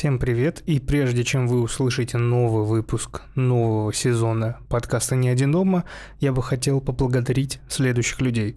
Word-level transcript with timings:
Всем 0.00 0.18
привет, 0.18 0.62
и 0.64 0.80
прежде 0.80 1.24
чем 1.24 1.46
вы 1.46 1.60
услышите 1.60 2.16
новый 2.16 2.64
выпуск 2.64 3.20
нового 3.34 3.92
сезона 3.92 4.56
подкаста 4.70 5.14
«Не 5.14 5.28
один 5.28 5.52
дома», 5.52 5.84
я 6.20 6.32
бы 6.32 6.42
хотел 6.42 6.80
поблагодарить 6.80 7.60
следующих 7.68 8.22
людей. 8.22 8.56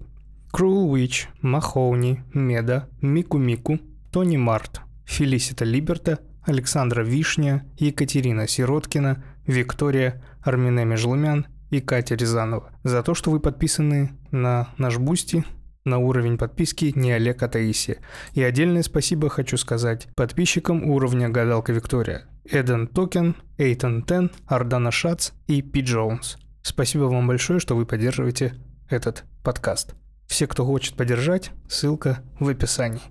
Cruel 0.54 0.90
Witch, 0.90 1.26
Махоуни, 1.42 2.24
Меда, 2.34 2.88
Мику 3.02 3.40
Мику, 3.40 3.78
Тони 4.10 4.38
Март, 4.38 4.80
Фелисита 5.04 5.66
Либерта, 5.66 6.20
Александра 6.44 7.04
Вишня, 7.04 7.66
Екатерина 7.78 8.48
Сироткина, 8.48 9.22
Виктория, 9.46 10.24
Армине 10.44 10.86
Межлумян 10.86 11.48
и 11.72 11.82
Катя 11.82 12.16
Рязанова 12.16 12.72
за 12.84 13.04
то, 13.04 13.14
что 13.14 13.32
вы 13.32 13.42
подписаны 13.42 14.14
на 14.32 14.70
наш 14.78 14.98
Бусти, 14.98 15.44
на 15.86 15.98
уровень 15.98 16.38
подписки 16.38 16.94
не 16.96 17.12
Олег, 17.12 17.44
а 17.44 17.48
Таисия. 17.48 17.98
И 18.34 18.44
отдельное 18.44 18.84
спасибо 18.84 19.30
хочу 19.30 19.58
сказать 19.58 20.08
подписчикам 20.16 20.90
уровня 20.90 21.30
Гадалка 21.30 21.74
Виктория. 21.74 22.26
Эден 22.46 22.88
Токен, 22.88 23.36
Эйтон 23.58 24.04
Тен, 24.04 24.32
Ардана 24.48 24.92
Шац 24.92 25.32
и 25.48 25.62
Пи 25.62 25.82
Джонс. 25.82 26.38
Спасибо 26.62 27.04
вам 27.04 27.28
большое, 27.28 27.60
что 27.60 27.76
вы 27.76 27.86
поддерживаете 27.86 28.56
этот 28.90 29.24
подкаст. 29.44 29.96
Все, 30.28 30.48
кто 30.48 30.66
хочет 30.66 30.96
поддержать, 30.96 31.52
ссылка 31.68 32.24
в 32.40 32.48
описании. 32.48 33.02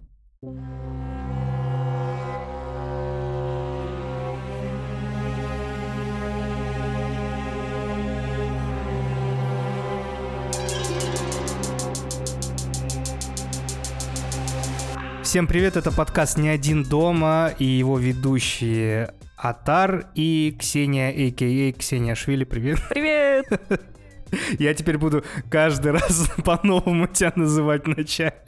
Всем 15.32 15.46
привет, 15.46 15.78
это 15.78 15.91
подкаст 15.91 16.36
«Не 16.36 16.50
один 16.50 16.82
дома» 16.82 17.54
и 17.59 17.64
его 17.64 17.98
ведущие 17.98 19.14
Атар 19.38 20.10
и 20.14 20.55
Ксения, 20.60 21.08
а.к.а. 21.08 21.72
Ксения 21.72 22.14
Швили. 22.14 22.44
Привет. 22.44 22.80
Привет! 22.91 23.47
Я 24.58 24.74
теперь 24.74 24.98
буду 24.98 25.24
каждый 25.50 25.92
раз 25.92 26.30
по-новому 26.44 27.06
тебя 27.06 27.33
называть 27.34 27.86
вначале. 27.86 28.44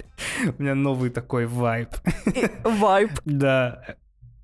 У 0.58 0.62
меня 0.62 0.74
новый 0.74 1.08
такой 1.08 1.46
вайб. 1.46 1.88
Вайб. 2.64 3.12
Да. 3.24 3.96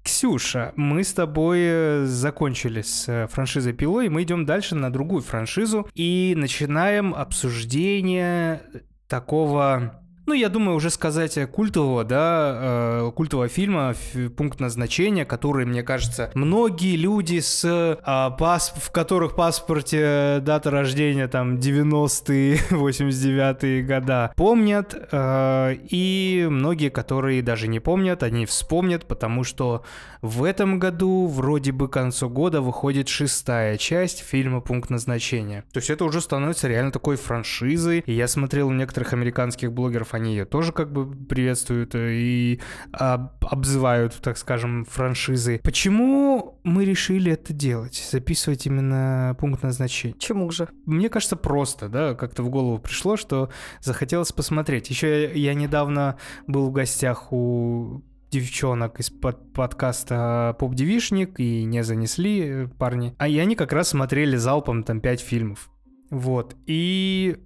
Ксюша, 0.03 0.73
мы 0.77 1.05
с 1.05 1.13
тобой 1.13 1.59
э, 1.61 2.05
закончили 2.07 2.81
с 2.81 3.07
э, 3.07 3.27
франшизой 3.27 3.75
Пилой, 3.75 4.07
и 4.07 4.09
мы 4.09 4.23
идем 4.23 4.47
дальше 4.47 4.75
на 4.77 4.91
другую 4.91 5.21
франшизу 5.21 5.87
и 5.95 6.33
начинаем 6.39 7.13
обсуждение 7.15 8.63
такого 9.09 10.01
ну, 10.31 10.35
я 10.35 10.49
думаю, 10.49 10.77
уже 10.77 10.91
сказать 10.91 11.37
культового, 11.51 12.05
да, 12.05 12.53
э, 12.55 13.11
культового 13.17 13.49
фильма 13.49 13.95
«Пункт 14.37 14.61
назначения», 14.61 15.25
который, 15.25 15.67
мне 15.67 15.83
кажется, 15.83 16.31
многие 16.35 16.95
люди, 16.95 17.41
с, 17.41 17.65
э, 17.65 17.97
пас, 18.39 18.73
в 18.77 18.93
которых 18.93 19.35
паспорте 19.35 20.39
дата 20.41 20.71
рождения 20.71 21.27
там 21.27 21.57
90-е, 21.57 22.61
89-е 22.71 23.83
года 23.89 24.33
помнят, 24.37 24.95
э, 25.11 25.77
и 25.91 26.47
многие, 26.49 26.91
которые 26.91 27.43
даже 27.43 27.67
не 27.67 27.81
помнят, 27.81 28.23
они 28.23 28.47
вспомнят, 28.47 29.07
потому 29.07 29.43
что 29.43 29.83
в 30.23 30.45
этом 30.45 30.79
году, 30.79 31.27
вроде 31.27 31.73
бы 31.73 31.89
к 31.89 31.93
концу 31.93 32.29
года, 32.29 32.61
выходит 32.61 33.09
шестая 33.09 33.77
часть 33.79 34.21
фильма 34.21 34.61
«Пункт 34.61 34.91
назначения». 34.91 35.65
То 35.73 35.79
есть 35.79 35.91
это 35.91 36.05
уже 36.05 36.21
становится 36.21 36.69
реально 36.69 36.93
такой 36.93 37.17
франшизой, 37.17 38.03
и 38.07 38.13
я 38.13 38.29
смотрел 38.29 38.69
у 38.69 38.73
некоторых 38.73 39.13
американских 39.13 39.73
блогеров, 39.73 40.15
они 40.15 40.33
ее 40.33 40.45
тоже 40.45 40.73
как 40.73 40.93
бы 40.93 41.11
приветствуют 41.11 41.95
э, 41.95 42.13
и 42.13 42.61
об, 42.93 43.45
обзывают, 43.45 44.15
так 44.23 44.37
скажем, 44.37 44.85
франшизы. 44.85 45.61
Почему 45.63 46.59
мы 46.65 46.85
решили 46.85 47.33
это 47.33 47.53
делать? 47.53 48.09
Записывать 48.11 48.67
именно 48.67 49.37
пункт 49.39 49.63
назначения? 49.63 50.15
Чему 50.19 50.51
же? 50.51 50.69
Мне 50.87 51.09
кажется, 51.09 51.37
просто, 51.37 51.89
да, 51.89 52.15
как-то 52.15 52.43
в 52.43 52.51
голову 52.51 52.79
пришло, 52.79 53.17
что 53.17 53.51
захотелось 53.81 54.33
посмотреть. 54.33 54.91
Еще 54.91 55.23
я, 55.23 55.33
я 55.33 55.55
недавно 55.55 56.17
был 56.47 56.69
в 56.69 56.73
гостях 56.73 57.33
у 57.33 58.03
девчонок 58.31 59.01
из 59.01 59.11
под 59.11 59.53
подкаста 59.53 60.57
Поп 60.59 60.75
Девишник 60.75 61.41
и 61.41 61.65
не 61.65 61.83
занесли 61.83 62.41
э, 62.41 62.69
парни. 62.79 63.15
А 63.19 63.29
и 63.29 63.39
они 63.39 63.57
как 63.57 63.73
раз 63.73 63.89
смотрели 63.89 64.37
залпом 64.37 64.85
там 64.85 65.01
пять 65.01 65.21
фильмов. 65.21 65.71
Вот. 66.11 66.57
И 66.67 67.37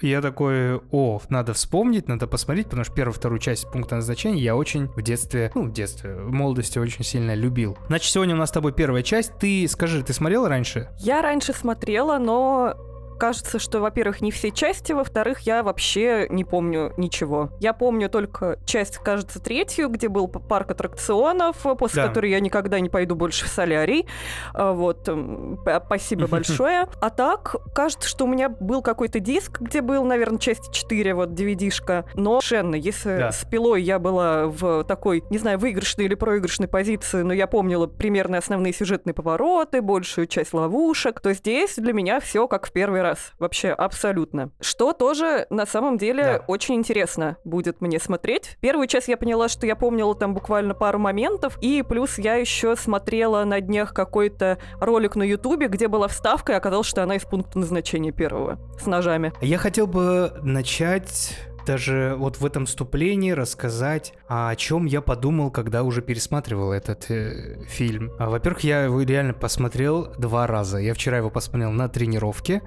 я 0.00 0.20
такой, 0.20 0.76
о, 0.90 1.20
надо 1.28 1.52
вспомнить, 1.54 2.08
надо 2.08 2.26
посмотреть, 2.26 2.66
потому 2.66 2.84
что 2.84 2.94
первую, 2.94 3.14
вторую 3.14 3.38
часть 3.38 3.70
пункта 3.70 3.96
назначения 3.96 4.42
я 4.42 4.56
очень 4.56 4.88
в 4.88 5.02
детстве, 5.02 5.50
ну, 5.54 5.64
в 5.64 5.72
детстве, 5.72 6.16
в 6.16 6.32
молодости 6.32 6.78
очень 6.78 7.04
сильно 7.04 7.34
любил. 7.34 7.78
Значит, 7.86 8.12
сегодня 8.12 8.34
у 8.34 8.38
нас 8.38 8.50
с 8.50 8.52
тобой 8.52 8.72
первая 8.72 9.02
часть. 9.02 9.38
Ты 9.38 9.66
скажи, 9.68 10.02
ты 10.02 10.12
смотрела 10.12 10.48
раньше? 10.48 10.90
Я 10.98 11.22
раньше 11.22 11.52
смотрела, 11.52 12.18
но 12.18 12.74
кажется, 13.18 13.58
что, 13.58 13.80
во-первых, 13.80 14.20
не 14.20 14.30
все 14.30 14.50
части, 14.50 14.92
во-вторых, 14.92 15.40
я 15.40 15.62
вообще 15.62 16.26
не 16.30 16.44
помню 16.44 16.92
ничего. 16.96 17.50
Я 17.60 17.72
помню 17.72 18.08
только 18.08 18.58
часть, 18.64 18.98
кажется, 18.98 19.40
третью, 19.40 19.88
где 19.88 20.08
был 20.08 20.28
парк 20.28 20.70
аттракционов, 20.72 21.56
после 21.78 22.02
да. 22.02 22.08
которой 22.08 22.30
я 22.30 22.40
никогда 22.40 22.80
не 22.80 22.88
пойду 22.88 23.14
больше 23.14 23.46
в 23.46 23.48
солярий. 23.48 24.06
А, 24.52 24.72
вот, 24.72 25.08
спасибо 25.86 26.26
большое. 26.26 26.86
А 27.00 27.10
так, 27.10 27.56
кажется, 27.74 28.08
что 28.08 28.24
у 28.24 28.28
меня 28.28 28.48
был 28.48 28.82
какой-то 28.82 29.20
диск, 29.20 29.60
где 29.60 29.80
был, 29.80 30.04
наверное, 30.04 30.38
часть 30.38 30.72
4, 30.72 31.14
вот, 31.14 31.30
DVD-шка. 31.30 32.04
Но 32.14 32.40
совершенно, 32.40 32.74
если 32.74 33.16
да. 33.16 33.32
с 33.32 33.44
пилой 33.44 33.82
я 33.82 33.98
была 33.98 34.46
в 34.46 34.84
такой, 34.84 35.24
не 35.30 35.38
знаю, 35.38 35.58
выигрышной 35.58 36.06
или 36.06 36.14
проигрышной 36.14 36.68
позиции, 36.68 37.22
но 37.22 37.32
я 37.32 37.46
помнила 37.46 37.86
примерно 37.86 38.38
основные 38.38 38.72
сюжетные 38.72 39.14
повороты, 39.14 39.82
большую 39.82 40.26
часть 40.26 40.52
ловушек, 40.52 41.20
то 41.20 41.32
здесь 41.32 41.76
для 41.76 41.92
меня 41.92 42.20
все 42.20 42.48
как 42.48 42.66
в 42.66 42.72
первый 42.72 43.02
раз. 43.04 43.32
Вообще, 43.38 43.68
абсолютно. 43.68 44.50
Что 44.60 44.92
тоже, 44.92 45.46
на 45.50 45.66
самом 45.66 45.96
деле, 45.96 46.24
да. 46.24 46.44
очень 46.48 46.74
интересно 46.74 47.36
будет 47.44 47.80
мне 47.80 48.00
смотреть. 48.00 48.56
Первую 48.60 48.88
часть 48.88 49.08
я 49.08 49.16
поняла, 49.16 49.48
что 49.48 49.66
я 49.66 49.76
помнила 49.76 50.14
там 50.14 50.34
буквально 50.34 50.74
пару 50.74 50.98
моментов, 50.98 51.56
и 51.60 51.84
плюс 51.88 52.18
я 52.18 52.34
еще 52.34 52.74
смотрела 52.74 53.44
на 53.44 53.60
днях 53.60 53.94
какой-то 53.94 54.58
ролик 54.80 55.14
на 55.14 55.22
Ютубе, 55.22 55.68
где 55.68 55.86
была 55.86 56.08
вставка, 56.08 56.52
и 56.52 56.56
оказалось, 56.56 56.88
что 56.88 57.02
она 57.02 57.16
из 57.16 57.22
пункта 57.22 57.58
назначения 57.58 58.10
первого, 58.10 58.58
с 58.80 58.86
ножами. 58.86 59.32
Я 59.40 59.58
хотел 59.58 59.86
бы 59.86 60.32
начать 60.42 61.36
даже 61.64 62.14
вот 62.18 62.38
в 62.38 62.46
этом 62.46 62.66
вступлении 62.66 63.30
рассказать, 63.30 64.12
о 64.26 64.54
чем 64.56 64.86
я 64.86 65.00
подумал, 65.00 65.50
когда 65.50 65.82
уже 65.82 66.00
пересматривал 66.00 66.72
этот 66.72 67.10
э, 67.10 67.64
фильм. 67.66 68.12
А, 68.18 68.30
во-первых, 68.30 68.64
я 68.64 68.84
его 68.84 69.02
реально 69.02 69.34
посмотрел 69.34 70.12
два 70.18 70.46
раза. 70.46 70.78
Я 70.78 70.94
вчера 70.94 71.18
его 71.18 71.30
посмотрел 71.30 71.70
на 71.72 71.88
тренировке, 71.88 72.62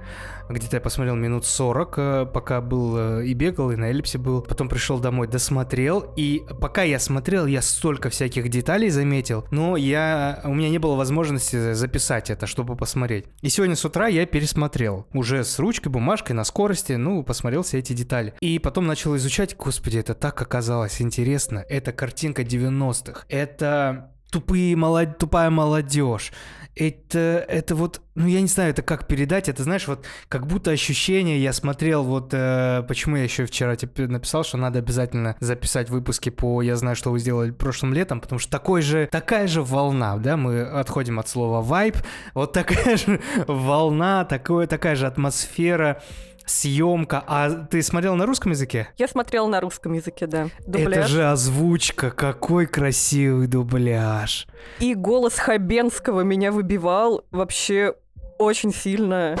где-то 0.48 0.76
я 0.76 0.80
посмотрел 0.80 1.16
минут 1.16 1.44
40, 1.44 1.94
э, 1.98 2.26
пока 2.32 2.60
был 2.60 2.96
э, 2.96 3.26
и 3.26 3.34
бегал, 3.34 3.72
и 3.72 3.76
на 3.76 3.86
эллипсе 3.86 4.18
был. 4.18 4.42
Потом 4.42 4.68
пришел 4.68 4.98
домой, 5.00 5.26
досмотрел, 5.26 6.12
и 6.16 6.44
пока 6.60 6.82
я 6.82 7.00
смотрел, 7.00 7.46
я 7.46 7.60
столько 7.60 8.08
всяких 8.08 8.48
деталей 8.48 8.90
заметил, 8.90 9.44
но 9.50 9.76
я, 9.76 10.40
у 10.44 10.54
меня 10.54 10.68
не 10.68 10.78
было 10.78 10.94
возможности 10.94 11.72
записать 11.72 12.30
это, 12.30 12.46
чтобы 12.46 12.76
посмотреть. 12.76 13.26
И 13.42 13.48
сегодня 13.48 13.74
с 13.74 13.84
утра 13.84 14.06
я 14.06 14.26
пересмотрел, 14.26 15.06
уже 15.12 15.42
с 15.42 15.58
ручкой, 15.58 15.88
бумажкой, 15.88 16.36
на 16.36 16.44
скорости, 16.44 16.92
ну, 16.92 17.22
посмотрел 17.24 17.62
все 17.62 17.78
эти 17.78 17.92
детали. 17.92 18.34
И 18.40 18.58
потом 18.58 18.86
начал 18.86 19.16
изучать, 19.16 19.56
господи, 19.56 19.98
это 19.98 20.14
так 20.14 20.40
оказалось 20.40 21.02
интересно. 21.02 21.47
Это 21.56 21.92
картинка 21.92 22.42
90-х. 22.42 23.24
Это 23.28 24.12
тупые 24.30 24.76
молод... 24.76 25.18
тупая 25.18 25.50
молодежь. 25.50 26.32
Это, 26.76 27.44
это 27.48 27.74
вот, 27.74 28.00
ну 28.14 28.28
я 28.28 28.40
не 28.40 28.46
знаю, 28.46 28.70
это 28.70 28.82
как 28.82 29.08
передать, 29.08 29.48
это 29.48 29.64
знаешь, 29.64 29.88
вот 29.88 30.04
как 30.28 30.46
будто 30.46 30.70
ощущение, 30.70 31.42
я 31.42 31.52
смотрел 31.52 32.04
вот, 32.04 32.28
э, 32.32 32.84
почему 32.86 33.16
я 33.16 33.24
еще 33.24 33.46
вчера 33.46 33.74
тебе 33.74 34.06
написал, 34.06 34.44
что 34.44 34.58
надо 34.58 34.78
обязательно 34.78 35.36
записать 35.40 35.90
выпуски 35.90 36.30
по 36.30 36.62
«Я 36.62 36.76
знаю, 36.76 36.94
что 36.94 37.10
вы 37.10 37.18
сделали 37.18 37.50
прошлым 37.50 37.94
летом», 37.94 38.20
потому 38.20 38.38
что 38.38 38.52
такой 38.52 38.82
же, 38.82 39.08
такая 39.10 39.48
же 39.48 39.60
волна, 39.60 40.18
да, 40.18 40.36
мы 40.36 40.62
отходим 40.62 41.18
от 41.18 41.28
слова 41.28 41.62
«вайп», 41.62 41.96
вот 42.34 42.52
такая 42.52 42.96
же 42.96 43.20
волна, 43.48 44.24
такое, 44.24 44.68
такая 44.68 44.94
же 44.94 45.08
атмосфера, 45.08 46.00
съемка. 46.48 47.22
А 47.26 47.50
ты 47.50 47.82
смотрел 47.82 48.16
на 48.16 48.26
русском 48.26 48.52
языке? 48.52 48.88
Я 48.96 49.06
смотрела 49.06 49.46
на 49.46 49.60
русском 49.60 49.92
языке, 49.92 50.26
да. 50.26 50.48
Дубляж. 50.66 50.92
Это 50.92 51.06
же 51.06 51.30
озвучка, 51.30 52.10
какой 52.10 52.66
красивый 52.66 53.46
дубляж. 53.46 54.46
И 54.80 54.94
голос 54.94 55.38
Хабенского 55.38 56.22
меня 56.22 56.50
выбивал 56.50 57.24
вообще 57.30 57.94
очень 58.38 58.72
сильно. 58.72 59.36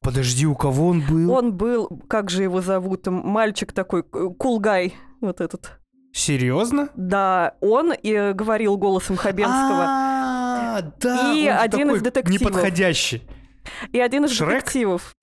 Подожди, 0.00 0.46
у 0.46 0.54
кого 0.54 0.88
он 0.88 1.02
был? 1.02 1.30
Он 1.32 1.52
был, 1.52 1.88
как 2.08 2.30
же 2.30 2.42
его 2.42 2.62
зовут, 2.62 3.06
мальчик 3.06 3.72
такой, 3.72 4.02
кулгай, 4.02 4.94
вот 5.20 5.40
этот. 5.40 5.78
Серьезно? 6.12 6.88
Да, 6.96 7.54
он 7.60 7.92
и 7.92 8.32
говорил 8.32 8.78
голосом 8.78 9.16
Хабенского. 9.16 9.84
А, 9.86 10.82
да. 10.98 11.32
И 11.34 11.46
один 11.46 11.90
из 11.90 12.02
детективов. 12.02 12.40
Неподходящий. 12.40 13.22
И 13.92 14.00
один 14.00 14.24
из 14.24 14.36
детективов. 14.36 15.14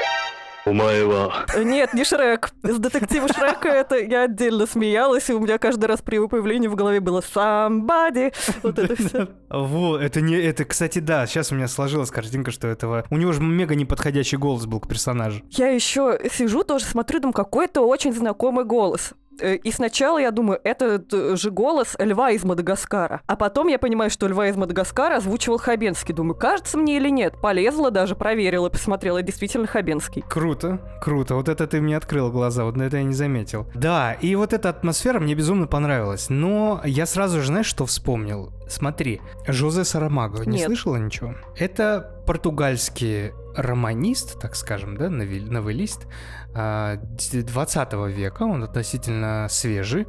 Нет, 0.65 1.93
не 1.93 2.03
Шрек. 2.03 2.49
С 2.63 2.77
детектива 2.79 3.27
Шрека 3.27 3.69
это 3.69 3.97
я 3.97 4.23
отдельно 4.23 4.65
смеялась, 4.65 5.29
и 5.29 5.33
у 5.33 5.39
меня 5.39 5.57
каждый 5.57 5.85
раз 5.85 6.01
при 6.01 6.15
его 6.15 6.27
появлении 6.27 6.67
в 6.67 6.75
голове 6.75 6.99
было 6.99 7.21
somebody. 7.21 8.33
Вот 8.63 8.79
это 8.79 8.95
все. 8.95 9.27
Вот, 9.49 10.01
это 10.01 10.21
не, 10.21 10.35
это, 10.35 10.65
кстати, 10.65 10.99
да, 10.99 11.27
сейчас 11.27 11.51
у 11.51 11.55
меня 11.55 11.67
сложилась 11.67 12.09
картинка, 12.09 12.51
что 12.51 12.67
этого... 12.67 13.05
У 13.09 13.17
него 13.17 13.31
же 13.31 13.41
мега 13.41 13.75
неподходящий 13.75 14.37
голос 14.37 14.65
был 14.65 14.79
к 14.79 14.87
персонажу. 14.87 15.41
Я 15.51 15.67
еще 15.67 16.19
сижу, 16.31 16.63
тоже 16.63 16.85
смотрю, 16.85 17.19
думаю, 17.19 17.33
какой-то 17.33 17.81
очень 17.81 18.13
знакомый 18.13 18.65
голос. 18.65 19.13
Э, 19.39 19.55
и 19.55 19.71
сначала 19.71 20.17
я 20.17 20.31
думаю, 20.31 20.59
это 20.63 21.03
же 21.35 21.51
голос 21.51 21.95
льва 21.99 22.31
из 22.31 22.43
Мадагаскара. 22.43 23.21
А 23.27 23.35
потом 23.35 23.67
я 23.67 23.79
понимаю, 23.79 24.09
что 24.09 24.27
льва 24.27 24.47
из 24.47 24.55
Мадагаскара 24.55 25.17
озвучивал 25.17 25.57
Хабенский. 25.57 26.13
Думаю, 26.13 26.35
кажется 26.35 26.77
мне 26.77 26.97
или 26.97 27.09
нет. 27.09 27.35
Полезла 27.41 27.91
даже, 27.91 28.15
проверила, 28.15 28.69
посмотрела. 28.69 29.21
Действительно 29.21 29.67
Хабенский. 29.67 30.23
Круто, 30.27 30.79
круто. 31.01 31.35
Вот 31.35 31.49
это 31.49 31.67
ты 31.67 31.81
мне 31.81 31.97
открыл 31.97 32.31
глаза, 32.31 32.63
вот 32.65 32.75
на 32.75 32.83
это 32.83 32.97
я 32.97 33.03
не 33.03 33.13
заметил. 33.13 33.67
Да, 33.73 34.13
и 34.13 34.35
вот 34.35 34.53
эта 34.53 34.69
атмосфера 34.69 35.19
мне 35.19 35.35
безумно 35.35 35.67
понравилась. 35.67 36.27
Но 36.29 36.81
я 36.85 37.05
сразу 37.05 37.41
же, 37.41 37.47
знаешь, 37.47 37.65
что 37.65 37.85
вспомнил? 37.85 38.51
Смотри, 38.67 39.21
Жозе 39.47 39.83
Сарамаго, 39.83 40.45
не 40.45 40.57
Нет. 40.57 40.65
слышала 40.67 40.97
ничего? 40.97 41.35
Это 41.57 42.21
португальский 42.25 43.31
романист, 43.55 44.39
так 44.39 44.55
скажем, 44.55 44.97
да, 44.97 45.09
новель- 45.09 45.49
новеллист 45.51 46.07
а, 46.53 46.97
20 46.97 47.93
века, 48.07 48.43
он 48.43 48.63
относительно 48.63 49.47
свежий. 49.49 50.07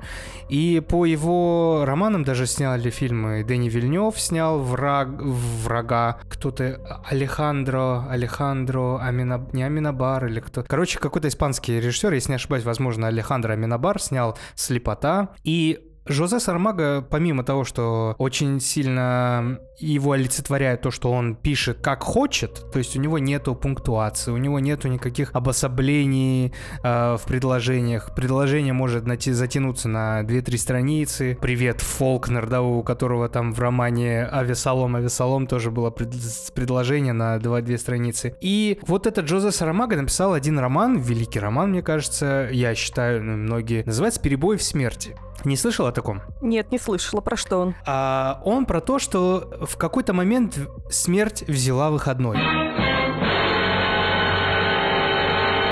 И 0.48 0.81
по 0.81 1.04
его 1.04 1.84
романам 1.84 2.25
даже 2.25 2.46
сняли 2.46 2.90
фильмы 2.90 3.44
Дэнни 3.44 3.69
Вильнев 3.69 4.19
снял 4.20 4.60
«Враг, 4.60 5.08
«Врага», 5.20 6.19
кто-то 6.28 7.02
Алехандро, 7.10 8.06
Алехандро, 8.08 8.98
Амина, 9.00 9.49
не 9.52 9.62
Аминабар 9.62 10.26
или 10.26 10.40
кто. 10.40 10.62
Короче, 10.62 10.99
какой-то 10.99 11.28
испанский 11.28 11.81
режиссер, 11.81 12.12
если 12.12 12.31
не 12.31 12.37
ошибаюсь, 12.37 12.64
возможно, 12.64 13.08
Алехандро 13.08 13.52
Аминабар 13.52 14.00
снял 14.00 14.38
«Слепота». 14.54 15.31
И 15.42 15.85
Жозе 16.08 16.40
Сармага, 16.40 17.04
помимо 17.08 17.42
того, 17.42 17.64
что 17.64 18.14
очень 18.18 18.60
сильно 18.60 19.58
его 19.78 20.12
олицетворяет 20.12 20.82
то, 20.82 20.90
что 20.90 21.10
он 21.12 21.34
пишет 21.34 21.78
как 21.82 22.02
хочет, 22.02 22.64
то 22.72 22.78
есть 22.78 22.96
у 22.96 23.00
него 23.00 23.18
нету 23.18 23.54
пунктуации, 23.54 24.30
у 24.30 24.36
него 24.36 24.58
нету 24.58 24.88
никаких 24.88 25.30
обособлений 25.34 26.54
э, 26.82 27.16
в 27.16 27.22
предложениях. 27.26 28.14
Предложение 28.14 28.72
может 28.72 29.06
найти, 29.06 29.32
затянуться 29.32 29.88
на 29.88 30.22
2-3 30.22 30.56
страницы. 30.56 31.38
Привет, 31.40 31.80
Фолкнер, 31.80 32.46
да, 32.46 32.62
у 32.62 32.82
которого 32.82 33.28
там 33.28 33.52
в 33.52 33.60
романе 33.60 34.24
Авесолом, 34.24 34.96
Авесолом 34.96 35.46
тоже 35.46 35.70
было 35.70 35.90
пред- 35.90 36.14
предложение 36.54 37.12
на 37.12 37.36
2-2 37.36 37.76
страницы. 37.78 38.34
И 38.40 38.78
вот 38.86 39.06
этот 39.06 39.26
Джозе 39.26 39.50
Сарамага 39.50 39.96
написал 39.96 40.32
один 40.32 40.58
роман, 40.58 40.98
великий 40.98 41.40
роман, 41.40 41.70
мне 41.70 41.82
кажется, 41.82 42.48
я 42.50 42.74
считаю, 42.74 43.22
многие, 43.22 43.84
называется 43.84 44.20
«Перебой 44.20 44.56
в 44.56 44.62
смерти». 44.62 45.16
Не 45.44 45.56
слышал 45.56 45.86
о 45.86 45.92
таком? 45.92 46.22
Нет, 46.40 46.72
не 46.72 46.78
слышала, 46.78 47.20
про 47.20 47.36
что 47.36 47.58
он. 47.58 47.74
А 47.86 48.40
он 48.44 48.66
про 48.66 48.80
то, 48.80 48.98
что 48.98 49.58
в 49.62 49.76
какой-то 49.76 50.12
момент 50.12 50.58
смерть 50.90 51.44
взяла 51.46 51.90
выходной. 51.90 52.38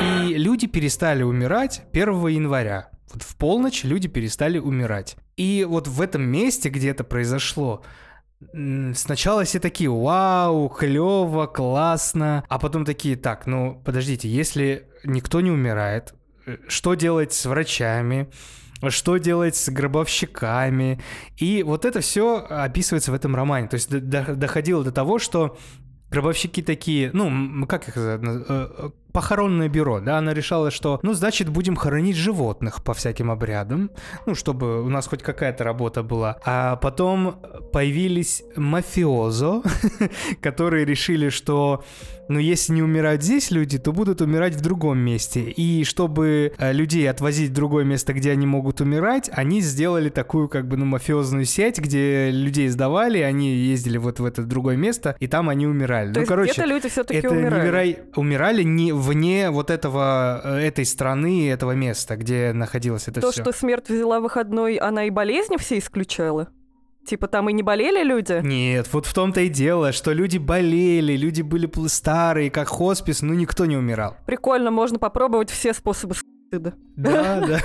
И 0.02 0.34
люди 0.34 0.66
перестали 0.66 1.22
умирать 1.22 1.82
1 1.92 2.26
января. 2.28 2.90
Вот 3.12 3.22
в 3.22 3.36
полночь 3.36 3.84
люди 3.84 4.08
перестали 4.08 4.58
умирать. 4.58 5.16
И 5.36 5.66
вот 5.68 5.88
в 5.88 6.00
этом 6.00 6.22
месте, 6.22 6.68
где 6.68 6.90
это 6.90 7.04
произошло, 7.04 7.82
сначала 8.94 9.44
все 9.44 9.60
такие, 9.60 9.90
вау, 9.90 10.68
клево, 10.68 11.46
классно, 11.46 12.44
а 12.48 12.58
потом 12.58 12.84
такие, 12.84 13.16
так, 13.16 13.46
ну 13.46 13.80
подождите, 13.84 14.28
если 14.28 14.88
никто 15.04 15.40
не 15.40 15.50
умирает, 15.50 16.14
э, 16.46 16.58
что 16.68 16.94
делать 16.94 17.32
с 17.32 17.46
врачами, 17.46 18.28
что 18.90 19.16
делать 19.16 19.56
с 19.56 19.68
гробовщиками. 19.68 21.00
И 21.36 21.62
вот 21.62 21.84
это 21.84 22.00
все 22.00 22.38
описывается 22.38 23.12
в 23.12 23.14
этом 23.14 23.34
романе. 23.36 23.68
То 23.68 23.74
есть 23.74 23.90
до- 23.90 24.00
до- 24.00 24.34
доходило 24.34 24.84
до 24.84 24.92
того, 24.92 25.18
что 25.18 25.56
гробовщики 26.10 26.62
такие, 26.62 27.10
ну, 27.12 27.66
как 27.66 27.88
их? 27.88 27.96
Э, 27.96 28.18
э, 28.22 28.90
похоронное 29.14 29.68
бюро, 29.68 30.00
да, 30.00 30.18
она 30.18 30.34
решала, 30.34 30.72
что, 30.72 30.98
ну, 31.02 31.14
значит, 31.14 31.48
будем 31.48 31.76
хоронить 31.76 32.16
животных 32.16 32.82
по 32.82 32.94
всяким 32.94 33.30
обрядам, 33.30 33.90
ну, 34.26 34.34
чтобы 34.34 34.82
у 34.82 34.88
нас 34.88 35.06
хоть 35.06 35.22
какая-то 35.22 35.62
работа 35.62 36.02
была. 36.02 36.36
А 36.44 36.74
потом 36.76 37.36
появились 37.72 38.42
мафиозо, 38.56 39.62
которые 40.42 40.84
решили, 40.84 41.28
что, 41.28 41.84
ну, 42.28 42.40
если 42.40 42.72
не 42.72 42.82
умирают 42.82 43.22
здесь 43.22 43.52
люди, 43.52 43.78
то 43.78 43.92
будут 43.92 44.20
умирать 44.20 44.56
в 44.56 44.60
другом 44.60 44.98
месте. 44.98 45.42
И 45.42 45.84
чтобы 45.84 46.52
э, 46.58 46.72
людей 46.72 47.08
отвозить 47.08 47.50
в 47.50 47.54
другое 47.54 47.84
место, 47.84 48.14
где 48.14 48.32
они 48.32 48.46
могут 48.46 48.80
умирать, 48.80 49.30
они 49.32 49.60
сделали 49.60 50.08
такую, 50.08 50.48
как 50.48 50.66
бы, 50.66 50.76
ну, 50.76 50.86
мафиозную 50.86 51.44
сеть, 51.44 51.78
где 51.78 52.32
людей 52.32 52.68
сдавали, 52.68 53.18
они 53.18 53.54
ездили 53.54 53.98
вот 53.98 54.18
в 54.18 54.24
это 54.24 54.42
другое 54.42 54.76
место, 54.76 55.14
и 55.20 55.28
там 55.28 55.48
они 55.48 55.68
умирали. 55.68 56.08
То 56.08 56.14
ну, 56.14 56.20
есть 56.20 56.28
короче, 56.28 56.66
люди 56.66 56.88
все-таки 56.88 57.28
умирали. 57.28 57.68
неверо- 57.68 57.98
умирали 58.16 58.62
не 58.64 58.92
вне 59.04 59.50
вот 59.50 59.70
этого 59.70 60.40
э, 60.42 60.66
этой 60.66 60.84
страны, 60.84 61.50
этого 61.50 61.72
места, 61.72 62.16
где 62.16 62.52
находилось 62.52 63.08
это 63.08 63.20
То, 63.20 63.30
все. 63.30 63.42
что 63.42 63.52
смерть 63.52 63.88
взяла 63.88 64.20
выходной, 64.20 64.76
она 64.76 65.04
и 65.04 65.10
болезни 65.10 65.56
все 65.56 65.78
исключала? 65.78 66.48
Типа 67.06 67.28
там 67.28 67.50
и 67.50 67.52
не 67.52 67.62
болели 67.62 68.02
люди? 68.02 68.40
Нет, 68.42 68.88
вот 68.92 69.04
в 69.04 69.12
том-то 69.12 69.42
и 69.42 69.48
дело, 69.48 69.92
что 69.92 70.12
люди 70.12 70.38
болели, 70.38 71.16
люди 71.16 71.42
были 71.42 71.70
старые, 71.88 72.50
как 72.50 72.68
хоспис, 72.68 73.20
но 73.20 73.34
никто 73.34 73.66
не 73.66 73.76
умирал. 73.76 74.16
Прикольно, 74.26 74.70
можно 74.70 74.98
попробовать 74.98 75.50
все 75.50 75.74
способы 75.74 76.14
стыда. 76.54 76.72
Да, 76.96 77.40
да. 77.40 77.58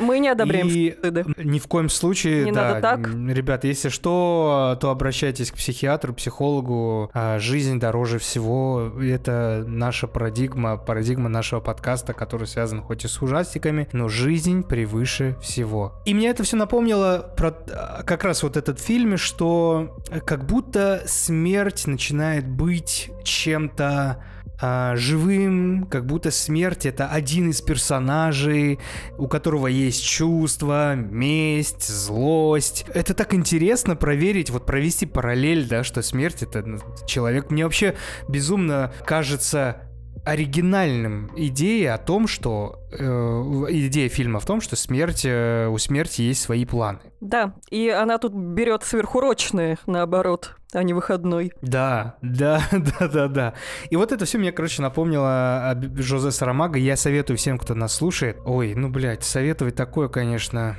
Мы 0.00 0.18
не 0.18 0.28
одобряем 0.28 0.66
И 0.66 0.90
стыда. 0.90 1.22
ни 1.38 1.60
в 1.60 1.68
коем 1.68 1.88
случае, 1.88 2.44
Не 2.46 2.50
да, 2.52 2.68
надо 2.68 2.80
так. 2.80 2.98
м, 3.14 3.30
ребята, 3.30 3.68
если 3.68 3.90
что, 3.90 4.76
то 4.80 4.90
обращайтесь 4.90 5.52
к 5.52 5.54
психиатру, 5.54 6.12
психологу. 6.12 7.08
А, 7.14 7.38
Жизнь 7.38 7.78
дороже 7.78 8.18
всего. 8.18 8.92
Это 9.00 9.62
наша 9.68 10.08
парадигма, 10.08 10.76
парадигма 10.78 11.28
нашего 11.28 11.60
подкаста, 11.60 12.12
который 12.12 12.48
связан 12.48 12.82
хоть 12.82 13.04
и 13.04 13.08
с 13.08 13.22
ужастиками, 13.22 13.88
но 13.92 14.08
жизнь 14.08 14.64
превыше 14.64 15.36
всего. 15.40 15.92
И 16.04 16.12
мне 16.12 16.28
это 16.28 16.42
все 16.42 16.56
напомнило 16.56 17.32
про 17.36 17.54
а, 17.72 18.02
как 18.02 18.24
раз 18.24 18.42
вот 18.42 18.56
этот 18.56 18.80
фильм, 18.80 19.16
что 19.16 19.96
э, 20.10 20.18
как 20.20 20.44
будто 20.44 21.02
смерть 21.06 21.86
начинает 21.86 22.48
быть 22.48 23.10
чем-то 23.22 24.24
а, 24.64 24.94
живым, 24.94 25.88
как 25.90 26.06
будто 26.06 26.30
смерть 26.30 26.86
это 26.86 27.08
один 27.08 27.50
из 27.50 27.60
персонажей, 27.60 28.78
у 29.18 29.26
которого 29.26 29.66
есть 29.66 30.04
чувства, 30.04 30.94
месть, 30.94 31.88
злость. 31.88 32.86
Это 32.94 33.12
так 33.12 33.34
интересно 33.34 33.96
проверить, 33.96 34.50
вот 34.50 34.64
провести 34.64 35.04
параллель, 35.04 35.66
да, 35.66 35.82
что 35.82 36.00
смерть 36.00 36.44
это 36.44 36.62
ну, 36.62 36.78
человек. 37.06 37.50
Мне 37.50 37.64
вообще 37.64 37.96
безумно 38.28 38.92
кажется 39.04 39.91
оригинальным 40.24 41.30
идея 41.36 41.94
о 41.94 41.98
том, 41.98 42.26
что 42.26 42.80
э, 42.92 43.04
идея 43.04 44.08
фильма 44.08 44.38
в 44.38 44.46
том, 44.46 44.60
что 44.60 44.76
смерть 44.76 45.24
э, 45.24 45.66
у 45.66 45.78
смерти 45.78 46.22
есть 46.22 46.42
свои 46.42 46.64
планы. 46.64 47.00
Да, 47.20 47.54
и 47.70 47.88
она 47.88 48.18
тут 48.18 48.32
берет 48.32 48.84
сверхурочные, 48.84 49.78
наоборот, 49.86 50.56
а 50.72 50.82
не 50.82 50.94
выходной. 50.94 51.52
Да, 51.60 52.16
да, 52.22 52.62
да, 52.72 53.08
да, 53.08 53.28
да. 53.28 53.54
И 53.90 53.96
вот 53.96 54.12
это 54.12 54.24
все 54.24 54.38
мне, 54.38 54.52
короче, 54.52 54.82
напомнило 54.82 55.76
Жозе 55.96 56.30
Сарамаго. 56.30 56.78
Я 56.78 56.96
советую 56.96 57.36
всем, 57.36 57.58
кто 57.58 57.74
нас 57.74 57.94
слушает. 57.94 58.38
Ой, 58.44 58.74
ну, 58.74 58.88
блядь, 58.88 59.24
советовать 59.24 59.74
такое, 59.74 60.08
конечно. 60.08 60.76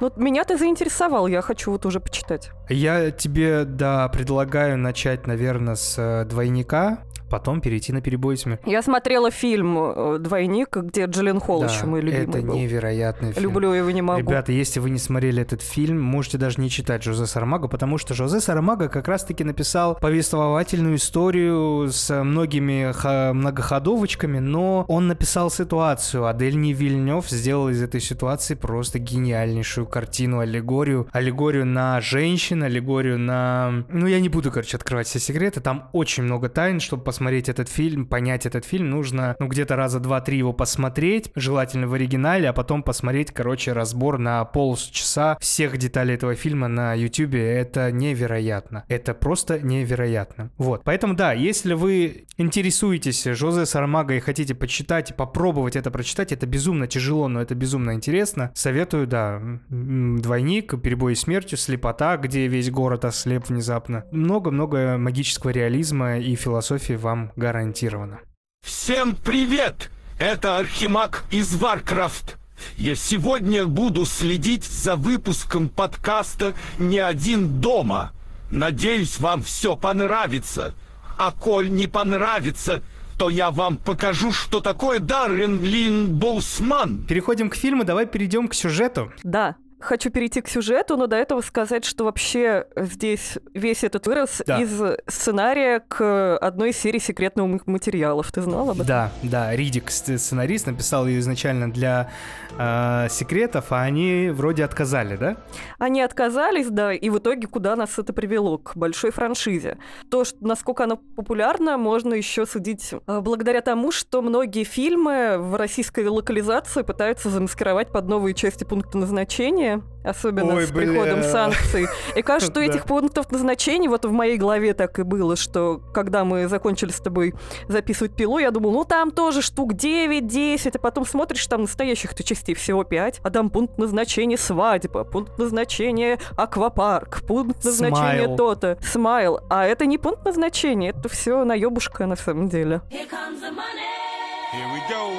Ну, 0.00 0.10
меня 0.16 0.44
ты 0.44 0.56
заинтересовал, 0.56 1.26
я 1.26 1.42
хочу 1.42 1.70
вот 1.70 1.86
уже 1.86 2.00
почитать. 2.00 2.50
Я 2.68 3.10
тебе, 3.10 3.64
да, 3.64 4.08
предлагаю 4.08 4.78
начать, 4.78 5.26
наверное, 5.26 5.74
с 5.74 5.96
э, 5.98 6.24
двойника, 6.24 7.04
потом 7.34 7.60
перейти 7.60 7.92
на 7.92 8.00
перебой 8.00 8.36
тьмы. 8.36 8.60
Я 8.64 8.80
смотрела 8.80 9.28
фильм 9.32 9.76
э, 9.76 10.18
«Двойник», 10.20 10.76
где 10.76 11.06
Джиллен 11.06 11.40
Холл 11.40 11.62
Да, 11.62 11.66
еще 11.66 11.84
мой 11.84 12.00
любимый 12.00 12.28
это 12.28 12.46
был. 12.46 12.54
невероятный 12.54 13.32
фильм. 13.32 13.42
Люблю 13.42 13.72
его, 13.72 13.90
не 13.90 14.02
могу. 14.02 14.20
Ребята, 14.20 14.52
если 14.52 14.78
вы 14.78 14.90
не 14.90 15.00
смотрели 15.00 15.42
этот 15.42 15.60
фильм, 15.60 16.00
можете 16.00 16.38
даже 16.38 16.60
не 16.60 16.70
читать 16.70 17.02
Жозе 17.02 17.26
Сарамаго, 17.26 17.66
потому 17.66 17.98
что 17.98 18.14
Жозе 18.14 18.38
Сарамаго 18.38 18.88
как 18.88 19.08
раз-таки 19.08 19.42
написал 19.42 19.96
повествовательную 19.96 20.94
историю 20.94 21.88
с 21.90 22.22
многими 22.22 22.92
многоходовочками, 23.32 24.38
но 24.38 24.84
он 24.86 25.08
написал 25.08 25.50
ситуацию, 25.50 26.26
а 26.26 26.34
Дельни 26.34 26.72
Вильнев 26.72 27.28
сделал 27.28 27.68
из 27.68 27.82
этой 27.82 28.00
ситуации 28.00 28.54
просто 28.54 29.00
гениальнейшую 29.00 29.88
картину, 29.88 30.38
аллегорию, 30.38 31.08
аллегорию 31.10 31.66
на 31.66 32.00
женщин, 32.00 32.62
аллегорию 32.62 33.18
на... 33.18 33.84
Ну, 33.88 34.06
я 34.06 34.20
не 34.20 34.28
буду, 34.28 34.52
короче, 34.52 34.76
открывать 34.76 35.08
все 35.08 35.18
секреты, 35.18 35.60
там 35.60 35.88
очень 35.92 36.22
много 36.22 36.48
тайн, 36.48 36.78
чтобы 36.78 37.02
посмотреть 37.02 37.23
посмотреть 37.24 37.48
этот 37.48 37.70
фильм, 37.70 38.04
понять 38.04 38.44
этот 38.44 38.66
фильм, 38.66 38.90
нужно, 38.90 39.34
ну, 39.38 39.46
где-то 39.46 39.76
раза 39.76 39.98
два-три 39.98 40.36
его 40.36 40.52
посмотреть, 40.52 41.32
желательно 41.34 41.86
в 41.86 41.94
оригинале, 41.94 42.50
а 42.50 42.52
потом 42.52 42.82
посмотреть, 42.82 43.30
короче, 43.30 43.72
разбор 43.72 44.18
на 44.18 44.44
полчаса 44.44 45.38
всех 45.40 45.78
деталей 45.78 46.16
этого 46.16 46.34
фильма 46.34 46.68
на 46.68 46.92
YouTube. 46.92 47.36
Это 47.36 47.90
невероятно. 47.90 48.84
Это 48.88 49.14
просто 49.14 49.58
невероятно. 49.58 50.50
Вот. 50.58 50.82
Поэтому, 50.84 51.14
да, 51.14 51.32
если 51.32 51.72
вы 51.72 52.26
интересуетесь 52.36 53.24
Жозе 53.24 53.64
Сармага 53.64 54.14
и 54.14 54.20
хотите 54.20 54.54
почитать 54.54 55.16
попробовать 55.16 55.76
это 55.76 55.90
прочитать, 55.90 56.30
это 56.30 56.44
безумно 56.44 56.86
тяжело, 56.86 57.28
но 57.28 57.40
это 57.40 57.54
безумно 57.54 57.94
интересно. 57.94 58.50
Советую, 58.54 59.06
да, 59.06 59.40
«Двойник», 59.70 60.78
«Перебои 60.82 61.10
со 61.10 61.16
смертью», 61.16 61.56
«Слепота», 61.56 62.18
где 62.18 62.48
весь 62.48 62.70
город 62.70 63.06
ослеп 63.06 63.48
внезапно. 63.48 64.04
Много-много 64.10 64.98
магического 64.98 65.48
реализма 65.48 66.18
и 66.18 66.34
философии 66.34 66.92
вам 67.04 67.32
гарантировано. 67.36 68.20
Всем 68.66 69.14
привет! 69.14 69.90
Это 70.18 70.56
Архимаг 70.56 71.24
из 71.30 71.54
Варкрафт. 71.54 72.38
Я 72.76 72.94
сегодня 72.94 73.66
буду 73.66 74.06
следить 74.06 74.64
за 74.64 74.96
выпуском 74.96 75.68
подкаста 75.68 76.54
«Не 76.78 76.98
один 76.98 77.60
дома». 77.60 78.12
Надеюсь, 78.50 79.18
вам 79.18 79.42
все 79.42 79.76
понравится. 79.76 80.74
А 81.18 81.30
коль 81.30 81.70
не 81.70 81.86
понравится, 81.88 82.82
то 83.18 83.28
я 83.28 83.50
вам 83.50 83.76
покажу, 83.76 84.32
что 84.32 84.60
такое 84.60 84.98
Даррен 84.98 85.62
Лин 85.62 86.16
Боусман. 86.16 87.04
Переходим 87.04 87.50
к 87.50 87.54
фильму, 87.54 87.84
давай 87.84 88.06
перейдем 88.06 88.48
к 88.48 88.54
сюжету. 88.54 89.12
Да, 89.22 89.56
хочу 89.84 90.10
перейти 90.10 90.40
к 90.40 90.48
сюжету, 90.48 90.96
но 90.96 91.06
до 91.06 91.16
этого 91.16 91.40
сказать, 91.40 91.84
что 91.84 92.04
вообще 92.04 92.66
здесь 92.76 93.38
весь 93.52 93.84
этот 93.84 94.06
вырос 94.06 94.42
Да. 94.46 94.60
из 94.60 94.70
сценария 95.06 95.80
к 95.86 96.36
одной 96.38 96.70
из 96.70 96.78
серий 96.78 96.98
секретных 97.00 97.66
материалов. 97.66 98.32
Ты 98.32 98.40
знал 98.40 98.70
об 98.70 98.76
этом? 98.76 98.86
Да, 98.86 99.10
да, 99.22 99.54
Ридик, 99.54 99.90
сц- 99.90 100.18
сценарист, 100.18 100.66
написал 100.66 101.06
ее 101.06 101.20
изначально 101.20 101.70
для 101.70 102.10
э, 102.58 103.08
секретов, 103.10 103.66
а 103.72 103.82
они 103.82 104.30
вроде 104.32 104.64
отказали, 104.64 105.16
да? 105.16 105.36
Они 105.78 106.00
отказались, 106.00 106.68
да, 106.68 106.92
и 106.92 107.10
в 107.10 107.18
итоге 107.18 107.46
куда 107.46 107.76
нас 107.76 107.98
это 107.98 108.12
привело? 108.12 108.58
К 108.58 108.76
большой 108.76 109.10
франшизе. 109.10 109.78
То, 110.10 110.24
что, 110.24 110.36
насколько 110.40 110.84
она 110.84 110.96
популярна, 111.16 111.76
можно 111.78 112.14
еще 112.14 112.46
судить 112.46 112.92
э, 113.06 113.20
благодаря 113.20 113.60
тому, 113.60 113.90
что 113.92 114.22
многие 114.22 114.64
фильмы 114.64 115.36
в 115.38 115.56
российской 115.56 116.06
локализации 116.06 116.82
пытаются 116.82 117.28
замаскировать 117.30 117.88
под 117.92 118.08
новые 118.08 118.34
части 118.34 118.64
пункта 118.64 118.98
назначения, 118.98 119.73
особенно 120.04 120.54
Ой, 120.54 120.66
с 120.66 120.70
приходом 120.70 121.20
бля. 121.20 121.30
санкций. 121.30 121.86
И 122.14 122.22
кажется, 122.22 122.52
что 122.52 122.60
этих 122.64 122.84
пунктов 122.84 123.30
назначений, 123.32 123.88
вот 123.88 124.04
в 124.04 124.12
моей 124.12 124.36
голове 124.36 124.74
так 124.74 124.98
и 124.98 125.02
было, 125.02 125.36
что 125.36 125.80
когда 125.92 126.24
мы 126.24 126.48
закончили 126.48 126.90
с 126.90 127.00
тобой 127.00 127.34
записывать 127.68 128.14
пилу, 128.14 128.38
я 128.38 128.50
думал, 128.50 128.72
ну 128.72 128.84
там 128.84 129.10
тоже 129.10 129.42
штук 129.42 129.72
9-10, 129.72 130.72
а 130.74 130.78
потом 130.78 131.06
смотришь, 131.06 131.46
там 131.46 131.62
настоящих-то 131.62 132.22
частей 132.22 132.54
всего 132.54 132.84
5, 132.84 133.20
а 133.22 133.30
там 133.30 133.50
пункт 133.50 133.78
назначения 133.78 134.36
свадьба, 134.36 135.04
пункт 135.04 135.38
назначения 135.38 136.18
аквапарк, 136.36 137.22
пункт 137.26 137.64
назначения 137.64 138.36
то-то, 138.36 138.78
смайл. 138.82 139.40
А 139.48 139.64
это 139.64 139.86
не 139.86 139.98
пункт 139.98 140.24
назначения, 140.24 140.90
это 140.90 141.08
все 141.08 141.44
наебушка 141.44 142.06
на 142.06 142.16
самом 142.16 142.48
деле. 142.48 142.82
Here 142.90 143.08
comes 143.08 143.40
the 143.40 143.50
money. 143.50 144.13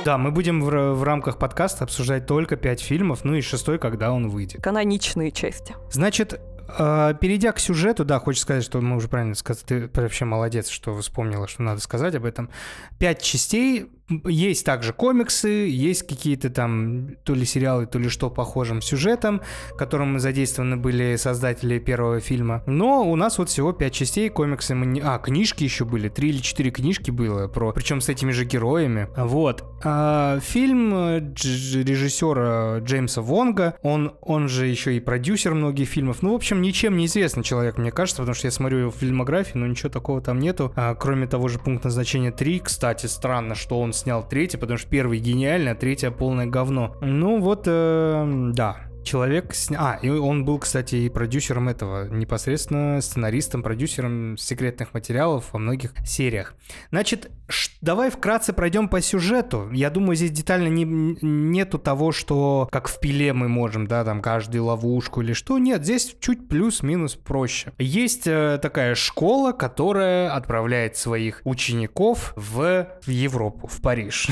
Да, 0.05 0.19
мы 0.19 0.29
будем 0.29 0.61
в, 0.61 0.93
в 0.93 1.03
рамках 1.03 1.39
подкаста 1.39 1.83
обсуждать 1.83 2.27
только 2.27 2.57
пять 2.57 2.79
фильмов, 2.79 3.23
ну 3.23 3.33
и 3.33 3.41
шестой, 3.41 3.79
когда 3.79 4.11
он 4.11 4.29
выйдет. 4.29 4.61
Каноничные 4.61 5.31
части. 5.31 5.75
Значит, 5.89 6.39
э, 6.77 7.13
перейдя 7.19 7.51
к 7.51 7.59
сюжету, 7.59 8.05
да, 8.05 8.19
хочется 8.19 8.43
сказать, 8.43 8.63
что 8.63 8.81
мы 8.81 8.97
уже 8.97 9.07
правильно 9.07 9.33
сказали, 9.33 9.87
ты 9.87 10.01
вообще 10.01 10.25
молодец, 10.25 10.69
что 10.69 10.95
вспомнила, 11.01 11.47
что 11.47 11.63
надо 11.63 11.81
сказать 11.81 12.13
об 12.13 12.25
этом. 12.25 12.51
Пять 12.99 13.23
частей, 13.23 13.87
есть 14.09 14.65
также 14.65 14.93
комиксы, 14.93 15.47
есть 15.47 16.07
какие-то 16.07 16.49
там 16.49 17.15
то 17.23 17.33
ли 17.33 17.45
сериалы, 17.45 17.87
то 17.87 17.97
ли 17.97 18.09
что 18.09 18.29
похожим 18.29 18.81
сюжетом, 18.81 19.41
которым 19.77 20.19
задействованы 20.19 20.77
были 20.77 21.15
создатели 21.15 21.79
первого 21.79 22.19
фильма. 22.19 22.63
Но 22.67 23.09
у 23.09 23.15
нас 23.15 23.37
вот 23.39 23.49
всего 23.49 23.71
пять 23.73 23.93
частей, 23.93 24.29
комиксы 24.29 24.75
мы 24.75 24.85
не... 24.85 25.01
А, 25.01 25.17
книжки 25.17 25.63
еще 25.63 25.85
были, 25.85 26.09
три 26.09 26.29
или 26.29 26.37
четыре 26.37 26.69
книжки 26.69 27.09
было, 27.09 27.47
про... 27.47 27.71
причем 27.71 27.99
с 27.99 28.09
этими 28.09 28.31
же 28.31 28.45
героями. 28.45 29.07
Вот. 29.17 29.63
А, 29.83 30.39
фильм 30.39 30.93
э, 30.93 31.19
режиссера 31.19 32.79
Джеймса 32.79 33.21
Вонга, 33.21 33.75
он, 33.81 34.15
он 34.21 34.47
же 34.47 34.67
еще 34.67 34.95
и 34.95 34.99
продюсер 34.99 35.55
многих 35.55 35.87
фильмов. 35.89 36.21
Ну, 36.21 36.33
в 36.33 36.35
общем, 36.35 36.61
ничем 36.61 36.95
не 36.97 37.07
известный 37.07 37.43
человек, 37.43 37.77
мне 37.77 37.91
кажется, 37.91 38.21
потому 38.21 38.35
что 38.35 38.47
я 38.47 38.51
смотрю 38.51 38.79
его 38.79 38.91
фильмографию, 38.91 39.59
но 39.59 39.67
ничего 39.67 39.89
такого 39.89 40.21
там 40.21 40.39
нету. 40.39 40.71
А, 40.75 40.93
кроме 40.93 41.25
того 41.25 41.47
же 41.47 41.57
пункт 41.57 41.85
назначения 41.85 42.31
3, 42.31 42.59
кстати, 42.59 43.07
странно, 43.07 43.55
что 43.55 43.79
он 43.79 43.94
снял 43.95 44.27
третий, 44.27 44.57
потому 44.57 44.77
что 44.77 44.89
первый 44.89 45.19
гениальный, 45.19 45.71
а 45.71 45.75
третий 45.75 46.09
полное 46.11 46.45
говно. 46.45 46.95
Ну 47.01 47.39
вот, 47.39 47.63
э, 47.65 48.51
да. 48.53 48.77
Человек. 49.05 49.53
А, 49.77 49.99
и 50.01 50.09
он 50.09 50.43
был, 50.45 50.59
кстати, 50.59 50.95
и 50.95 51.09
продюсером 51.09 51.69
этого, 51.69 52.09
непосредственно 52.09 52.99
сценаристом, 53.01 53.61
продюсером 53.63 54.35
секретных 54.37 54.93
материалов 54.93 55.45
во 55.53 55.59
многих 55.59 55.93
сериях. 56.05 56.55
Значит, 56.89 57.29
ш- 57.47 57.71
давай 57.81 58.09
вкратце 58.09 58.51
пройдем 58.51 58.89
по 58.89 58.99
сюжету. 59.01 59.69
Я 59.71 59.91
думаю, 59.91 60.15
здесь 60.15 60.31
детально 60.31 60.67
не, 60.69 60.83
нету 60.83 61.77
того, 61.77 62.11
что 62.11 62.67
как 62.71 62.87
в 62.87 62.99
пиле 62.99 63.31
мы 63.33 63.47
можем, 63.47 63.85
да, 63.87 64.03
там 64.03 64.21
каждую 64.21 64.65
ловушку 64.65 65.21
или 65.21 65.33
что. 65.33 65.59
Нет, 65.59 65.83
здесь 65.83 66.15
чуть 66.19 66.49
плюс-минус 66.49 67.15
проще. 67.15 67.71
Есть 67.77 68.25
э, 68.25 68.59
такая 68.59 68.95
школа, 68.95 69.51
которая 69.51 70.33
отправляет 70.33 70.97
своих 70.97 71.41
учеников 71.43 72.33
в, 72.35 72.87
в 73.03 73.09
Европу, 73.09 73.67
в 73.67 73.81
Париж. 73.81 74.29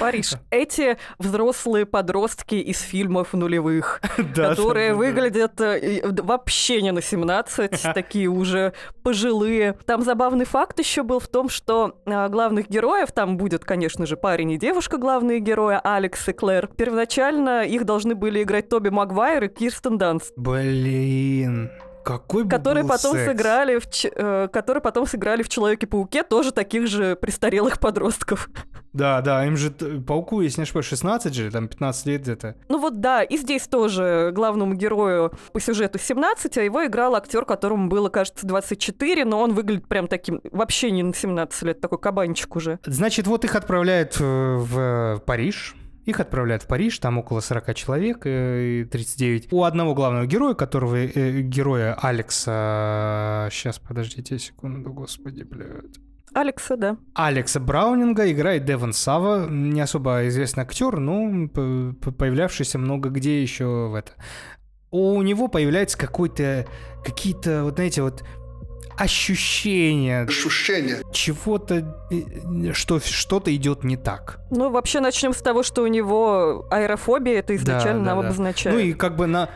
Париж. 0.00 0.34
Эти 0.50 0.98
взрослые 1.18 1.86
подростки 1.86 2.56
из 2.56 2.80
фильмов 2.80 3.32
нулевых, 3.32 3.75
Да, 4.34 4.50
которые 4.50 4.94
выглядят 4.94 5.60
э, 5.60 6.02
вообще 6.22 6.82
не 6.82 6.92
на 6.92 7.02
17, 7.02 7.82
такие 7.94 8.28
уже 8.28 8.72
пожилые. 9.02 9.78
Там 9.86 10.02
забавный 10.02 10.44
факт 10.44 10.78
еще 10.78 11.02
был 11.02 11.20
в 11.20 11.28
том, 11.28 11.48
что 11.48 11.98
а, 12.06 12.28
главных 12.28 12.68
героев, 12.68 13.12
там 13.12 13.36
будет, 13.36 13.64
конечно 13.64 14.06
же, 14.06 14.16
парень 14.16 14.52
и 14.52 14.58
девушка 14.58 14.98
главные 14.98 15.40
герои, 15.40 15.78
Алекс 15.82 16.28
и 16.28 16.32
Клэр. 16.32 16.68
Первоначально 16.76 17.64
их 17.64 17.84
должны 17.84 18.14
были 18.14 18.42
играть 18.42 18.68
Тоби 18.68 18.88
Магуайр 18.88 19.44
и 19.44 19.48
Кирстен 19.48 19.98
Данст. 19.98 20.32
Блин. 20.36 21.70
Какой 22.06 22.44
бы 22.44 22.50
которые 22.50 22.84
был 22.84 22.90
потом 22.90 23.14
секс. 23.14 23.26
сыграли 23.26 23.80
в 23.80 23.86
э, 24.04 24.48
которые 24.52 24.80
потом 24.80 25.08
сыграли 25.08 25.42
в 25.42 25.48
Человеке-пауке 25.48 26.22
тоже 26.22 26.52
таких 26.52 26.86
же 26.86 27.16
престарелых 27.16 27.80
подростков. 27.80 28.48
Да, 28.92 29.20
да, 29.22 29.44
им 29.44 29.56
же 29.56 29.72
пауку, 29.72 30.40
если 30.40 30.60
не 30.60 30.62
ошибаюсь, 30.62 30.86
16 30.86 31.34
же, 31.34 31.50
там 31.50 31.66
15 31.66 32.06
лет 32.06 32.22
где-то. 32.22 32.54
Ну 32.68 32.78
вот 32.78 33.00
да, 33.00 33.24
и 33.24 33.36
здесь 33.36 33.66
тоже 33.66 34.30
главному 34.32 34.74
герою 34.74 35.32
по 35.52 35.60
сюжету 35.60 35.98
17, 35.98 36.56
а 36.56 36.62
его 36.62 36.86
играл 36.86 37.16
актер, 37.16 37.44
которому 37.44 37.88
было, 37.88 38.08
кажется, 38.08 38.46
24, 38.46 39.24
но 39.24 39.40
он 39.40 39.52
выглядит 39.52 39.88
прям 39.88 40.06
таким, 40.06 40.40
вообще 40.52 40.92
не 40.92 41.02
на 41.02 41.12
17 41.12 41.62
лет, 41.62 41.80
такой 41.80 41.98
кабанчик 41.98 42.54
уже. 42.54 42.78
Значит, 42.86 43.26
вот 43.26 43.44
их 43.44 43.56
отправляют 43.56 44.16
э, 44.20 44.24
в 44.24 45.20
Париж. 45.26 45.74
Их 46.06 46.20
отправляют 46.20 46.62
в 46.62 46.68
Париж, 46.68 46.98
там 47.00 47.18
около 47.18 47.40
40 47.40 47.74
человек, 47.74 48.26
э, 48.26 48.82
и 48.82 48.84
39. 48.84 49.52
У 49.52 49.64
одного 49.64 49.92
главного 49.92 50.24
героя, 50.24 50.54
которого, 50.54 50.94
э, 50.96 51.40
героя 51.40 51.94
Алекса... 52.00 53.48
Сейчас, 53.50 53.80
подождите 53.80 54.38
секунду, 54.38 54.92
господи, 54.92 55.42
блядь. 55.42 55.98
Алекса, 56.32 56.76
да. 56.76 56.96
Алекса 57.14 57.58
Браунинга 57.58 58.30
играет 58.30 58.64
Девон 58.64 58.92
Сава, 58.92 59.48
не 59.48 59.80
особо 59.80 60.28
известный 60.28 60.62
актер, 60.62 60.98
но 60.98 61.48
появлявшийся 61.48 62.78
много 62.78 63.08
где 63.08 63.42
еще 63.42 63.88
в 63.88 63.94
это. 63.94 64.12
У 64.92 65.20
него 65.22 65.48
появляется 65.48 65.98
какой-то, 65.98 66.66
какие-то, 67.04 67.64
вот 67.64 67.74
знаете, 67.74 68.02
вот 68.02 68.22
ощущения 68.96 70.22
ощущение. 70.22 71.02
чего-то, 71.12 71.96
э, 72.10 72.72
что 72.72 73.00
что-то 73.00 73.54
идет 73.54 73.84
не 73.84 73.96
так. 73.96 74.40
Ну, 74.50 74.70
вообще 74.70 75.00
начнем 75.00 75.32
с 75.32 75.38
того, 75.38 75.62
что 75.62 75.82
у 75.82 75.86
него 75.86 76.66
аэрофобия, 76.70 77.38
это 77.38 77.54
изначально 77.56 78.04
да, 78.04 78.14
нам 78.14 78.20
да. 78.20 78.26
обозначает, 78.28 78.76
Ну 78.76 78.82
и 78.82 78.92
как 78.92 79.16
бы 79.16 79.26
на, 79.26 79.50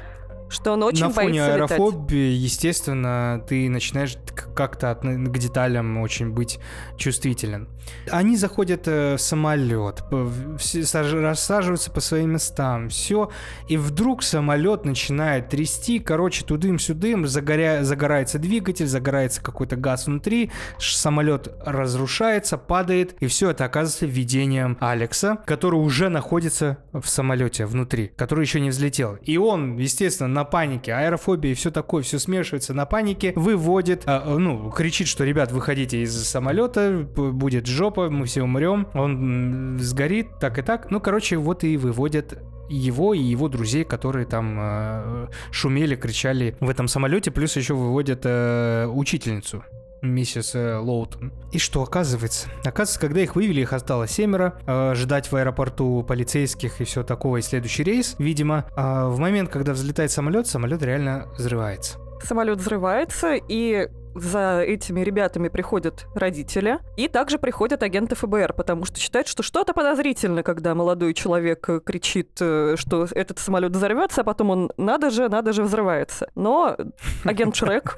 что 0.48 0.72
он 0.72 0.82
очень 0.82 1.04
на 1.04 1.10
фоне 1.10 1.40
боится 1.40 1.56
летать. 1.56 1.70
аэрофобии, 1.70 2.32
естественно, 2.32 3.42
ты 3.48 3.68
начинаешь 3.68 4.16
как-то 4.54 4.94
к 4.94 5.38
деталям 5.38 5.98
очень 5.98 6.30
быть 6.30 6.58
чувствителен. 6.96 7.68
Они 8.10 8.36
заходят 8.36 8.86
э, 8.86 9.16
в 9.16 9.20
самолет, 9.20 10.02
рассаживаются 10.10 11.90
по 11.90 12.00
своим 12.00 12.32
местам, 12.32 12.88
все, 12.88 13.30
и 13.68 13.76
вдруг 13.76 14.22
самолет 14.22 14.84
начинает 14.84 15.48
трясти, 15.48 15.98
короче, 15.98 16.44
тудым-сюдым, 16.44 17.26
загоря... 17.26 17.82
загорается 17.82 18.38
двигатель, 18.38 18.86
загорается 18.86 19.42
какой-то 19.42 19.76
газ 19.76 20.06
внутри, 20.06 20.50
самолет 20.78 21.48
разрушается, 21.64 22.58
падает, 22.58 23.16
и 23.20 23.26
все 23.26 23.50
это 23.50 23.64
оказывается 23.64 24.06
видением 24.06 24.76
Алекса, 24.80 25.36
который 25.46 25.76
уже 25.76 26.08
находится 26.08 26.78
в 26.92 27.06
самолете 27.06 27.66
внутри, 27.66 28.12
который 28.16 28.44
еще 28.44 28.60
не 28.60 28.70
взлетел. 28.70 29.16
И 29.22 29.36
он, 29.36 29.76
естественно, 29.76 30.28
на 30.28 30.44
панике, 30.44 30.92
аэрофобия 30.94 31.52
и 31.52 31.54
все 31.54 31.70
такое, 31.70 32.02
все 32.02 32.18
смешивается 32.18 32.74
на 32.74 32.86
панике, 32.86 33.32
выводит, 33.36 34.02
а, 34.06 34.36
ну, 34.38 34.70
кричит, 34.70 35.08
что, 35.08 35.24
ребят, 35.24 35.52
выходите 35.52 36.02
из 36.02 36.14
самолета, 36.26 37.06
будет 37.14 37.66
жопа, 37.70 38.10
мы 38.10 38.26
все 38.26 38.42
умрем, 38.42 38.86
он 38.94 39.78
сгорит, 39.80 40.38
так 40.40 40.58
и 40.58 40.62
так. 40.62 40.90
Ну, 40.90 41.00
короче, 41.00 41.36
вот 41.36 41.64
и 41.64 41.76
выводят 41.76 42.38
его 42.68 43.14
и 43.14 43.20
его 43.20 43.48
друзей, 43.48 43.84
которые 43.84 44.26
там 44.26 44.56
э, 44.58 45.26
шумели, 45.50 45.96
кричали 45.96 46.56
в 46.60 46.70
этом 46.70 46.86
самолете, 46.86 47.30
плюс 47.30 47.56
еще 47.56 47.74
выводят 47.74 48.20
э, 48.24 48.86
учительницу 48.86 49.64
миссис 50.02 50.54
э, 50.54 50.76
Лоутон. 50.76 51.32
И 51.52 51.58
что 51.58 51.82
оказывается? 51.82 52.48
Оказывается, 52.64 53.00
когда 53.00 53.20
их 53.20 53.36
вывели, 53.36 53.60
их 53.60 53.72
осталось 53.72 54.12
семеро, 54.12 54.54
э, 54.66 54.94
ждать 54.94 55.30
в 55.30 55.36
аэропорту 55.36 56.04
полицейских 56.06 56.80
и 56.80 56.84
все 56.84 57.02
такого, 57.02 57.38
и 57.38 57.42
следующий 57.42 57.82
рейс, 57.82 58.16
видимо. 58.18 58.66
А 58.76 59.08
в 59.08 59.18
момент, 59.18 59.50
когда 59.50 59.72
взлетает 59.72 60.10
самолет, 60.10 60.46
самолет 60.46 60.82
реально 60.82 61.28
взрывается. 61.36 61.98
Самолет 62.22 62.58
взрывается, 62.58 63.34
и 63.34 63.88
за 64.14 64.60
этими 64.60 65.00
ребятами 65.00 65.48
приходят 65.48 66.06
родители, 66.14 66.78
и 66.96 67.08
также 67.08 67.38
приходят 67.38 67.82
агенты 67.82 68.14
ФБР, 68.14 68.54
потому 68.54 68.84
что 68.84 68.98
считают, 68.98 69.28
что 69.28 69.42
что-то 69.42 69.72
подозрительно, 69.74 70.42
когда 70.42 70.74
молодой 70.74 71.14
человек 71.14 71.68
э, 71.68 71.80
кричит, 71.80 72.30
э, 72.40 72.74
что 72.76 73.06
этот 73.12 73.38
самолет 73.38 73.72
взорвется, 73.72 74.22
а 74.22 74.24
потом 74.24 74.50
он 74.50 74.72
надо 74.76 75.10
же, 75.10 75.28
надо 75.28 75.52
же 75.52 75.62
взрывается. 75.62 76.30
Но 76.34 76.76
агент 77.24 77.54
Шрек 77.60 77.96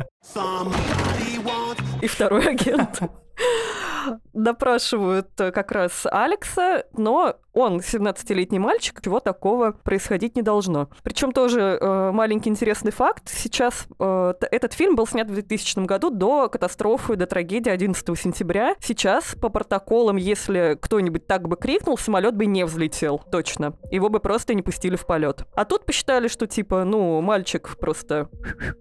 и 2.01 2.07
второй 2.07 2.49
агент 2.49 3.01
допрашивают 4.33 5.29
э, 5.39 5.51
как 5.51 5.73
раз 5.73 6.07
Алекса, 6.11 6.85
но 6.97 7.37
он 7.53 7.81
17-летний 7.81 8.59
мальчик, 8.59 9.01
чего 9.03 9.21
такого 9.21 9.73
происходить 9.73 10.37
не 10.37 10.43
должно. 10.43 10.89
Причем 11.03 11.33
тоже 11.33 11.79
э, 11.81 12.11
маленький 12.11 12.49
интересный 12.49 12.93
факт. 12.93 13.29
Сейчас 13.29 13.87
э, 13.99 14.35
этот 14.51 14.73
фильм 14.73 14.97
был 14.97 15.07
снят 15.07 15.29
в 15.29 15.35
2000 15.35 15.85
году 15.85 16.11
до 16.11 16.49
катастрофы, 16.49 17.17
до 17.17 17.27
трагедии 17.27 17.71
11 17.71 18.19
сентября. 18.19 18.75
Сейчас 18.81 19.35
по 19.41 19.51
протоколам, 19.51 20.17
если 20.17 20.79
кто-нибудь 20.81 21.27
так 21.27 21.47
бы 21.47 21.57
крикнул, 21.57 21.99
самолет 21.99 22.35
бы 22.35 22.47
не 22.47 22.65
взлетел, 22.65 23.21
точно. 23.31 23.75
Его 23.91 24.09
бы 24.09 24.21
просто 24.21 24.55
не 24.55 24.63
пустили 24.63 24.97
в 24.97 25.05
полет. 25.05 25.45
А 25.55 25.67
тут 25.67 25.85
посчитали, 25.85 26.29
что 26.29 26.47
типа, 26.47 26.85
ну, 26.85 27.21
мальчик 27.21 27.77
просто 27.79 28.31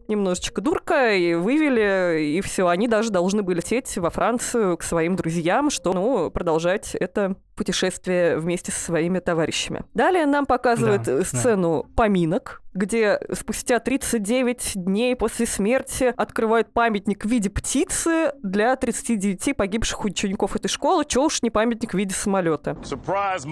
немножечко 0.07 0.61
дурка, 0.61 1.11
и 1.13 1.33
вывели, 1.33 2.21
и 2.37 2.41
все. 2.41 2.67
Они 2.67 2.87
даже 2.87 3.09
должны 3.09 3.43
были 3.43 3.57
лететь 3.61 3.97
во 3.97 4.09
Францию 4.09 4.40
к 4.41 4.83
своим 4.83 5.15
друзьям, 5.15 5.69
что, 5.69 5.93
ну, 5.93 6.29
продолжать 6.31 6.95
это 6.95 7.35
путешествие 7.55 8.37
вместе 8.37 8.71
со 8.71 8.79
своими 8.79 9.19
товарищами. 9.19 9.83
Далее 9.93 10.25
нам 10.25 10.45
показывают 10.45 11.03
да, 11.03 11.23
сцену 11.23 11.83
да. 11.87 11.93
поминок, 11.95 12.61
где 12.73 13.19
спустя 13.33 13.79
39 13.79 14.71
дней 14.75 15.15
после 15.15 15.45
смерти 15.45 16.13
открывают 16.17 16.73
памятник 16.73 17.23
в 17.23 17.29
виде 17.29 17.49
птицы 17.49 18.33
для 18.41 18.75
39 18.75 19.55
погибших 19.55 20.05
учеников 20.05 20.55
этой 20.55 20.69
школы. 20.69 21.05
Чё 21.05 21.25
уж 21.25 21.41
не 21.43 21.49
памятник 21.49 21.93
в 21.93 21.97
виде 21.97 22.15
самолета. 22.15 22.71
Surprise, 22.81 23.45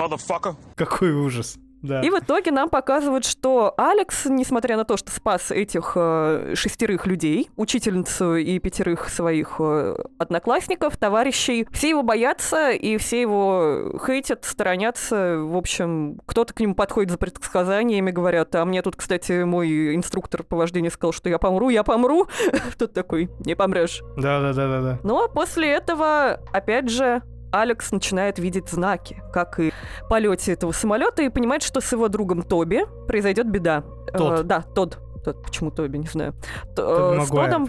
Какой 0.76 1.12
ужас. 1.12 1.58
Да. 1.82 2.02
И 2.02 2.10
в 2.10 2.20
итоге 2.20 2.52
нам 2.52 2.70
показывают, 2.70 3.26
что 3.26 3.74
Алекс, 3.78 4.26
несмотря 4.26 4.78
на 4.78 4.86
то, 4.86 4.98
что 4.98 5.12
спас 5.12 5.52
этих 5.52 5.94
э, 5.96 6.54
шестерых 6.56 7.06
людей, 7.06 7.50
учительницу 7.56 8.36
и 8.36 8.60
пятерых 8.60 9.10
своих 9.10 9.56
э, 9.60 9.96
одноклассников, 10.18 10.98
товарищей, 10.98 11.68
все 11.72 11.90
его 11.90 12.04
боятся 12.04 12.72
и 12.72 12.98
все 12.98 13.22
его 13.22 14.00
хейтят, 14.06 14.46
сторонятся. 14.46 15.38
В 15.40 15.56
общем, 15.56 16.20
кто-то 16.26 16.54
к 16.54 16.60
нему 16.60 16.76
подходит 16.76 17.12
за 17.12 17.18
предсказаниями, 17.18 18.12
говорят, 18.12 18.54
а 18.56 18.66
мне 18.66 18.82
тут, 18.82 18.96
кстати, 18.96 19.44
мой 19.44 19.96
инструктор 19.96 20.44
по 20.44 20.58
вождению 20.58 20.92
сказал, 20.92 21.14
что 21.14 21.30
я 21.30 21.38
помру, 21.38 21.70
я 21.70 21.84
помру. 21.84 22.28
Тут 22.78 22.94
такой, 22.94 23.30
не 23.46 23.56
помрешь. 23.56 24.02
Да-да-да-да. 24.18 25.00
Но 25.04 25.28
после 25.30 25.72
этого, 25.72 26.40
опять 26.52 26.90
же, 26.90 27.22
Алекс 27.52 27.92
начинает 27.92 28.40
видеть 28.40 28.70
знаки, 28.70 29.22
как 29.34 29.60
и 29.60 29.72
полете 30.10 30.54
этого 30.54 30.72
самолета, 30.72 31.24
и 31.24 31.30
понимает, 31.30 31.64
что 31.64 31.82
с 31.82 31.92
его 31.92 32.08
другом 32.08 32.44
Тоби 32.44 32.86
произойдет 33.08 33.48
беда. 33.50 33.84
Тот. 34.14 34.40
Э, 34.42 34.44
да, 34.44 34.62
Тод. 34.62 35.00
Тот, 35.24 35.44
почему 35.44 35.72
Тоби, 35.72 35.98
не 35.98 36.08
знаю. 36.08 36.34
Т- 36.76 36.82
э, 36.86 37.22
с 37.22 37.30
Тодом... 37.30 37.68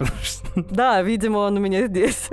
Да, 0.55 1.01
видимо, 1.01 1.39
он 1.39 1.57
у 1.57 1.59
меня 1.59 1.87
здесь. 1.87 2.29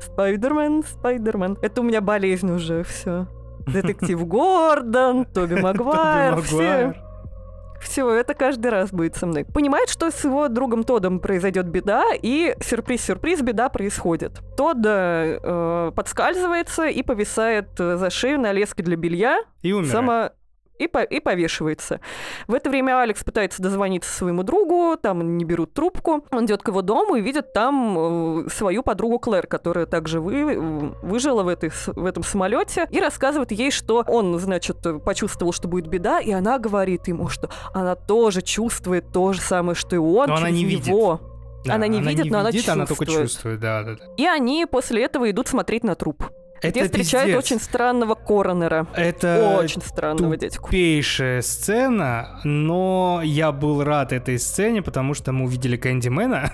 Спайдермен, 0.00 0.82
Спайдермен. 0.82 1.58
Это 1.62 1.80
у 1.80 1.84
меня 1.84 2.00
болезнь 2.00 2.50
уже, 2.50 2.82
все. 2.84 3.26
Детектив 3.66 4.24
Гордон, 4.26 5.24
Тоби 5.24 5.60
Магуайр, 5.60 6.40
все. 6.42 6.94
Все, 7.86 8.10
это 8.10 8.34
каждый 8.34 8.72
раз 8.72 8.90
будет 8.90 9.14
со 9.14 9.26
мной. 9.26 9.44
Понимает, 9.44 9.88
что 9.88 10.10
с 10.10 10.24
его 10.24 10.48
другом 10.48 10.82
Тодом 10.82 11.20
произойдет 11.20 11.66
беда, 11.66 12.04
и 12.20 12.56
сюрприз-сюрприз, 12.60 13.42
беда 13.42 13.68
происходит. 13.68 14.40
Тодд 14.56 14.84
э, 14.84 15.92
подскальзывается 15.94 16.86
и 16.86 17.02
повисает 17.04 17.68
за 17.78 18.10
шею 18.10 18.40
на 18.40 18.50
леске 18.50 18.82
для 18.82 18.96
белья. 18.96 19.40
И 19.62 19.72
умирает. 19.72 19.92
Само 19.92 20.30
и, 20.78 20.86
по 20.86 21.02
и 21.02 21.20
повешивается. 21.20 22.00
В 22.46 22.54
это 22.54 22.70
время 22.70 23.00
Алекс 23.00 23.22
пытается 23.24 23.62
дозвониться 23.62 24.12
своему 24.12 24.42
другу, 24.42 24.96
там 25.00 25.36
не 25.36 25.44
берут 25.44 25.72
трубку. 25.72 26.24
Он 26.30 26.46
идет 26.46 26.62
к 26.62 26.68
его 26.68 26.82
дому 26.82 27.16
и 27.16 27.20
видит 27.20 27.52
там 27.52 28.44
э, 28.46 28.48
свою 28.50 28.82
подругу 28.82 29.18
Клэр, 29.18 29.46
которая 29.46 29.86
также 29.86 30.20
вы, 30.20 30.92
выжила 31.02 31.42
в, 31.42 31.48
этой, 31.48 31.70
в 31.70 32.04
этом 32.04 32.22
самолете, 32.22 32.86
и 32.90 33.00
рассказывает 33.00 33.52
ей, 33.52 33.70
что 33.70 34.04
он, 34.06 34.38
значит, 34.38 34.76
почувствовал, 35.04 35.52
что 35.52 35.68
будет 35.68 35.86
беда, 35.86 36.20
и 36.20 36.30
она 36.32 36.58
говорит 36.58 37.08
ему, 37.08 37.28
что 37.28 37.50
она 37.72 37.94
тоже 37.94 38.42
чувствует 38.42 39.12
то 39.12 39.32
же 39.32 39.40
самое, 39.40 39.74
что 39.74 39.96
и 39.96 39.98
он, 39.98 40.28
но 40.28 40.36
она 40.36 40.50
не 40.50 40.62
него. 40.62 41.20
Видит. 41.22 41.36
Да, 41.66 41.74
она 41.74 41.88
не 41.88 41.98
она 41.98 42.10
видит, 42.10 42.24
не 42.26 42.30
но 42.30 42.48
видит, 42.48 42.68
она 42.68 42.86
чувствует. 42.86 43.08
Она 43.08 43.16
только 43.16 43.28
чувствует, 43.28 43.60
да, 43.60 43.82
да, 43.82 43.94
да. 43.96 44.04
И 44.16 44.24
они 44.24 44.66
после 44.70 45.04
этого 45.04 45.28
идут 45.30 45.48
смотреть 45.48 45.84
на 45.84 45.94
труп. 45.96 46.24
Это 46.60 46.70
где 46.70 46.84
встречают 46.84 47.26
пиздец. 47.26 47.44
очень 47.44 47.60
странного 47.60 48.14
коронера. 48.14 48.86
Это 48.94 49.58
очень 49.58 49.82
странного 49.82 50.36
дядьку. 50.36 50.66
Тупейшая 50.66 51.42
сцена, 51.42 52.40
но 52.44 53.20
я 53.22 53.52
был 53.52 53.84
рад 53.84 54.12
этой 54.12 54.38
сцене, 54.38 54.82
потому 54.82 55.14
что 55.14 55.32
мы 55.32 55.44
увидели 55.44 55.76
Кэндимена. 55.76 56.52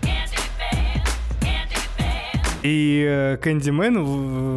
И 2.62 3.04
э, 3.04 3.38
Кэндимен, 3.38 3.94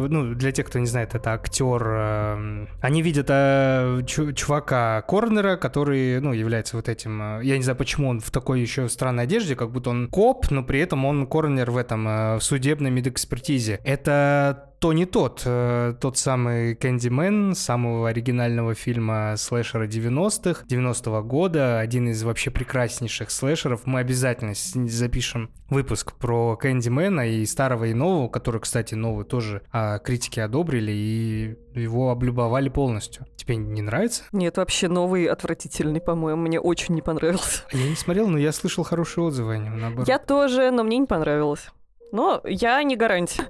ну, 0.08 0.34
для 0.34 0.52
тех, 0.52 0.66
кто 0.66 0.78
не 0.78 0.86
знает, 0.86 1.14
это 1.16 1.32
актер. 1.32 1.82
Э, 1.84 2.66
они 2.80 3.02
видят 3.02 3.26
э, 3.28 4.02
чувака 4.06 5.02
Корнера, 5.02 5.56
который, 5.56 6.20
ну, 6.20 6.32
является 6.32 6.76
вот 6.76 6.88
этим... 6.88 7.40
Я 7.40 7.56
не 7.56 7.64
знаю, 7.64 7.76
почему 7.76 8.08
он 8.08 8.20
в 8.20 8.30
такой 8.30 8.60
еще 8.60 8.88
странной 8.88 9.24
одежде, 9.24 9.56
как 9.56 9.72
будто 9.72 9.90
он 9.90 10.08
коп, 10.08 10.50
но 10.50 10.62
при 10.62 10.78
этом 10.80 11.04
он 11.04 11.26
Корнер 11.26 11.72
в 11.72 11.76
этом, 11.76 12.04
в 12.04 12.40
судебной 12.42 12.92
медэкспертизе. 12.92 13.80
Это 13.82 14.70
то 14.78 14.92
не 14.92 15.06
тот. 15.06 15.42
Э, 15.44 15.94
тот 16.00 16.18
самый 16.18 16.74
Кэндимен 16.74 17.54
самого 17.54 18.08
оригинального 18.08 18.74
фильма 18.74 19.34
слэшера 19.36 19.86
90-х, 19.86 20.64
90-го 20.68 21.22
года, 21.22 21.78
один 21.80 22.08
из 22.08 22.22
вообще 22.22 22.50
прекраснейших 22.50 23.30
слэшеров. 23.30 23.86
Мы 23.86 24.00
обязательно 24.00 24.52
запишем 24.54 25.50
выпуск 25.70 26.12
про 26.14 26.56
Кэндимена 26.56 27.28
и 27.28 27.46
старого, 27.46 27.84
и 27.84 27.94
нового, 27.94 28.28
который, 28.28 28.60
кстати, 28.60 28.94
новый 28.94 29.24
тоже 29.24 29.62
а, 29.72 29.98
критики 29.98 30.40
одобрили 30.40 30.92
и 30.92 31.56
его 31.74 32.10
облюбовали 32.10 32.68
полностью. 32.68 33.26
Тебе 33.36 33.56
не 33.56 33.82
нравится? 33.82 34.24
Нет, 34.32 34.56
вообще 34.56 34.88
новый 34.88 35.26
отвратительный, 35.26 36.00
по-моему, 36.00 36.42
мне 36.42 36.60
очень 36.60 36.94
не 36.94 37.02
понравился. 37.02 37.62
Я 37.72 37.88
не 37.88 37.96
смотрел, 37.96 38.28
но 38.28 38.38
я 38.38 38.52
слышал 38.52 38.84
хорошие 38.84 39.24
отзывы 39.24 39.54
о 39.54 39.58
нем, 39.58 39.78
наоборот. 39.78 40.08
Я 40.08 40.18
тоже, 40.18 40.70
но 40.70 40.84
мне 40.84 40.98
не 40.98 41.06
понравилось. 41.06 41.68
Но 42.12 42.40
я 42.44 42.82
не 42.82 42.96
гарантия. 42.96 43.46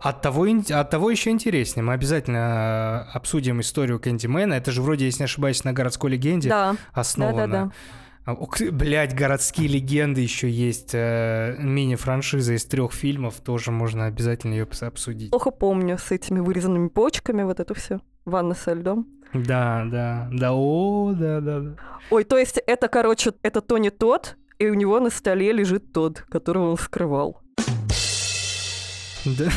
От 0.00 0.20
того, 0.20 0.46
от 0.70 0.90
того 0.90 1.10
еще 1.10 1.30
интереснее. 1.30 1.84
Мы 1.84 1.92
обязательно 1.92 3.06
э, 3.08 3.16
обсудим 3.16 3.60
историю 3.60 4.00
Кэндимена. 4.00 4.54
Это 4.54 4.72
же 4.72 4.82
вроде, 4.82 5.04
если 5.04 5.20
не 5.20 5.24
ошибаюсь, 5.24 5.62
на 5.64 5.72
городской 5.72 6.10
легенде 6.10 6.48
да. 6.48 6.76
основано. 6.92 7.46
Да, 7.46 7.46
да, 7.46 7.64
да. 7.64 8.72
Блять, 8.72 9.14
городские 9.14 9.68
легенды 9.68 10.20
еще 10.20 10.50
есть. 10.50 10.90
Э, 10.94 11.56
мини-франшиза 11.58 12.54
из 12.54 12.64
трех 12.64 12.92
фильмов. 12.92 13.40
Тоже 13.40 13.70
можно 13.70 14.06
обязательно 14.06 14.54
ее 14.54 14.68
обсудить. 14.80 15.30
Плохо 15.30 15.50
помню 15.50 15.98
с 15.98 16.10
этими 16.10 16.40
вырезанными 16.40 16.88
почками, 16.88 17.42
вот 17.42 17.60
это 17.60 17.74
все. 17.74 18.00
Ванна 18.24 18.54
со 18.54 18.72
льдом. 18.72 19.08
Да, 19.32 19.84
да, 19.90 20.28
да, 20.30 20.52
о, 20.52 21.12
да, 21.14 21.40
да, 21.40 21.60
да. 21.60 21.76
Ой, 22.10 22.24
то 22.24 22.36
есть 22.36 22.58
это, 22.66 22.88
короче, 22.88 23.32
это 23.42 23.60
то 23.62 23.78
не 23.78 23.90
тот, 23.90 24.36
и 24.58 24.68
у 24.68 24.74
него 24.74 25.00
на 25.00 25.10
столе 25.10 25.52
лежит 25.52 25.92
тот, 25.92 26.20
которого 26.20 26.70
он 26.70 26.76
скрывал. 26.76 27.41
Да. 29.24 29.50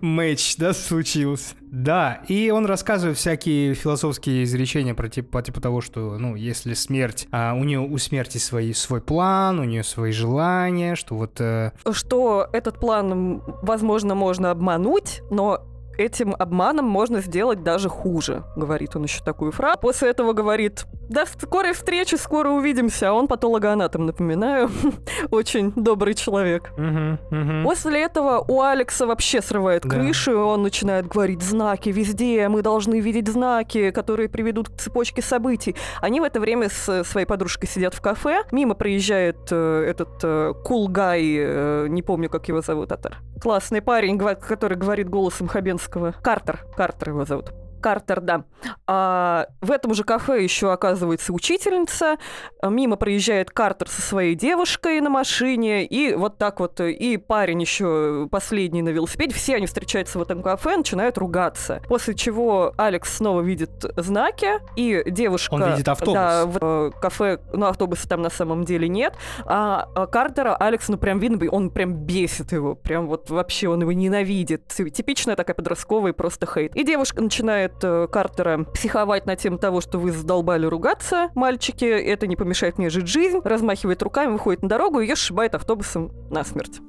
Мэч, 0.00 0.56
да, 0.56 0.72
случился. 0.72 1.54
Да, 1.60 2.22
и 2.28 2.50
он 2.50 2.66
рассказывает 2.66 3.18
всякие 3.18 3.74
философские 3.74 4.44
изречения 4.44 4.94
про 4.94 5.08
типа, 5.08 5.42
типа 5.42 5.60
того, 5.60 5.80
что, 5.80 6.18
ну, 6.18 6.36
если 6.36 6.74
смерть, 6.74 7.26
а 7.32 7.54
у 7.54 7.64
нее 7.64 7.80
у 7.80 7.98
смерти 7.98 8.38
свой, 8.38 8.74
свой 8.74 9.00
план, 9.00 9.58
у 9.58 9.64
нее 9.64 9.82
свои 9.82 10.12
желания, 10.12 10.94
что 10.94 11.16
вот... 11.16 11.40
Э... 11.40 11.72
Что 11.90 12.48
этот 12.52 12.78
план, 12.78 13.42
возможно, 13.62 14.14
можно 14.14 14.50
обмануть, 14.50 15.22
но 15.30 15.66
этим 15.98 16.34
обманом 16.38 16.86
можно 16.86 17.20
сделать 17.20 17.62
даже 17.62 17.88
хуже, 17.88 18.44
говорит 18.56 18.96
он 18.96 19.04
еще 19.04 19.22
такую 19.22 19.52
фразу. 19.52 19.78
После 19.80 20.10
этого 20.10 20.32
говорит, 20.32 20.86
До 21.08 21.24
скорой 21.26 21.72
встречи, 21.74 22.14
скоро 22.14 22.50
увидимся. 22.50 23.10
А 23.10 23.12
он 23.12 23.28
патологоанатом, 23.28 24.06
напоминаю. 24.06 24.70
Очень 25.30 25.72
добрый 25.76 26.14
человек. 26.14 26.72
Мгм, 26.76 27.18
мгм. 27.30 27.64
После 27.64 28.02
этого 28.02 28.44
у 28.48 28.62
Алекса 28.62 29.06
вообще 29.06 29.42
срывает 29.42 29.82
Да. 29.82 29.90
крышу, 29.90 30.32
и 30.32 30.34
он 30.34 30.62
начинает 30.62 31.06
говорить 31.06 31.42
знаки 31.42 31.90
везде, 31.90 32.48
мы 32.48 32.62
должны 32.62 33.00
видеть 33.00 33.28
знаки, 33.28 33.90
которые 33.90 34.28
приведут 34.28 34.70
к 34.70 34.76
цепочке 34.78 35.22
событий. 35.22 35.76
Они 36.00 36.20
в 36.20 36.24
это 36.24 36.40
время 36.40 36.68
с 36.70 37.04
своей 37.04 37.26
подружкой 37.26 37.68
сидят 37.68 37.94
в 37.94 38.00
кафе, 38.00 38.44
мимо 38.52 38.74
проезжает 38.74 39.36
э, 39.50 39.84
этот 39.88 40.22
э, 40.22 40.52
cool 40.64 40.86
guy, 40.86 41.36
э, 41.38 41.86
не 41.88 42.02
помню, 42.02 42.30
как 42.30 42.48
его 42.48 42.60
зовут, 42.60 42.92
это 42.92 43.16
классный 43.40 43.82
парень, 43.82 44.18
который 44.18 44.76
говорит 44.76 45.08
голосом 45.10 45.48
Хабенского. 45.48 46.14
Картер, 46.22 46.64
Картер 46.76 47.10
его 47.10 47.24
зовут. 47.24 47.52
Картер, 47.82 48.20
да. 48.20 48.44
А 48.86 49.46
в 49.60 49.70
этом 49.70 49.92
же 49.94 50.04
кафе 50.04 50.42
еще 50.42 50.72
оказывается 50.72 51.32
учительница. 51.32 52.16
Мимо 52.62 52.96
проезжает 52.96 53.50
Картер 53.50 53.88
со 53.88 54.00
своей 54.00 54.34
девушкой 54.34 55.00
на 55.00 55.10
машине. 55.10 55.84
И 55.84 56.14
вот 56.14 56.38
так 56.38 56.60
вот, 56.60 56.80
э, 56.80 56.92
и 56.92 57.16
парень 57.16 57.60
еще 57.60 58.28
последний 58.30 58.82
на 58.82 58.90
велосипеде. 58.90 59.34
Все 59.34 59.56
они 59.56 59.66
встречаются 59.66 60.18
в 60.18 60.22
этом 60.22 60.42
кафе, 60.42 60.76
начинают 60.76 61.18
ругаться. 61.18 61.82
После 61.88 62.14
чего 62.14 62.72
Алекс 62.78 63.16
снова 63.16 63.40
видит 63.40 63.84
знаки, 63.96 64.60
и 64.76 65.02
девушка... 65.06 65.54
Он 65.54 65.70
видит 65.72 65.88
автобус. 65.88 66.14
Да, 66.14 66.46
в 66.46 66.58
э, 66.60 66.90
кафе, 67.00 67.40
ну, 67.52 67.66
автобуса 67.66 68.08
там 68.08 68.22
на 68.22 68.30
самом 68.30 68.64
деле 68.64 68.88
нет. 68.88 69.14
А, 69.44 69.88
а 69.94 70.06
Картера 70.06 70.54
Алекс, 70.54 70.88
ну, 70.88 70.96
прям 70.96 71.18
видно, 71.18 71.38
он 71.50 71.70
прям 71.70 71.94
бесит 71.94 72.52
его. 72.52 72.74
Прям 72.74 73.08
вот 73.08 73.30
вообще 73.30 73.68
он 73.68 73.80
его 73.80 73.92
ненавидит. 73.92 74.68
Типичная 74.68 75.34
такая 75.34 75.54
подростковая 75.54 76.12
просто 76.12 76.46
хейт. 76.46 76.76
И 76.76 76.84
девушка 76.84 77.20
начинает 77.20 77.71
э, 77.82 78.06
Картера 78.10 78.64
психовать 78.64 79.26
на 79.26 79.36
тему 79.36 79.58
того, 79.58 79.80
что 79.80 79.98
вы 79.98 80.12
задолбали 80.12 80.66
ругаться, 80.66 81.30
мальчики, 81.34 81.84
это 81.84 82.26
не 82.26 82.36
помешает 82.36 82.78
мне 82.78 82.90
жить 82.90 83.06
жизнь, 83.06 83.40
размахивает 83.44 84.02
руками, 84.02 84.32
выходит 84.32 84.62
на 84.62 84.68
дорогу 84.68 85.00
и 85.00 85.06
ее 85.06 85.16
сшибает 85.16 85.54
автобусом 85.54 86.12
насмерть. 86.30 86.80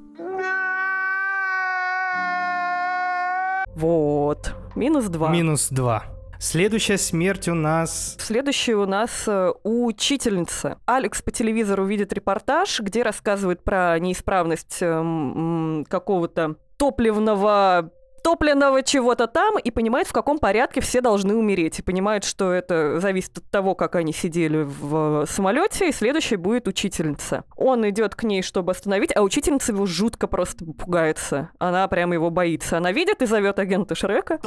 Вот. 3.74 4.54
Минус 4.76 5.06
два. 5.06 5.30
Минус 5.30 5.68
два. 5.68 6.04
Следующая 6.38 6.98
смерть 6.98 7.48
у 7.48 7.54
нас... 7.54 8.16
Следующая 8.18 8.74
у 8.74 8.86
нас 8.86 9.24
э, 9.26 9.52
учительница. 9.62 10.78
Алекс 10.84 11.22
по 11.22 11.30
телевизору 11.30 11.86
видит 11.86 12.12
репортаж, 12.12 12.80
где 12.80 13.02
рассказывает 13.02 13.64
про 13.64 13.98
неисправность 13.98 14.78
эм, 14.82 15.86
какого-то 15.88 16.56
топливного 16.76 17.90
топливного 18.24 18.82
чего-то 18.82 19.26
там 19.26 19.58
и 19.58 19.70
понимает, 19.70 20.08
в 20.08 20.12
каком 20.12 20.38
порядке 20.38 20.80
все 20.80 21.02
должны 21.02 21.34
умереть. 21.34 21.78
И 21.78 21.82
понимает, 21.82 22.24
что 22.24 22.52
это 22.52 22.98
зависит 22.98 23.36
от 23.36 23.50
того, 23.50 23.74
как 23.74 23.96
они 23.96 24.14
сидели 24.14 24.62
в 24.62 25.26
самолете, 25.26 25.90
и 25.90 25.92
следующей 25.92 26.36
будет 26.36 26.66
учительница. 26.66 27.44
Он 27.54 27.86
идет 27.88 28.14
к 28.14 28.22
ней, 28.22 28.42
чтобы 28.42 28.72
остановить, 28.72 29.14
а 29.14 29.20
учительница 29.20 29.72
его 29.72 29.84
жутко 29.84 30.26
просто 30.26 30.64
пугается. 30.64 31.50
Она 31.58 31.86
прямо 31.86 32.14
его 32.14 32.30
боится. 32.30 32.78
Она 32.78 32.92
видит 32.92 33.20
и 33.20 33.26
зовет 33.26 33.58
агента 33.58 33.94
Шрека, 33.94 34.40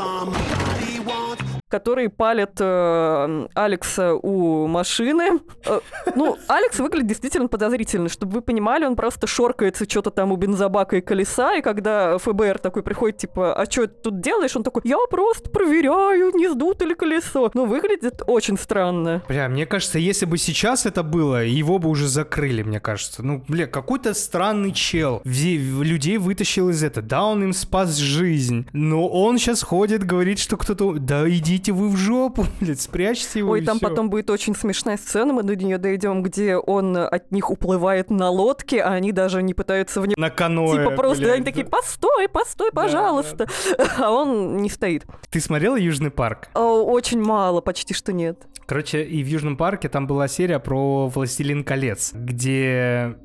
которые 1.70 2.10
палят 2.10 2.54
э, 2.60 3.48
Алекса 3.54 4.16
у 4.16 4.68
машины. 4.68 5.40
Э, 5.66 5.80
ну, 6.16 6.38
Алекс 6.48 6.80
выглядит 6.80 7.08
действительно 7.08 7.48
подозрительно. 7.48 8.10
Чтобы 8.10 8.36
вы 8.36 8.42
понимали, 8.42 8.86
он 8.86 8.96
просто 8.96 9.28
шоркается 9.28 9.88
что-то 9.88 10.10
там 10.10 10.32
у 10.32 10.36
бензобака 10.38 10.98
и 10.98 11.02
колеса, 11.02 11.56
и 11.56 11.62
когда 11.62 12.18
ФБР 12.18 12.60
такой 12.60 12.84
приходит, 12.84 13.18
типа, 13.18 13.54
а 13.54 13.67
что 13.70 13.88
ты 13.88 13.94
тут 14.02 14.22
делаешь? 14.22 14.56
Он 14.56 14.64
такой, 14.64 14.82
я 14.86 14.98
просто 15.10 15.50
проверяю, 15.50 16.32
не 16.36 16.48
сдуто 16.50 16.86
ли 16.86 16.96
колесо. 16.96 17.52
Ну, 17.54 17.66
выглядит 17.66 18.22
очень 18.28 18.58
странно. 18.58 19.24
Бля, 19.28 19.48
мне 19.50 19.66
кажется, 19.66 20.00
если 20.00 20.26
бы 20.26 20.38
сейчас 20.38 20.86
это 20.86 21.04
было, 21.04 21.44
его 21.44 21.80
бы 21.80 21.90
уже 21.90 22.08
закрыли, 22.08 22.64
мне 22.64 22.80
кажется. 22.80 23.24
Ну, 23.24 23.44
бля, 23.48 23.68
какой-то 23.68 24.14
странный 24.14 24.72
чел. 24.72 25.22
Людей 25.24 26.18
вытащил 26.18 26.70
из 26.70 26.84
этого. 26.84 27.06
Да, 27.06 27.24
он 27.26 27.44
им 27.44 27.54
спас 27.54 27.96
жизнь. 27.96 28.68
Но 28.74 29.08
он 29.08 29.38
сейчас 29.38 29.64
ходит, 29.64 30.04
говорит, 30.04 30.40
что 30.40 30.58
кто-то... 30.58 30.94
Да 30.98 31.28
идите 31.30 31.72
вы 31.72 31.90
в 31.90 31.96
жопу, 31.98 32.46
блядь, 32.62 32.82
спрячьте 32.82 33.40
его 33.40 33.52
Ой, 33.52 33.64
там 33.64 33.78
всё. 33.78 33.88
потом 33.90 34.10
будет 34.10 34.30
очень 34.30 34.56
смешная 34.56 34.98
сцена, 34.98 35.34
мы 35.34 35.44
до 35.44 35.56
нее 35.56 35.78
дойдем, 35.78 36.24
где 36.24 36.58
он 36.58 36.98
от 36.98 37.32
них 37.32 37.50
уплывает 37.52 38.10
на 38.10 38.30
лодке, 38.30 38.82
а 38.82 38.94
они 38.94 39.12
даже 39.12 39.42
не 39.44 39.54
пытаются 39.54 40.02
в 40.02 40.06
нее 40.06 40.16
На 40.18 40.30
каноэ, 40.30 40.78
Типа 40.78 40.92
просто 40.92 41.24
блядь, 41.24 41.36
они 41.36 41.46
такие, 41.46 41.66
да. 41.66 41.70
постой, 41.72 42.28
постой, 42.28 42.70
Да, 42.74 42.82
пожалуйста. 42.82 43.48
А 44.00 44.12
он 44.12 44.58
не 44.58 44.70
стоит. 44.70 45.06
Ты 45.30 45.40
смотрела 45.40 45.76
Южный 45.76 46.12
парк? 46.12 46.50
О, 46.54 46.84
Очень 46.84 47.22
мало, 47.22 47.62
почти 47.62 47.94
что 47.94 48.14
нет. 48.14 48.48
Короче, 48.66 49.04
и 49.04 49.24
в 49.24 49.28
Южном 49.28 49.56
парке 49.56 49.88
там 49.88 50.08
была 50.08 50.28
серия 50.28 50.60
про 50.60 51.08
«Властелин 51.08 51.64
колец», 51.64 52.12
где 52.14 53.16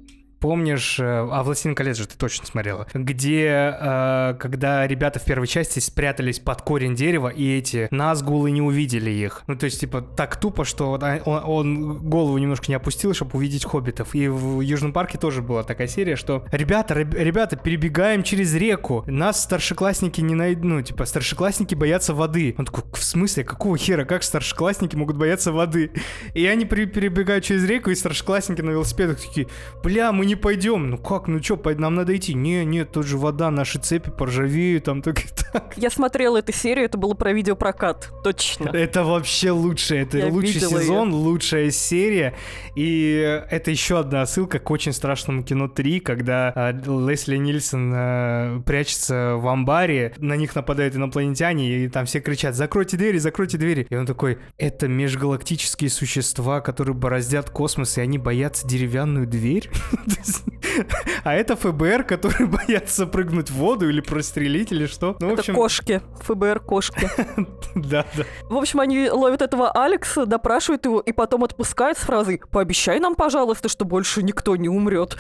помнишь, 0.42 0.98
э, 0.98 1.04
а 1.04 1.42
«Властелин 1.44 1.76
колец» 1.76 1.96
же 1.96 2.06
ты 2.08 2.18
точно 2.18 2.46
смотрела, 2.46 2.86
где, 2.92 3.76
э, 3.80 4.34
когда 4.40 4.86
ребята 4.88 5.20
в 5.20 5.24
первой 5.24 5.46
части 5.46 5.78
спрятались 5.78 6.40
под 6.40 6.62
корень 6.62 6.96
дерева, 6.96 7.28
и 7.28 7.58
эти 7.58 7.86
Назгулы 7.92 8.50
не 8.50 8.60
увидели 8.60 9.10
их. 9.10 9.44
Ну, 9.46 9.56
то 9.56 9.66
есть, 9.66 9.80
типа, 9.80 10.02
так 10.02 10.36
тупо, 10.36 10.64
что 10.64 10.90
он, 10.90 11.42
он 11.46 11.98
голову 11.98 12.36
немножко 12.38 12.66
не 12.68 12.74
опустил, 12.74 13.14
чтобы 13.14 13.36
увидеть 13.36 13.64
хоббитов. 13.64 14.16
И 14.16 14.26
в 14.26 14.60
Южном 14.60 14.92
парке 14.92 15.16
тоже 15.16 15.42
была 15.42 15.62
такая 15.62 15.86
серия, 15.86 16.16
что 16.16 16.44
ребята, 16.50 16.94
реб- 16.94 17.14
ребята, 17.14 17.56
перебегаем 17.56 18.24
через 18.24 18.52
реку, 18.54 19.04
нас 19.06 19.42
старшеклассники 19.44 20.20
не 20.20 20.34
найдут, 20.34 20.64
ну, 20.64 20.82
типа, 20.82 21.04
старшеклассники 21.04 21.76
боятся 21.76 22.14
воды. 22.14 22.56
Он 22.58 22.64
такой, 22.64 22.82
в 22.92 23.04
смысле, 23.04 23.44
какого 23.44 23.78
хера, 23.78 24.04
как 24.04 24.24
старшеклассники 24.24 24.96
могут 24.96 25.16
бояться 25.16 25.52
воды? 25.52 25.92
И 26.34 26.44
они 26.46 26.64
перебегают 26.64 27.44
через 27.44 27.64
реку, 27.64 27.90
и 27.90 27.94
старшеклассники 27.94 28.60
на 28.60 28.70
велосипедах 28.70 29.20
такие, 29.20 29.46
бля, 29.84 30.10
мы 30.10 30.26
не 30.26 30.31
пойдем. 30.36 30.90
Ну 30.90 30.98
как, 30.98 31.28
ну 31.28 31.38
пой- 31.38 31.76
нам 31.76 31.94
надо 31.94 32.16
идти. 32.16 32.34
Не, 32.34 32.64
нет, 32.64 32.92
тут 32.92 33.06
же 33.06 33.18
вода, 33.18 33.50
наши 33.50 33.78
цепи 33.78 34.10
поржавеют, 34.10 34.84
там 34.84 35.02
так 35.02 35.20
и 35.20 35.28
так. 35.52 35.74
Я 35.76 35.90
смотрела 35.90 36.38
эту 36.38 36.52
серию, 36.52 36.86
это 36.86 36.98
было 36.98 37.14
про 37.14 37.32
видеопрокат, 37.32 38.10
точно. 38.24 38.70
Это 38.70 39.04
вообще 39.04 39.50
лучше, 39.50 39.96
это 39.96 40.18
Я 40.18 40.28
лучший 40.28 40.60
сезон, 40.60 41.12
лучшая 41.12 41.70
серия. 41.70 42.34
И 42.74 43.42
это 43.50 43.70
еще 43.70 43.98
одна 43.98 44.24
ссылка 44.26 44.58
к 44.58 44.70
очень 44.70 44.92
страшному 44.92 45.42
кино 45.42 45.68
3, 45.68 46.00
когда 46.00 46.52
э, 46.54 46.72
Лесли 46.86 47.36
Нильсон 47.36 47.92
э, 47.94 48.60
прячется 48.64 49.36
в 49.36 49.46
амбаре, 49.48 50.14
на 50.18 50.36
них 50.36 50.54
нападают 50.54 50.96
инопланетяне, 50.96 51.84
и 51.84 51.88
там 51.88 52.06
все 52.06 52.20
кричат 52.20 52.54
«Закройте 52.54 52.96
двери, 52.96 53.18
закройте 53.18 53.58
двери!» 53.58 53.86
И 53.88 53.94
он 53.94 54.06
такой 54.06 54.38
«Это 54.58 54.88
межгалактические 54.88 55.90
существа, 55.90 56.60
которые 56.60 56.94
бороздят 56.94 57.50
космос, 57.50 57.98
и 57.98 58.00
они 58.00 58.18
боятся 58.18 58.66
деревянную 58.66 59.26
дверь?» 59.26 59.70
А 61.24 61.34
это 61.34 61.56
ФБР, 61.56 62.04
которые 62.04 62.46
боятся 62.66 63.06
прыгнуть 63.06 63.50
в 63.50 63.54
воду 63.54 63.88
или 63.88 64.00
прострелить, 64.00 64.72
или 64.72 64.86
что. 64.86 65.16
Ну, 65.20 65.28
в 65.28 65.32
Это 65.32 65.40
общем, 65.40 65.54
кошки, 65.54 66.00
ФБР 66.22 66.60
кошки. 66.60 67.08
да, 67.74 68.04
да. 68.16 68.24
В 68.48 68.56
общем, 68.56 68.80
они 68.80 69.08
ловят 69.10 69.42
этого 69.42 69.70
Алекса, 69.70 70.26
допрашивают 70.26 70.84
его, 70.84 71.00
и 71.00 71.12
потом 71.12 71.44
отпускают 71.44 71.98
с 71.98 72.02
фразой 72.02 72.40
«Пообещай 72.50 72.98
нам, 73.00 73.14
пожалуйста, 73.14 73.68
что 73.68 73.84
больше 73.84 74.22
никто 74.22 74.56
не 74.56 74.68
умрет». 74.68 75.16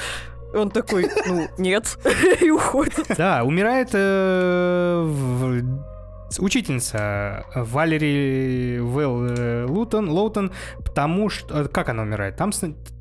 Он 0.54 0.70
такой, 0.70 1.08
ну, 1.26 1.48
нет, 1.56 1.96
и 2.40 2.50
уходит. 2.50 3.06
Да, 3.16 3.42
умирает 3.42 3.88
э, 3.94 5.02
в- 5.02 5.91
учительница 6.40 7.44
Валери 7.54 8.78
Вэл 8.80 9.26
э, 9.28 9.64
Лутон, 9.66 10.08
Лоутон, 10.08 10.52
потому 10.84 11.28
что... 11.30 11.62
э, 11.62 11.68
Как 11.68 11.88
она 11.88 12.02
умирает? 12.02 12.36
Там, 12.36 12.52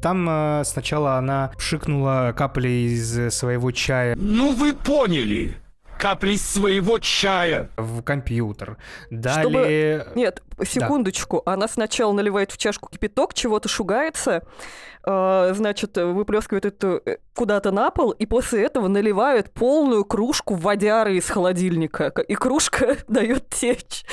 там 0.02 0.28
э, 0.30 0.64
сначала 0.66 1.16
она 1.18 1.52
пшикнула 1.58 2.34
капли 2.36 2.70
из 2.70 3.18
э, 3.18 3.32
своего 3.32 3.72
чая 3.72 4.16
Ну 4.20 4.54
вы 4.54 4.74
поняли. 4.74 5.56
Капли 5.98 6.32
из 6.34 6.42
своего 6.50 6.98
чая. 6.98 7.70
в 7.78 8.02
компьютер. 8.02 8.78
Далее... 9.12 10.08
Нет, 10.16 10.42
секундочку. 10.66 11.44
Она 11.46 11.68
сначала 11.68 12.12
наливает 12.12 12.52
в 12.52 12.58
чашку 12.58 12.90
кипяток, 12.90 13.36
чего-то 13.36 13.70
шугается, 13.70 14.32
э, 14.32 14.42
значит, 15.06 15.98
выплескивает 15.98 16.66
это 16.66 17.02
э, 17.06 17.18
куда-то 17.34 17.72
на 17.72 17.90
пол, 17.92 18.12
и 18.12 18.26
после 18.26 18.64
этого 18.64 18.88
наливает 18.88 19.52
полную 19.52 20.06
кружку 20.06 20.56
водяры 20.56 21.18
из 21.18 21.30
холодильника. 21.30 22.08
И 22.28 22.36
кружка 22.36 22.98
дает 23.08 23.50
течь. 23.50 24.04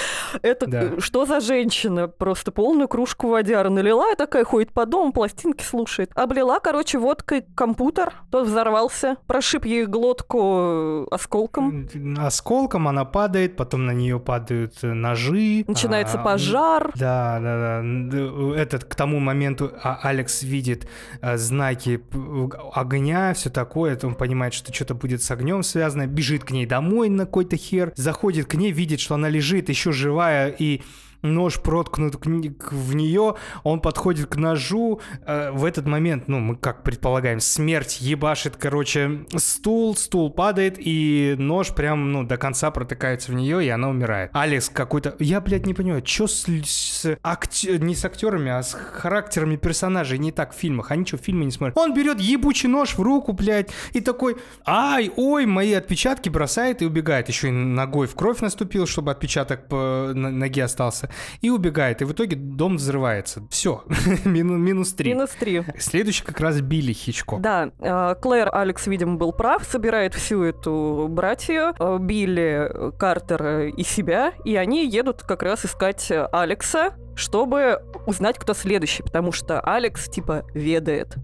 Это 0.43 0.67
Да. 0.67 0.83
э, 0.83 1.01
что 1.01 1.27
за 1.27 1.41
женщина? 1.41 2.09
Просто 2.09 2.53
полную 2.53 2.89
кружку 2.89 3.29
водяры 3.29 3.71
налила, 3.71 4.13
и 4.13 4.17
такая 4.17 4.45
ходит 4.45 4.73
по 4.73 4.87
дому, 4.87 5.13
пластинки 5.13 5.63
слушает. 5.63 6.11
Облила, 6.15 6.59
короче, 6.61 6.99
водкой 6.99 7.45
компьютер, 7.55 8.13
тот 8.31 8.47
взорвался, 8.47 9.17
прошиб 9.27 9.65
ей 9.65 9.87
глотку 9.87 10.41
э, 10.43 11.07
осколком. 11.11 11.89
Осколком 12.19 12.89
она 12.89 13.05
падает, 13.05 13.57
потом 13.57 13.87
на 13.87 13.93
нее 13.93 14.19
падают 14.21 14.75
ножи. 14.83 15.65
Начинается 15.67 16.19
а, 16.21 16.25
пожар. 16.25 16.93
Да, 16.95 17.39
да, 17.41 17.83
да. 17.83 18.61
Этот 18.61 18.85
к 18.85 18.95
тому 18.95 19.19
моменту 19.19 19.73
а, 19.83 19.99
Алекс 20.03 20.43
видит 20.43 20.78
а, 21.21 21.37
знаки 21.37 21.97
п- 21.97 22.51
огня, 22.75 23.35
все 23.35 23.51
такое. 23.51 23.95
это 23.95 24.07
Он 24.07 24.15
понимает, 24.15 24.55
что 24.55 24.73
что-то 24.73 24.95
будет 24.95 25.23
с 25.23 25.31
огнем 25.31 25.63
связано. 25.63 26.07
Бежит 26.07 26.45
к 26.45 26.51
ней 26.51 26.67
домой 26.67 27.09
на 27.09 27.27
какой-то 27.27 27.57
хер. 27.57 27.93
Заходит 27.97 28.47
к 28.47 28.55
ней, 28.55 28.73
видит, 28.73 29.01
что 29.01 29.15
она 29.15 29.29
лежит 29.29 29.69
еще 29.69 29.93
живая 29.93 30.49
и 30.49 30.83
нож 31.23 31.61
проткнут 31.61 32.17
в 32.25 32.95
нее, 32.95 33.35
он 33.65 33.81
подходит 33.81 34.27
к 34.27 34.37
ножу, 34.37 35.01
э, 35.27 35.51
в 35.51 35.65
этот 35.65 35.87
момент, 35.87 36.29
ну, 36.29 36.39
мы 36.39 36.57
как 36.57 36.83
предполагаем, 36.83 37.41
смерть 37.41 38.01
ебашит, 38.01 38.57
короче, 38.57 39.27
стул, 39.37 39.97
стул 39.97 40.31
падает, 40.31 40.77
и 40.79 41.35
нож 41.39 41.75
прям, 41.75 42.13
ну, 42.13 42.25
до 42.25 42.37
конца 42.37 42.71
протыкается 42.71 43.33
в 43.33 43.35
нее, 43.35 43.65
и 43.65 43.69
она 43.69 43.89
умирает. 43.89 44.31
Алекс 44.33 44.69
какой-то... 44.69 45.17
Я, 45.19 45.41
блядь, 45.41 45.67
не 45.67 45.75
понимаю, 45.75 46.03
что 46.05 46.27
с, 46.27 46.47
с 46.47 47.19
акте- 47.23 47.79
не 47.79 47.95
с 47.95 48.05
актерами, 48.05 48.51
а 48.51 48.63
с 48.63 48.75
характерами 48.75 49.57
персонажей 49.57 50.19
не 50.19 50.33
так 50.33 50.55
в 50.55 50.57
фильмах. 50.57 50.91
Они 50.91 51.05
что, 51.05 51.17
в 51.17 51.21
фильме 51.21 51.45
не 51.45 51.53
смотрят? 51.53 51.77
Он 51.77 51.95
берет 51.95 52.21
ебучий 52.21 52.69
нож 52.69 52.95
в 52.95 53.01
руку, 53.01 53.33
блядь, 53.33 53.71
и 53.93 54.01
такой, 54.01 54.37
ай, 54.67 55.11
ой, 55.17 55.47
мои 55.47 55.73
отпечатки 55.73 56.29
бросает 56.29 56.83
и 56.83 56.87
убегает. 56.87 57.29
Еще 57.29 57.49
и 57.49 57.51
ногой 57.51 58.07
в 58.07 58.15
кровь 58.15 58.41
наступил, 58.41 58.87
чтобы 58.87 59.11
отпечаток 59.11 59.69
по 59.69 60.13
ноге 60.15 60.65
остался. 60.65 61.08
И 61.41 61.51
убегает. 61.51 62.03
И 62.03 62.05
в 62.05 62.13
итоге 62.13 62.37
дом 62.37 62.77
взрывается. 62.77 63.43
Все. 63.51 63.85
Минус 64.25 64.93
три. 64.93 65.13
Минус 65.13 65.31
три. 65.31 65.63
Следующий 65.79 66.25
как 66.25 66.41
раз 66.41 66.61
Билли 66.61 66.93
Хичкок. 66.93 67.41
Да, 67.41 67.71
э, 67.79 68.15
Клэр 68.21 68.51
Алекс, 68.53 68.87
видимо, 68.87 69.17
был 69.17 69.33
прав, 69.33 69.65
собирает 69.65 70.15
всю 70.15 70.43
эту 70.43 71.07
братью, 71.11 71.75
э, 71.79 71.99
Билли, 72.01 72.69
э, 72.71 72.93
Картера 72.99 73.69
и 73.69 73.83
себя, 73.83 74.33
и 74.45 74.57
они 74.57 74.87
едут 74.87 75.23
как 75.23 75.43
раз 75.43 75.65
искать 75.65 76.11
Алекса, 76.33 76.95
чтобы 77.15 77.83
узнать, 78.07 78.39
кто 78.39 78.55
следующий, 78.55 79.03
потому 79.03 79.33
что 79.33 79.61
Алекс, 79.61 80.09
типа, 80.09 80.45
ведает. 80.55 81.17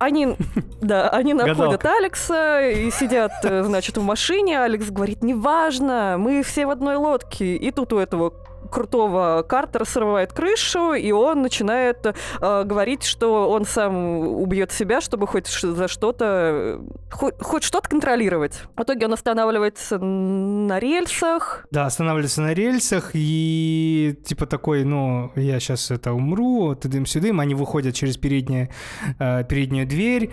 Они, 0.00 0.34
да, 0.80 1.10
они 1.10 1.34
находят 1.34 1.82
Гадалка. 1.82 1.96
Алекса 1.98 2.62
и 2.62 2.90
сидят, 2.90 3.32
э, 3.44 3.62
значит, 3.64 3.98
в 3.98 4.02
машине. 4.02 4.58
Алекс 4.58 4.90
говорит, 4.90 5.22
неважно, 5.22 6.16
мы 6.18 6.42
все 6.42 6.64
в 6.64 6.70
одной 6.70 6.96
лодке. 6.96 7.56
И 7.56 7.70
тут 7.70 7.92
у 7.92 7.98
этого 7.98 8.32
крутого 8.70 9.44
Картера 9.48 9.84
срывает 9.84 10.32
крышу, 10.32 10.94
и 10.94 11.12
он 11.12 11.42
начинает 11.42 12.06
э, 12.06 12.64
говорить, 12.64 13.04
что 13.04 13.50
он 13.50 13.64
сам 13.64 14.40
убьет 14.40 14.72
себя, 14.72 15.00
чтобы 15.00 15.26
хоть 15.26 15.48
за 15.48 15.88
что-то, 15.88 16.24
э, 16.24 16.80
хоть, 17.10 17.34
хоть 17.40 17.62
что-то 17.62 17.88
контролировать. 17.88 18.62
В 18.76 18.82
итоге 18.82 19.06
он 19.06 19.12
останавливается 19.12 19.98
на 19.98 20.78
рельсах. 20.78 21.66
Да, 21.70 21.86
останавливается 21.86 22.42
на 22.42 22.54
рельсах 22.54 23.10
и 23.14 24.16
типа 24.24 24.46
такой, 24.46 24.84
ну, 24.84 25.32
я 25.36 25.60
сейчас 25.60 25.90
это 25.90 26.12
умру, 26.12 26.74
тыдым-сюдым, 26.74 27.40
они 27.40 27.54
выходят 27.54 27.94
через 27.94 28.16
переднее, 28.16 28.70
э, 29.18 29.44
переднюю 29.44 29.86
дверь, 29.86 30.30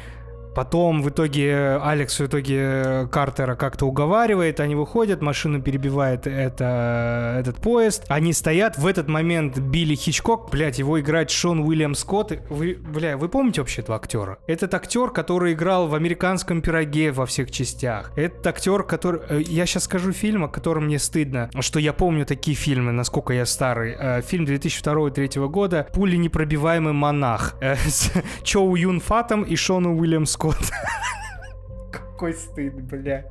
Потом 0.57 1.03
в 1.03 1.09
итоге 1.09 1.79
Алекс 1.83 2.19
в 2.19 2.25
итоге 2.25 3.07
Картера 3.11 3.53
как-то 3.53 3.85
уговаривает, 3.85 4.59
они 4.59 4.73
выходят, 4.73 5.21
машину 5.21 5.61
перебивает 5.61 6.25
это, 6.25 7.35
этот 7.39 7.57
поезд. 7.57 8.05
Они 8.07 8.33
стоят, 8.33 8.75
в 8.75 8.87
этот 8.87 9.07
момент 9.07 9.59
Билли 9.59 9.93
Хичкок, 9.93 10.49
блядь, 10.49 10.79
его 10.79 10.99
играет 10.99 11.29
Шон 11.29 11.59
Уильям 11.59 11.93
Скотт. 11.93 12.39
Вы, 12.49 12.73
бля, 12.73 13.17
вы 13.17 13.29
помните 13.29 13.61
вообще 13.61 13.81
этого 13.83 13.97
актера? 13.97 14.39
Этот 14.47 14.73
актер, 14.73 15.11
который 15.11 15.53
играл 15.53 15.87
в 15.87 15.93
«Американском 15.93 16.63
пироге» 16.63 17.11
во 17.11 17.27
всех 17.27 17.51
частях. 17.51 18.11
Этот 18.15 18.47
актер, 18.47 18.81
который... 18.81 19.21
э, 19.29 19.41
Я 19.41 19.67
сейчас 19.67 19.83
скажу 19.83 20.11
фильм, 20.11 20.43
о 20.45 20.47
котором 20.47 20.85
мне 20.85 20.97
стыдно, 20.97 21.51
что 21.59 21.77
я 21.79 21.93
помню 21.93 22.25
такие 22.25 22.57
фильмы, 22.57 22.91
насколько 22.93 23.31
я 23.31 23.45
старый. 23.45 23.95
Э, 23.95 24.21
Фильм 24.23 24.45
2002-2003 24.45 25.47
года 25.49 25.87
«Пули 25.93 26.15
непробиваемый 26.17 26.93
монах» 26.93 27.53
э, 27.61 27.75
с 27.75 28.11
Чоу 28.43 28.73
Юн 28.75 28.99
Фатом 29.01 29.43
и 29.43 29.55
Шоном 29.55 29.99
Уильям 29.99 30.25
Скотт. 30.51 30.71
Какой 31.91 32.33
стыд, 32.33 32.73
бля. 32.73 33.25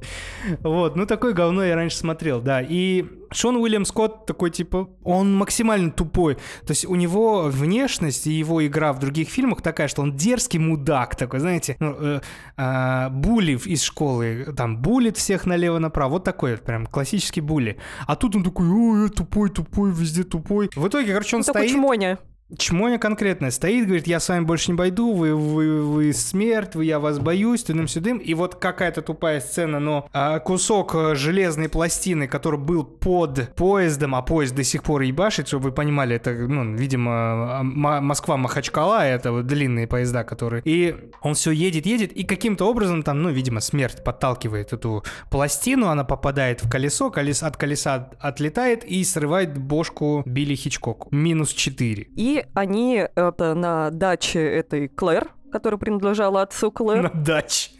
Вот, 0.60 0.94
ну 0.94 1.06
такое 1.06 1.32
говно 1.32 1.64
я 1.64 1.74
раньше 1.74 1.96
смотрел, 1.96 2.40
да. 2.40 2.62
И 2.62 3.04
Шон 3.32 3.56
Уильям 3.56 3.84
Скотт 3.84 4.26
такой, 4.26 4.50
типа, 4.50 4.88
он 5.02 5.34
максимально 5.34 5.90
тупой. 5.90 6.36
То 6.36 6.70
есть 6.70 6.84
у 6.86 6.94
него 6.94 7.48
внешность 7.48 8.28
и 8.28 8.32
его 8.32 8.64
игра 8.64 8.92
в 8.92 9.00
других 9.00 9.28
фильмах 9.28 9.60
такая, 9.60 9.88
что 9.88 10.02
он 10.02 10.16
дерзкий 10.16 10.60
мудак 10.60 11.16
такой, 11.16 11.40
знаете, 11.40 11.76
ну, 11.80 11.96
э, 11.98 12.20
а, 12.56 13.10
були 13.10 13.58
из 13.66 13.82
школы, 13.82 14.54
там, 14.56 14.80
булит 14.80 15.16
всех 15.16 15.46
налево-направо. 15.46 16.12
Вот 16.12 16.24
такой 16.24 16.52
вот 16.52 16.62
прям 16.62 16.86
классический 16.86 17.40
були. 17.40 17.78
А 18.06 18.14
тут 18.14 18.36
он 18.36 18.44
такой, 18.44 18.68
ой, 18.68 19.02
я 19.02 19.08
тупой, 19.08 19.50
тупой, 19.50 19.90
везде 19.90 20.22
тупой. 20.22 20.70
В 20.76 20.86
итоге, 20.86 21.12
короче, 21.12 21.34
он 21.36 21.40
Ну, 21.40 21.52
такой 21.52 21.68
стоит... 21.68 21.72
чмоня. 21.80 22.18
Чмоня 22.56 22.98
конкретно 22.98 23.50
стоит, 23.50 23.86
говорит, 23.86 24.06
я 24.06 24.20
с 24.20 24.28
вами 24.28 24.44
больше 24.44 24.70
не 24.70 24.78
пойду, 24.78 25.12
вы, 25.12 25.34
вы, 25.34 25.82
вы 25.82 26.12
смерть, 26.12 26.76
вы, 26.76 26.84
я 26.84 27.00
вас 27.00 27.18
боюсь, 27.18 27.64
тудым 27.64 27.88
сюдым 27.88 28.18
И 28.18 28.34
вот 28.34 28.54
какая-то 28.54 29.02
тупая 29.02 29.40
сцена, 29.40 29.80
но 29.80 30.08
а, 30.12 30.38
кусок 30.38 30.94
а, 30.94 31.14
железной 31.16 31.68
пластины, 31.68 32.28
который 32.28 32.60
был 32.60 32.84
под 32.84 33.52
поездом, 33.56 34.14
а 34.14 34.22
поезд 34.22 34.54
до 34.54 34.62
сих 34.62 34.84
пор 34.84 35.00
ебашит, 35.02 35.48
чтобы 35.48 35.64
вы 35.64 35.72
понимали, 35.72 36.14
это, 36.14 36.32
ну, 36.32 36.76
видимо, 36.76 37.58
М- 37.62 38.04
Москва-Махачкала, 38.04 39.04
это 39.04 39.32
вот 39.32 39.46
длинные 39.46 39.88
поезда, 39.88 40.22
которые... 40.22 40.62
И 40.64 40.94
он 41.22 41.34
все 41.34 41.50
едет, 41.50 41.84
едет, 41.84 42.12
и 42.12 42.22
каким-то 42.22 42.66
образом 42.70 43.02
там, 43.02 43.22
ну, 43.22 43.30
видимо, 43.30 43.60
смерть 43.60 44.04
подталкивает 44.04 44.72
эту 44.72 45.02
пластину, 45.30 45.88
она 45.88 46.04
попадает 46.04 46.62
в 46.62 46.70
колесо, 46.70 47.10
колес, 47.10 47.42
от 47.42 47.56
колеса 47.56 47.94
от- 47.94 48.14
отлетает 48.20 48.84
и 48.84 49.02
срывает 49.02 49.58
бошку 49.58 50.22
Билли 50.24 50.54
Хичкоку. 50.54 51.08
Минус 51.10 51.52
4. 51.52 52.06
И 52.14 52.35
они 52.54 53.06
это 53.14 53.54
на 53.54 53.90
даче 53.90 54.40
этой 54.40 54.88
Клэр, 54.88 55.28
которая 55.52 55.78
принадлежала 55.78 56.42
отцу 56.42 56.70
Клэр. 56.70 57.02
На 57.02 57.22
даче. 57.22 57.70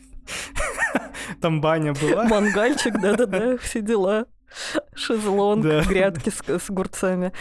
Там 1.40 1.60
баня 1.60 1.92
была. 1.94 2.24
Мангальчик, 2.24 3.00
да-да-да, 3.00 3.56
все 3.58 3.80
дела. 3.80 4.26
Шезлонг, 4.94 5.64
грядки 5.64 6.30
с, 6.30 6.42
с 6.42 6.70
огурцами. 6.70 7.32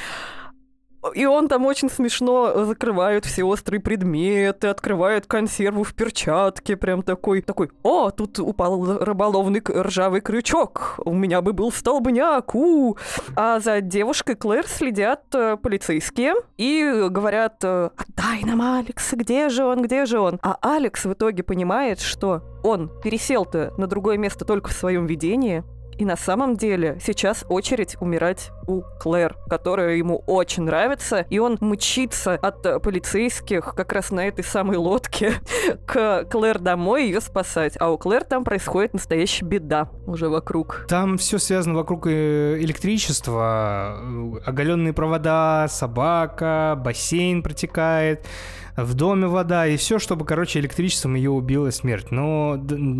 И 1.13 1.25
он 1.25 1.47
там 1.47 1.65
очень 1.65 1.89
смешно 1.89 2.65
закрывает 2.65 3.25
все 3.25 3.43
острые 3.43 3.79
предметы, 3.79 4.67
открывает 4.67 5.27
консерву 5.27 5.83
в 5.83 5.93
перчатке, 5.93 6.75
прям 6.77 7.03
такой, 7.03 7.41
такой, 7.41 7.69
о, 7.83 8.09
тут 8.09 8.39
упал 8.39 8.99
рыболовный 8.99 9.61
ржавый 9.67 10.21
крючок, 10.21 10.99
у 11.03 11.13
меня 11.13 11.41
бы 11.41 11.53
был 11.53 11.71
столбняк, 11.71 12.55
у 12.55 12.97
А 13.35 13.59
за 13.59 13.81
девушкой 13.81 14.35
Клэр 14.35 14.67
следят 14.67 15.23
э, 15.33 15.57
полицейские 15.57 16.33
и 16.57 17.07
говорят, 17.09 17.63
э, 17.63 17.89
отдай 17.95 18.43
нам 18.43 18.61
Алекса, 18.61 19.15
где 19.15 19.49
же 19.49 19.65
он, 19.65 19.81
где 19.81 20.05
же 20.05 20.19
он? 20.19 20.39
А 20.41 20.57
Алекс 20.61 21.05
в 21.05 21.13
итоге 21.13 21.43
понимает, 21.43 21.99
что 21.99 22.41
он 22.63 22.89
пересел-то 23.03 23.73
на 23.77 23.87
другое 23.87 24.17
место 24.17 24.45
только 24.45 24.69
в 24.69 24.73
своем 24.73 25.05
видении, 25.05 25.63
и 25.97 26.05
на 26.05 26.15
самом 26.15 26.57
деле 26.57 26.97
сейчас 27.01 27.45
очередь 27.49 27.97
умирать 27.99 28.51
у 28.67 28.81
Клэр, 28.99 29.37
которая 29.49 29.95
ему 29.95 30.23
очень 30.25 30.63
нравится, 30.63 31.25
и 31.29 31.39
он 31.39 31.57
мчится 31.61 32.33
от 32.33 32.65
э, 32.65 32.79
полицейских 32.79 33.75
как 33.75 33.93
раз 33.93 34.11
на 34.11 34.27
этой 34.27 34.43
самой 34.43 34.77
лодке 34.77 35.33
к 35.85 36.25
Клэр 36.25 36.59
домой 36.59 37.05
ее 37.05 37.21
спасать. 37.21 37.75
А 37.79 37.91
у 37.91 37.97
Клэр 37.97 38.23
там 38.23 38.43
происходит 38.43 38.93
настоящая 38.93 39.45
беда 39.45 39.89
уже 40.05 40.29
вокруг. 40.29 40.85
Там 40.89 41.17
все 41.17 41.37
связано 41.37 41.75
вокруг 41.75 42.07
э, 42.07 42.57
электричества, 42.59 43.99
э, 44.01 44.31
оголенные 44.45 44.93
провода, 44.93 45.67
собака, 45.69 46.79
бассейн 46.83 47.43
протекает, 47.43 48.25
в 48.75 48.93
доме 48.93 49.27
вода 49.27 49.67
и 49.67 49.77
все, 49.77 49.99
чтобы, 49.99 50.25
короче, 50.25 50.59
электричеством 50.59 51.15
ее 51.15 51.31
убила 51.31 51.69
смерть. 51.71 52.11
Но 52.11 52.55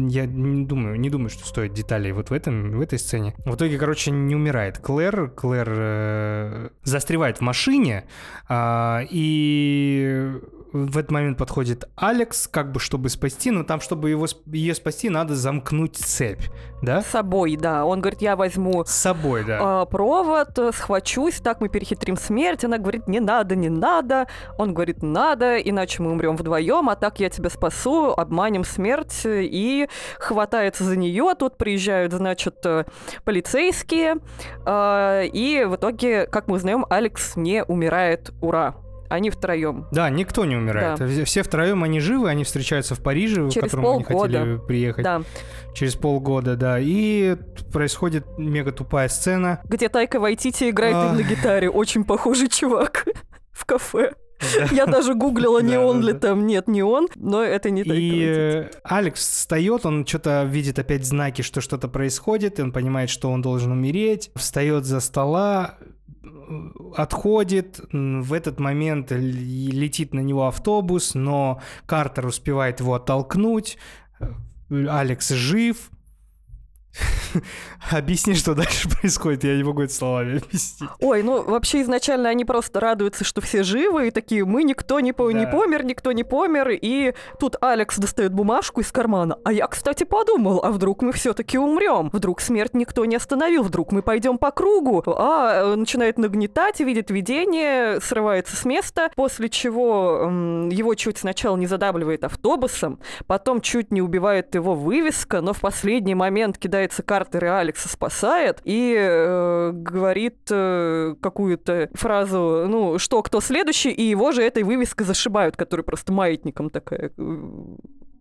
я 0.10 0.26
не 0.26 0.66
думаю, 0.66 1.00
не 1.00 1.10
думаю, 1.10 1.30
что 1.30 1.46
стоит 1.46 1.74
деталей 1.74 2.12
вот 2.12 2.30
в 2.30 2.34
этом, 2.34 2.72
в 2.72 2.82
этой 2.82 3.00
сцене. 3.00 3.36
В 3.46 3.56
итоге, 3.56 3.78
короче, 3.78 4.12
не 4.12 4.36
умирает 4.36 4.80
Клэр. 4.80 5.32
Клэр 5.32 5.68
э, 5.70 6.70
застревает 6.84 7.38
в 7.38 7.42
машине, 7.42 8.06
а, 8.48 9.02
и 9.10 10.32
в 10.76 10.98
этот 10.98 11.12
момент 11.12 11.38
подходит 11.38 11.86
Алекс, 11.96 12.48
как 12.50 12.72
бы 12.74 12.80
чтобы 12.82 13.08
спасти, 13.10 13.50
но 13.50 13.64
там, 13.64 13.80
чтобы 13.80 14.10
его, 14.10 14.26
ее 14.48 14.76
спасти, 14.76 15.10
надо 15.10 15.34
замкнуть 15.34 15.96
цепь, 15.96 16.44
да? 16.82 17.02
С 17.02 17.08
собой, 17.08 17.56
да. 17.56 17.86
Он 17.86 18.02
говорит, 18.02 18.22
я 18.22 18.36
возьму 18.36 18.84
С 18.84 18.92
собой, 18.92 19.46
да. 19.46 19.82
а, 19.82 19.86
провод, 19.86 20.60
э, 20.60 20.72
схвачусь, 20.74 21.36
так 21.36 21.62
мы 21.62 21.70
перехитрим 21.70 22.18
смерть. 22.18 22.66
Она 22.66 22.78
говорит, 22.78 23.08
не 23.08 23.22
надо, 23.22 23.56
не 23.56 23.70
надо. 23.70 24.28
Он 24.58 24.74
говорит, 24.74 25.02
надо, 25.02 25.58
иначе 25.58 26.04
мы 26.04 26.12
умрем 26.12 26.36
вдвоем, 26.36 26.90
а 26.90 26.96
так 26.98 27.22
я 27.22 27.30
тебя 27.30 27.50
спасу, 27.50 28.14
обманем 28.16 28.66
смерть. 28.66 29.22
И 29.26 29.88
хватается 30.20 30.84
за 30.84 30.98
нее. 30.98 31.34
Тут 31.40 31.58
приезжают, 31.58 32.12
значит, 32.12 32.58
э, 32.66 32.84
полицейские. 33.24 34.18
а, 34.66 35.22
И 35.24 35.64
в 35.64 35.76
итоге, 35.78 36.28
как 36.28 36.48
мы 36.48 36.56
узнаем, 36.56 36.86
Алекс 36.90 37.38
не 37.38 37.64
умирает. 37.64 38.32
Ура! 38.42 38.76
Они 39.10 39.30
втроем. 39.30 39.88
Да, 39.92 40.10
никто 40.10 40.46
не 40.46 40.56
умирает. 40.56 41.00
Да. 41.00 41.26
Все 41.26 41.44
втроем 41.44 41.84
они 41.84 42.00
живы, 42.00 42.30
они 42.30 42.44
встречаются 42.44 42.96
в 42.96 43.02
Париже, 43.02 43.44
в 43.44 43.50
Через 43.52 43.72
котором 43.72 43.96
они 43.96 44.04
хотели 44.04 44.58
приехать. 44.68 45.04
Да. 45.04 45.22
Через 45.74 45.96
полгода, 45.96 46.56
да. 46.56 46.78
И 46.80 47.36
происходит 47.72 48.26
мега 48.38 48.72
тупая 48.72 49.08
сцена. 49.10 49.62
Где 49.66 49.90
Тайка 49.90 50.20
Вайтити 50.20 50.70
играет 50.70 50.96
Ах. 50.96 51.18
на 51.18 51.22
гитаре. 51.24 51.70
Очень 51.70 52.04
похожий 52.04 52.48
чувак 52.50 53.06
в 53.52 53.66
кафе. 53.66 54.14
Я 54.72 54.86
даже 54.86 55.14
гуглила, 55.16 55.60
не 55.60 55.74
Да, 55.74 55.82
он 55.86 56.02
да, 56.02 56.08
ли 56.08 56.14
там. 56.14 56.46
Нет, 56.46 56.68
не 56.68 56.84
он, 56.84 57.08
но 57.16 57.42
это 57.42 57.70
не 57.70 57.82
И 57.82 57.84
Тайка 57.86 58.00
Вайтити. 58.02 58.26
э, 58.28 58.70
Алекс 58.84 59.20
встает, 59.22 59.86
он 59.86 60.06
что-то 60.06 60.44
видит 60.44 60.78
опять 60.78 61.06
знаки, 61.06 61.42
что 61.42 61.62
что-то 61.62 61.88
происходит, 61.88 62.60
и 62.60 62.62
он 62.62 62.72
понимает, 62.74 63.10
что 63.10 63.32
он 63.32 63.42
должен 63.42 63.72
умереть, 63.72 64.32
встает 64.36 64.84
за 64.86 65.00
стола, 65.00 65.76
отходит, 66.96 67.80
в 67.92 68.34
этот 68.34 68.60
момент 68.60 69.12
летит 69.12 70.14
на 70.14 70.20
него 70.20 70.48
автобус, 70.48 71.14
но 71.16 71.62
Картер 71.86 72.28
успевает 72.28 72.80
его 72.80 72.96
оттолкнуть, 72.96 73.78
э, 74.20 74.88
Алекс 74.88 75.30
жив. 75.30 75.90
Объясни, 77.92 78.34
что 78.34 78.56
дальше 78.56 78.90
происходит, 78.90 79.44
я 79.44 79.56
не 79.58 79.64
могу 79.64 79.82
это 79.84 79.94
словами 79.94 80.38
объяснить. 80.38 80.90
Ой, 81.00 81.24
ну 81.24 81.44
вообще 81.44 81.82
изначально 81.82 82.30
они 82.30 82.46
просто 82.46 82.80
радуются, 82.80 83.24
что 83.24 83.42
все 83.42 83.64
живы, 83.64 84.08
и 84.08 84.12
такие, 84.12 84.46
мы 84.46 84.64
никто 84.64 85.00
не, 85.00 85.14
по- 85.14 85.32
не 85.32 85.46
Да. 85.46 85.52
помер, 85.52 85.84
никто 85.86 86.12
не 86.12 86.24
помер, 86.24 86.70
и 86.72 87.14
тут 87.40 87.58
Алекс 87.62 87.98
достает 87.98 88.34
бумажку 88.34 88.82
из 88.82 88.92
кармана. 88.92 89.38
А 89.44 89.52
я, 89.52 89.68
кстати, 89.68 90.04
подумал, 90.04 90.62
а 90.64 90.72
вдруг 90.72 91.02
мы 91.02 91.12
все-таки 91.12 91.58
умрем? 91.58 92.10
Вдруг 92.14 92.42
смерть 92.42 92.74
никто 92.74 93.06
не 93.06 93.16
остановил, 93.16 93.64
вдруг 93.64 93.92
мы 93.92 94.02
пойдем 94.02 94.38
по 94.38 94.52
кругу? 94.52 95.04
А 95.06 95.74
э, 95.74 95.76
начинает 95.76 96.18
нагнетать, 96.18 96.80
видит 96.80 97.12
видение, 97.12 98.00
срывается 98.02 98.56
с 98.56 98.66
места, 98.66 99.12
после 99.16 99.50
чего 99.50 100.22
м, 100.24 100.70
его 100.70 100.96
чуть 100.96 101.18
сначала 101.18 101.58
не 101.58 101.68
задавливает 101.68 102.24
автобусом, 102.24 103.00
потом 103.28 103.62
чуть 103.62 103.92
не 103.92 104.02
убивает 104.02 104.56
его 104.56 104.74
вывеска, 104.76 105.42
но 105.42 105.54
в 105.54 105.60
последний 105.60 106.16
момент 106.16 106.58
кидается 106.86 107.04
Картер 107.04 107.46
и 107.46 107.48
Алекса 107.48 107.90
спасает 107.90 108.62
и 108.64 108.96
э, 108.98 109.72
говорит 109.74 110.48
э, 110.52 111.16
какую-то 111.22 111.90
фразу, 111.94 112.66
ну, 112.68 113.00
что, 113.00 113.22
кто 113.24 113.42
следующий, 113.42 113.92
и 113.92 114.04
его 114.04 114.32
же 114.32 114.44
этой 114.44 114.64
вывеской 114.64 115.06
зашибают, 115.06 115.56
которая 115.58 115.84
просто 115.84 116.14
маятником 116.14 116.70
такая 116.70 117.12
э, 117.18 117.38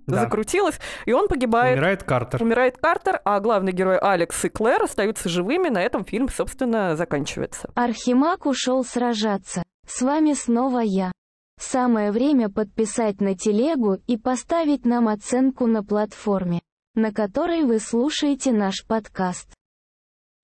Да. 0.07 0.20
закрутилась, 0.20 0.79
и 1.07 1.12
он 1.12 1.29
погибает. 1.29 1.77
Умирает 1.77 2.03
Картер. 2.05 2.42
Умирает 2.42 2.79
Картер, 2.79 3.20
а 3.24 3.40
главный 3.40 3.72
герой 3.72 3.98
Алекс 3.98 4.44
и 4.44 4.48
Клэр 4.48 4.83
остаются 4.83 5.29
живыми. 5.29 5.68
На 5.68 5.83
этом 5.83 6.05
фильм, 6.05 6.29
собственно, 6.29 6.96
заканчивается. 6.96 7.70
Архимаг 7.74 8.46
ушел 8.46 8.85
сражаться. 8.85 9.62
С 9.87 10.00
вами 10.03 10.33
снова 10.33 10.81
я. 10.81 11.12
Самое 11.61 12.11
время 12.11 12.48
подписать 12.48 13.20
на 13.20 13.37
телегу 13.37 13.98
и 14.09 14.16
поставить 14.16 14.85
нам 14.85 15.07
оценку 15.09 15.66
на 15.66 15.85
платформе, 15.85 16.61
на 16.94 17.12
которой 17.12 17.64
вы 17.64 17.80
слушаете 17.80 18.52
наш 18.52 18.85
подкаст. 18.87 19.48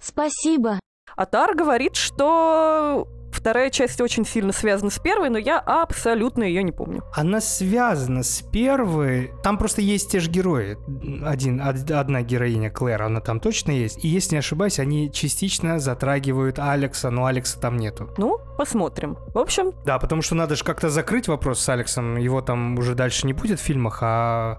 Спасибо. 0.02 0.80
Атар 1.16 1.54
говорит, 1.54 1.96
что 1.96 3.06
вторая 3.32 3.70
часть 3.70 4.00
очень 4.00 4.24
сильно 4.24 4.52
связана 4.52 4.90
с 4.90 4.98
первой, 4.98 5.28
но 5.28 5.38
я 5.38 5.58
абсолютно 5.58 6.42
ее 6.44 6.62
не 6.62 6.72
помню. 6.72 7.02
Она 7.14 7.40
связана 7.40 8.22
с 8.22 8.42
первой. 8.42 9.30
Там 9.42 9.58
просто 9.58 9.80
есть 9.82 10.10
те 10.10 10.20
же 10.20 10.30
герои. 10.30 10.76
Один, 11.24 11.60
од- 11.60 11.90
одна 11.90 12.22
героиня 12.22 12.70
Клэр, 12.70 13.02
она 13.02 13.20
там 13.20 13.40
точно 13.40 13.72
есть. 13.72 14.04
И 14.04 14.08
если 14.08 14.34
не 14.34 14.38
ошибаюсь, 14.38 14.78
они 14.78 15.10
частично 15.12 15.78
затрагивают 15.78 16.58
Алекса, 16.58 17.10
но 17.10 17.26
Алекса 17.26 17.60
там 17.60 17.76
нету. 17.76 18.10
Ну, 18.18 18.38
посмотрим. 18.56 19.16
В 19.34 19.38
общем, 19.38 19.72
Да, 19.84 19.98
потому 19.98 20.22
что 20.22 20.34
надо 20.34 20.56
же 20.56 20.64
как-то 20.64 20.88
закрыть 20.90 21.28
вопрос 21.28 21.60
с 21.60 21.68
Алексом. 21.68 22.16
Его 22.16 22.40
там 22.40 22.78
уже 22.78 22.94
дальше 22.94 23.26
не 23.26 23.32
будет 23.32 23.60
в 23.60 23.62
фильмах, 23.62 23.98
а 24.02 24.58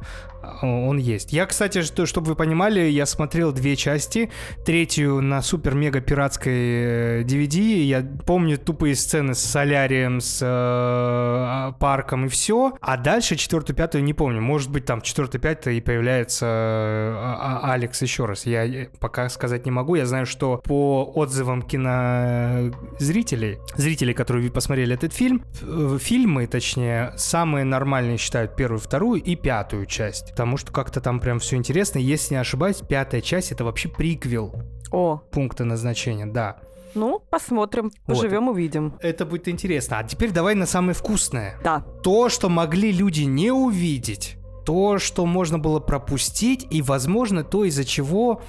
он 0.62 0.98
есть. 0.98 1.34
Я, 1.34 1.46
кстати, 1.46 1.82
что, 1.82 2.06
чтобы 2.06 2.28
вы 2.28 2.36
понимали, 2.36 2.82
я 2.82 3.06
смотрел 3.06 3.52
две 3.52 3.76
части. 3.76 4.30
Третью 4.66 5.22
на 5.22 5.42
супер-мега-пиратской 5.42 6.54
э, 6.54 7.24
DVD. 7.24 7.84
Я 7.84 8.06
помню 8.26 8.58
тупые 8.58 8.96
сцены 8.96 9.34
с 9.34 9.40
солярием, 9.40 10.20
с 10.22 10.40
э, 10.42 11.74
парком 11.80 12.26
и 12.26 12.30
все. 12.30 12.74
А 12.82 12.98
дальше 12.98 13.36
четвертую, 13.36 13.76
пятую 13.76 14.04
не 14.04 14.14
помню. 14.14 14.42
Может 14.42 14.72
быть, 14.72 14.86
там 14.86 15.02
четвертую, 15.02 15.42
пятую 15.42 15.78
и 15.78 15.82
появляется 15.82 16.46
э, 16.46 17.14
а- 17.16 17.60
а- 17.64 17.74
Алекс 17.74 18.02
еще 18.02 18.26
раз. 18.26 18.46
Я 18.46 18.66
э, 18.66 18.88
пока 19.00 19.30
сказать 19.30 19.66
не 19.66 19.72
могу. 19.72 19.96
Я 19.96 20.06
знаю, 20.06 20.26
что 20.26 20.62
по 20.66 21.04
отзывам 21.16 21.62
кинозрителей, 21.62 23.60
зрителей, 23.76 24.14
которые 24.14 24.52
посмотрели 24.52 24.96
этот 24.96 25.14
фильм, 25.14 25.44
э, 25.62 25.98
фильмы, 26.02 26.48
точнее, 26.48 27.14
самые 27.18 27.66
нормальные 27.66 28.18
считают 28.18 28.56
первую, 28.56 28.80
вторую 28.80 29.22
и 29.22 29.36
пятую 29.36 29.86
часть. 29.86 30.31
Потому 30.32 30.58
что 30.58 30.72
как-то 30.72 31.02
там 31.02 31.20
прям 31.20 31.40
все 31.40 31.56
интересно. 31.58 32.00
Если 32.00 32.34
не 32.34 32.40
ошибаюсь, 32.40 32.78
пятая 32.78 33.22
часть 33.22 33.52
это 33.52 33.64
вообще 33.64 33.90
приквел 33.90 34.54
о, 34.92 35.18
пункта 35.32 35.64
назначения, 35.64 36.26
да. 36.26 36.58
ну, 36.96 37.20
посмотрим, 37.30 37.92
Вот. 38.08 38.18
поживем, 38.18 38.50
увидим. 38.50 38.94
Это 39.00 39.26
будет 39.26 39.48
интересно. 39.48 40.00
А 40.00 40.04
теперь 40.04 40.32
давай 40.32 40.56
на 40.56 40.66
самое 40.66 40.94
вкусное. 40.94 41.58
Да. 41.64 41.86
То, 42.04 42.30
что 42.30 42.50
могли 42.50 42.92
люди 42.92 43.22
не 43.22 43.52
увидеть, 43.52 44.38
то, 44.66 44.98
что 45.00 45.26
можно 45.26 45.60
было 45.60 45.80
пропустить, 45.80 46.68
и, 46.70 46.82
возможно, 46.82 47.44
то, 47.44 47.64
из-за 47.66 47.86
чего 47.86 48.42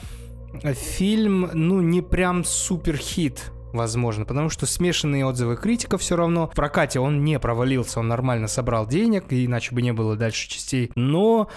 фильм, 0.62 1.51
ну, 1.53 1.81
не 1.81 2.03
прям 2.03 2.45
супер 2.45 2.97
хит. 2.97 3.53
Возможно, 3.73 4.25
потому 4.25 4.49
что 4.49 4.67
смешанные 4.67 5.27
отзывы 5.27 5.57
критиков 5.57 6.01
все 6.01 6.17
равно. 6.17 6.49
В 6.49 6.55
прокате 6.55 7.01
он 7.01 7.25
не 7.25 7.39
провалился, 7.39 8.01
он 8.01 8.09
нормально 8.09 8.49
собрал 8.49 8.87
денег, 8.87 9.27
иначе 9.31 9.75
бы 9.75 9.83
не 9.83 9.93
было 9.93 10.17
дальше 10.17 10.49
частей. 10.49 10.91
Но 10.95 11.49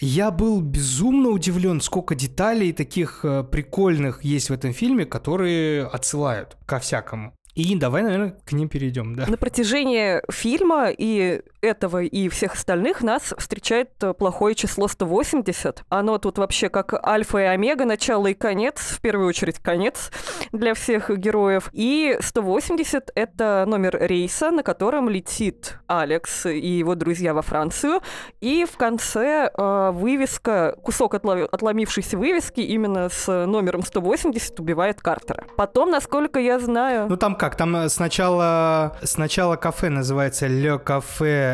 я 0.00 0.30
был 0.30 0.60
безумно 0.60 1.28
удивлен, 1.28 1.80
сколько 1.80 2.14
деталей 2.14 2.72
таких 2.72 3.20
э, 3.24 3.44
прикольных 3.44 4.24
есть 4.24 4.50
в 4.50 4.52
этом 4.52 4.72
фильме, 4.72 5.06
которые 5.06 5.86
отсылают 5.86 6.56
ко 6.66 6.80
всякому. 6.80 7.34
И 7.54 7.76
давай, 7.76 8.02
наверное, 8.02 8.36
к 8.44 8.52
ним 8.52 8.68
перейдем, 8.68 9.14
да. 9.14 9.26
На 9.26 9.36
протяжении 9.36 10.20
фильма 10.32 10.88
и 10.90 11.42
этого, 11.62 12.02
и 12.02 12.28
всех 12.28 12.54
остальных 12.54 13.02
нас 13.02 13.32
встречает 13.38 13.90
э, 14.02 14.12
плохое 14.12 14.54
число 14.54 14.88
180. 14.88 15.84
Оно 15.88 16.18
тут 16.18 16.38
вообще 16.38 16.68
как 16.68 16.92
альфа 17.06 17.38
и 17.38 17.44
омега, 17.44 17.84
начало 17.84 18.26
и 18.26 18.34
конец, 18.34 18.96
в 18.96 19.00
первую 19.00 19.28
очередь 19.28 19.60
конец 19.60 20.10
для 20.50 20.74
всех 20.74 21.08
героев. 21.16 21.70
И 21.72 22.18
180— 22.20 23.12
это 23.14 23.64
номер 23.66 23.96
рейса, 24.00 24.50
на 24.50 24.62
котором 24.62 25.08
летит 25.08 25.78
Алекс 25.86 26.46
и 26.46 26.78
его 26.78 26.96
друзья 26.96 27.32
во 27.32 27.42
Францию. 27.42 28.00
И 28.40 28.66
в 28.70 28.76
конце 28.76 29.50
э, 29.56 29.90
вывеска, 29.92 30.76
кусок 30.82 31.14
отло- 31.14 31.48
отломившейся 31.50 32.18
вывески 32.18 32.60
именно 32.60 33.08
с 33.08 33.46
номером 33.46 33.82
180 33.82 34.58
убивает 34.58 35.00
Картера. 35.00 35.44
Потом, 35.56 35.90
насколько 35.90 36.40
я 36.40 36.58
знаю... 36.58 37.06
Ну 37.08 37.16
там 37.16 37.36
как, 37.36 37.56
там 37.56 37.76
э, 37.76 37.88
сначала, 37.88 38.96
сначала 39.02 39.54
кафе 39.54 39.90
называется 39.90 40.48
Ле 40.48 40.78
Кафе, 40.78 41.51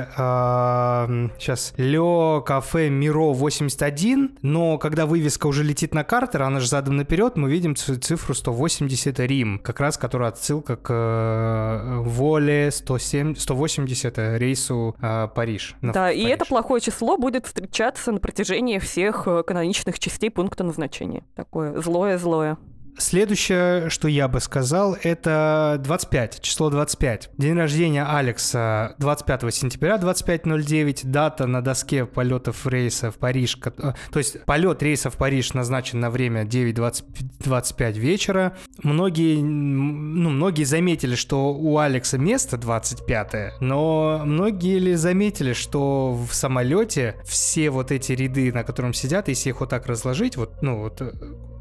сейчас, 1.38 1.72
Ле 1.76 2.42
Кафе 2.44 2.88
Миро 2.88 3.32
81, 3.32 4.38
но 4.42 4.78
когда 4.78 5.06
вывеска 5.06 5.46
уже 5.46 5.64
летит 5.64 5.94
на 5.94 6.04
Картер, 6.04 6.42
она 6.42 6.60
же 6.60 6.68
задом 6.68 6.96
наперед, 6.96 7.36
мы 7.36 7.50
видим 7.50 7.74
цифру 7.76 8.34
180 8.34 9.18
Рим, 9.20 9.58
как 9.58 9.80
раз 9.80 9.96
которая 9.98 10.30
отсылка 10.30 10.76
к 10.76 10.90
э, 10.92 11.98
Воле 12.02 12.70
107, 12.70 13.34
180 13.36 14.18
рейсу 14.38 14.96
э, 15.00 15.28
Париж. 15.34 15.74
на- 15.80 15.92
Да, 15.92 16.10
в 16.10 16.14
и 16.14 16.22
Париж. 16.22 16.34
это 16.34 16.44
плохое 16.46 16.80
число 16.80 17.16
будет 17.16 17.46
встречаться 17.46 18.12
на 18.12 18.20
протяжении 18.20 18.78
всех 18.78 19.26
э, 19.26 19.42
каноничных 19.42 19.98
частей 19.98 20.30
пункта 20.30 20.64
назначения. 20.64 21.24
Такое 21.34 21.80
злое-злое. 21.80 22.58
Следующее, 22.98 23.90
что 23.90 24.08
я 24.08 24.26
бы 24.26 24.40
сказал, 24.40 24.96
это 25.00 25.80
25, 25.84 26.40
число 26.40 26.68
25. 26.68 27.30
День 27.38 27.56
рождения 27.56 28.04
Алекса 28.04 28.96
25 28.98 29.54
сентября 29.54 29.96
25.09, 29.96 31.02
дата 31.04 31.46
на 31.46 31.62
доске 31.62 32.06
полетов 32.06 32.66
рейса 32.66 33.12
в 33.12 33.16
Париж, 33.16 33.56
э, 33.64 33.70
то 33.70 34.18
есть 34.18 34.44
полет 34.44 34.82
рейса 34.82 35.10
в 35.10 35.16
Париж 35.16 35.54
назначен 35.54 36.00
на 36.00 36.10
время 36.10 36.42
9.25 36.42 37.92
вечера. 37.98 38.56
Многие, 38.82 39.42
ну, 39.42 40.30
многие 40.30 40.64
заметили, 40.64 41.14
что 41.14 41.54
у 41.54 41.78
Алекса 41.78 42.18
место 42.18 42.56
25 42.56 43.60
но 43.60 44.22
многие 44.24 44.78
ли 44.78 44.94
заметили, 44.94 45.52
что 45.52 46.14
в 46.14 46.34
самолете 46.34 47.16
все 47.24 47.70
вот 47.70 47.92
эти 47.92 48.12
ряды, 48.12 48.52
на 48.52 48.64
котором 48.64 48.92
сидят, 48.92 49.28
если 49.28 49.50
их 49.50 49.60
вот 49.60 49.70
так 49.70 49.86
разложить, 49.86 50.36
вот, 50.36 50.62
ну, 50.62 50.80
вот 50.80 51.00
э, 51.00 51.12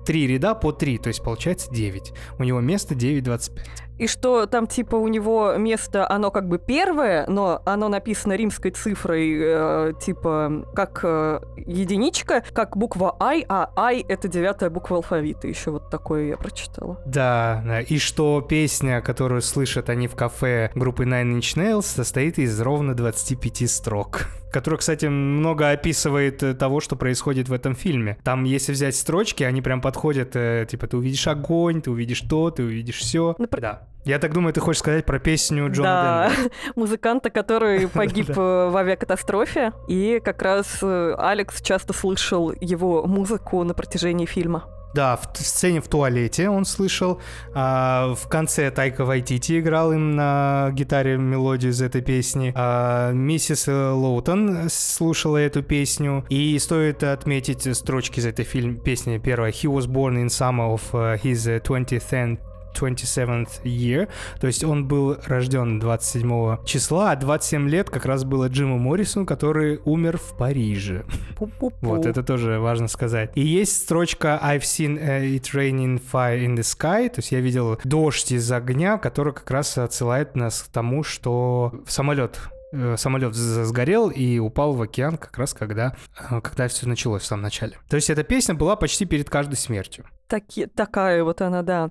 три 0.07 0.25
ряда 0.25 0.55
по 0.55 0.71
три, 0.71 0.97
то 0.97 1.09
есть 1.09 1.21
получается 1.21 1.69
9. 1.69 2.13
У 2.39 2.43
него 2.43 2.61
место 2.61 2.95
9.25. 2.95 3.59
И 3.97 4.07
что 4.07 4.45
там, 4.45 4.67
типа, 4.67 4.95
у 4.95 5.07
него 5.07 5.55
место, 5.57 6.09
оно 6.09 6.31
как 6.31 6.47
бы 6.47 6.59
первое, 6.59 7.25
но 7.27 7.61
оно 7.65 7.89
написано 7.89 8.33
римской 8.33 8.71
цифрой, 8.71 9.37
э, 9.39 9.93
типа, 9.99 10.65
как 10.75 10.99
э, 11.03 11.39
единичка, 11.57 12.43
как 12.53 12.77
буква 12.77 13.15
I, 13.19 13.45
а 13.47 13.71
I— 13.75 14.05
это 14.07 14.27
девятая 14.27 14.69
буква 14.69 14.97
алфавита. 14.97 15.47
Еще 15.47 15.71
вот 15.71 15.89
такое 15.89 16.27
я 16.27 16.37
прочитала. 16.37 17.01
Да, 17.05 17.63
да, 17.65 17.81
и 17.81 17.97
что 17.97 18.41
песня, 18.41 19.01
которую 19.01 19.41
слышат 19.41 19.89
они 19.89 20.07
в 20.07 20.15
кафе 20.15 20.71
группы 20.75 21.03
Nine 21.05 21.39
Inch 21.39 21.55
Nails, 21.57 21.83
состоит 21.83 22.37
из 22.39 22.59
ровно 22.61 22.93
25 22.95 23.69
строк. 23.69 24.27
Которая, 24.51 24.77
кстати, 24.77 25.05
много 25.07 25.71
описывает 25.71 26.41
э, 26.41 26.53
того, 26.53 26.79
что 26.79 26.95
происходит 26.95 27.49
в 27.49 27.53
этом 27.53 27.75
фильме. 27.75 28.17
Там, 28.23 28.45
если 28.45 28.71
взять 28.71 28.95
строчки, 28.95 29.43
они 29.43 29.61
прям 29.61 29.81
подходят, 29.81 30.35
э, 30.35 30.65
типа, 30.69 30.87
ты 30.87 30.97
увидишь 30.97 31.27
огонь, 31.27 31.81
ты 31.81 31.91
увидишь 31.91 32.21
то, 32.21 32.49
ты 32.49 32.63
увидишь 32.63 32.97
все. 32.99 33.35
Напр- 33.37 33.59
Да. 33.59 33.86
Я 34.07 34.19
так 34.19 34.33
думаю, 34.33 34.53
ты 34.53 34.61
хочешь 34.61 34.79
сказать 34.79 35.05
про 35.05 35.19
песню 35.19 35.69
Джона 35.69 35.83
да, 35.83 36.29
Денвера. 36.29 36.51
музыканта, 36.75 37.29
который 37.29 37.87
погиб 37.93 38.29
э, 38.29 38.69
в 38.69 38.77
авиакатастрофе. 38.77 39.73
И 39.89 40.21
как 40.23 40.41
раз 40.41 40.79
э, 40.81 41.15
Алекс 41.17 41.61
часто 41.61 41.91
слышал 41.91 42.53
его 42.61 43.03
музыку 43.05 43.61
на 43.65 43.73
протяжении 43.73 44.25
фильма. 44.25 44.63
Да, 44.93 45.17
в 45.17 45.29
сцене 45.37 45.81
в 45.81 45.89
туалете 45.89 46.49
он 46.49 46.63
слышал. 46.63 47.19
а, 47.53 48.15
в 48.15 48.29
конце 48.29 48.71
Тайка 48.71 49.03
Вайтити 49.03 49.59
играл 49.59 49.91
им 49.91 50.15
на 50.15 50.69
гитаре 50.71 51.17
мелодию 51.17 51.71
из 51.71 51.81
этой 51.81 52.01
песни. 52.01 52.53
А, 52.55 53.11
миссис 53.11 53.67
э, 53.67 53.73
Лоутон 53.73 54.69
слушала 54.69 55.35
эту 55.35 55.63
песню. 55.63 56.25
И 56.29 56.57
стоит 56.59 57.03
отметить 57.03 57.75
строчки 57.75 58.19
из 58.19 58.25
этой 58.25 58.45
фильм, 58.45 58.79
песни. 58.79 59.17
Первая. 59.17 59.51
He 59.51 59.69
was 59.69 59.85
born 59.85 60.15
in 60.15 60.29
summer 60.29 60.73
of 60.73 60.81
his 61.21 61.45
uh, 61.45 61.61
20th 61.61 62.37
27th 62.79 63.63
year, 63.63 64.09
то 64.39 64.47
есть 64.47 64.63
он 64.63 64.87
был 64.87 65.17
рожден 65.25 65.79
27 65.79 66.63
числа, 66.65 67.11
а 67.11 67.15
27 67.15 67.69
лет 67.69 67.89
как 67.89 68.05
раз 68.05 68.23
было 68.23 68.47
Джиму 68.47 68.77
Моррисону, 68.77 69.25
который 69.25 69.79
умер 69.85 70.17
в 70.17 70.37
Париже. 70.37 71.03
Пу-пу-пу. 71.37 71.75
Вот, 71.81 72.05
это 72.05 72.23
тоже 72.23 72.59
важно 72.59 72.87
сказать. 72.87 73.31
И 73.35 73.41
есть 73.41 73.83
строчка 73.83 74.39
I've 74.43 74.61
seen 74.61 74.99
uh, 74.99 75.23
it 75.23 75.53
raining 75.53 76.01
fire 76.11 76.39
in 76.39 76.55
the 76.55 76.63
sky, 76.63 77.09
то 77.09 77.19
есть 77.19 77.31
я 77.31 77.39
видел 77.39 77.79
дождь 77.83 78.31
из 78.31 78.51
огня, 78.51 78.97
который 78.97 79.33
как 79.33 79.49
раз 79.51 79.77
отсылает 79.77 80.35
нас 80.35 80.63
к 80.63 80.67
тому, 80.67 81.03
что 81.03 81.81
самолет 81.87 82.39
э, 82.71 82.95
самолет 82.97 83.33
сгорел 83.35 84.09
и 84.09 84.39
упал 84.39 84.73
в 84.73 84.81
океан 84.81 85.17
как 85.17 85.37
раз 85.37 85.53
когда, 85.53 85.95
э, 86.29 86.41
когда 86.41 86.67
все 86.67 86.87
началось 86.87 87.23
в 87.23 87.25
самом 87.25 87.43
начале. 87.43 87.77
То 87.89 87.95
есть 87.95 88.09
эта 88.09 88.23
песня 88.23 88.55
была 88.55 88.75
почти 88.75 89.05
перед 89.05 89.29
каждой 89.29 89.55
смертью. 89.55 90.05
Таки- 90.27 90.65
такая 90.65 91.23
вот 91.23 91.41
она, 91.41 91.61
да. 91.61 91.89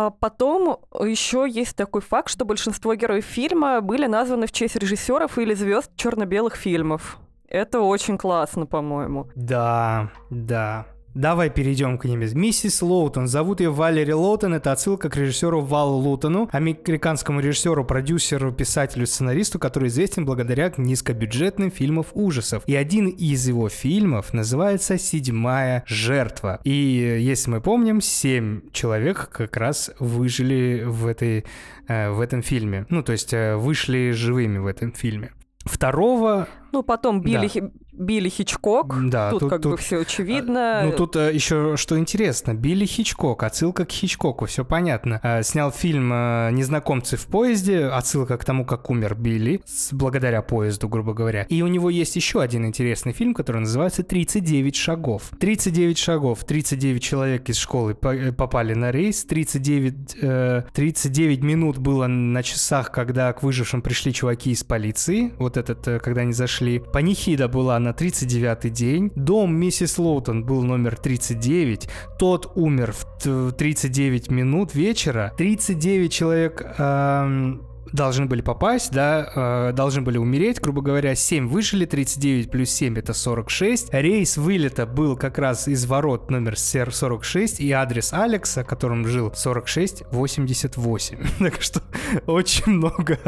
А 0.00 0.10
потом 0.10 0.78
еще 1.00 1.44
есть 1.50 1.74
такой 1.74 2.02
факт, 2.02 2.30
что 2.30 2.44
большинство 2.44 2.94
героев 2.94 3.24
фильма 3.24 3.80
были 3.80 4.06
названы 4.06 4.46
в 4.46 4.52
честь 4.52 4.76
режиссеров 4.76 5.38
или 5.38 5.54
звезд 5.54 5.90
черно-белых 5.96 6.54
фильмов. 6.54 7.18
Это 7.48 7.80
очень 7.80 8.16
классно, 8.16 8.64
по-моему. 8.64 9.26
Да, 9.34 10.12
да. 10.30 10.86
Давай 11.18 11.50
перейдем 11.50 11.98
к 11.98 12.04
ним. 12.04 12.20
Миссис 12.20 12.80
Лоутон. 12.80 13.26
Зовут 13.26 13.58
ее 13.58 13.70
Валери 13.70 14.12
Лоутон. 14.12 14.54
Это 14.54 14.70
отсылка 14.70 15.10
к 15.10 15.16
режиссеру 15.16 15.62
Валу 15.62 15.96
Лутону, 15.96 16.48
американскому 16.52 17.40
режиссеру, 17.40 17.84
продюсеру, 17.84 18.52
писателю, 18.52 19.04
сценаристу, 19.04 19.58
который 19.58 19.88
известен 19.88 20.24
благодаря 20.24 20.72
низкобюджетным 20.76 21.72
фильмам 21.72 22.04
ужасов. 22.14 22.62
И 22.66 22.76
один 22.76 23.08
из 23.08 23.48
его 23.48 23.68
фильмов 23.68 24.32
называется 24.32 24.96
«Седьмая 24.96 25.82
жертва». 25.88 26.60
И, 26.62 26.70
если 26.70 27.50
мы 27.50 27.60
помним, 27.60 28.00
семь 28.00 28.60
человек 28.70 29.28
как 29.32 29.56
раз 29.56 29.90
выжили 29.98 30.84
в, 30.86 31.04
этой, 31.04 31.44
э, 31.88 32.10
в 32.10 32.20
этом 32.20 32.42
фильме. 32.42 32.86
Ну, 32.90 33.02
то 33.02 33.10
есть 33.10 33.34
э, 33.34 33.56
вышли 33.56 34.12
живыми 34.12 34.58
в 34.58 34.68
этом 34.68 34.92
фильме. 34.92 35.32
Второго 35.64 36.48
Ну, 36.72 36.82
потом 36.82 37.20
Билли, 37.20 37.50
Да. 37.54 37.70
Билли 37.92 38.28
Хичкок. 38.28 38.94
Да, 39.10 39.30
тут, 39.30 39.40
тут- 39.40 39.50
как 39.50 39.60
бы 39.62 39.70
тут, 39.70 39.80
все 39.80 40.00
очевидно. 40.02 40.82
Ну, 40.84 40.92
тут 40.92 41.16
еще 41.16 41.76
что 41.76 41.98
интересно. 41.98 42.54
Билли 42.54 42.84
Хичкок, 42.86 43.42
отсылка 43.42 43.84
к 43.84 43.90
Хичкоку, 43.90 44.46
все 44.46 44.64
понятно. 44.64 45.18
Э, 45.24 45.42
снял 45.42 45.72
фильм 45.72 46.12
э, 46.12 46.50
«Незнакомцы 46.52 47.16
в 47.16 47.26
поезде», 47.26 47.86
отсылка 47.86 48.38
к 48.38 48.44
тому, 48.44 48.64
как 48.64 48.88
умер 48.90 49.16
Билли, 49.16 49.62
с- 49.66 49.92
благодаря 49.92 50.42
поезду, 50.42 50.88
грубо 50.88 51.12
говоря. 51.12 51.42
И 51.48 51.60
у 51.62 51.66
него 51.66 51.90
есть 51.90 52.14
еще 52.14 52.40
один 52.40 52.66
интересный 52.66 53.12
фильм, 53.12 53.34
который 53.34 53.60
называется 53.62 54.02
«39 54.02 54.76
шагов». 54.76 55.30
39 55.40 55.98
шагов, 55.98 56.44
39 56.44 57.02
человек 57.02 57.48
из 57.48 57.56
школы 57.56 57.96
э, 58.00 58.30
попали 58.32 58.74
на 58.74 58.92
рейс, 58.92 59.24
39, 59.24 60.16
э, 60.22 60.62
39 60.72 61.42
минут 61.42 61.78
было 61.78 62.06
на 62.06 62.42
часах, 62.44 62.92
когда 62.92 63.32
к 63.32 63.42
выжившим 63.42 63.82
пришли 63.82 64.12
чуваки 64.12 64.52
из 64.52 64.62
полиции, 64.62 65.32
вот 65.38 65.56
этот, 65.56 65.86
э, 65.88 65.98
когда 65.98 66.20
они 66.20 66.32
зашли. 66.32 66.57
Панихида 66.92 67.48
была 67.48 67.78
на 67.78 67.90
39-й 67.90 68.70
день, 68.70 69.12
дом 69.14 69.54
миссис 69.54 69.98
Лоутон 69.98 70.44
был 70.44 70.62
номер 70.62 70.96
39, 70.96 71.88
тот 72.18 72.52
умер 72.54 72.94
в 73.24 73.52
39 73.52 74.30
минут 74.30 74.74
вечера, 74.74 75.32
39 75.36 76.12
человек 76.12 76.74
эм, 76.78 77.62
должны 77.92 78.26
были 78.26 78.40
попасть, 78.42 78.92
да, 78.92 79.68
э, 79.70 79.72
должны 79.74 80.02
были 80.02 80.18
умереть, 80.18 80.60
грубо 80.60 80.82
говоря, 80.82 81.14
7 81.14 81.48
выжили, 81.48 81.84
39 81.84 82.50
плюс 82.50 82.70
7 82.70 82.98
это 82.98 83.12
46. 83.12 83.88
Рейс 83.92 84.36
вылета 84.36 84.86
был 84.86 85.16
как 85.16 85.38
раз 85.38 85.68
из 85.68 85.86
ворот 85.86 86.30
номер 86.30 86.58
сер- 86.58 86.92
46 86.92 87.60
и 87.60 87.70
адрес 87.72 88.12
Алекса, 88.12 88.64
которым 88.64 89.06
жил 89.06 89.30
4688. 89.30 91.18
Так 91.38 91.62
что 91.62 91.80
очень 92.26 92.72
много 92.72 93.18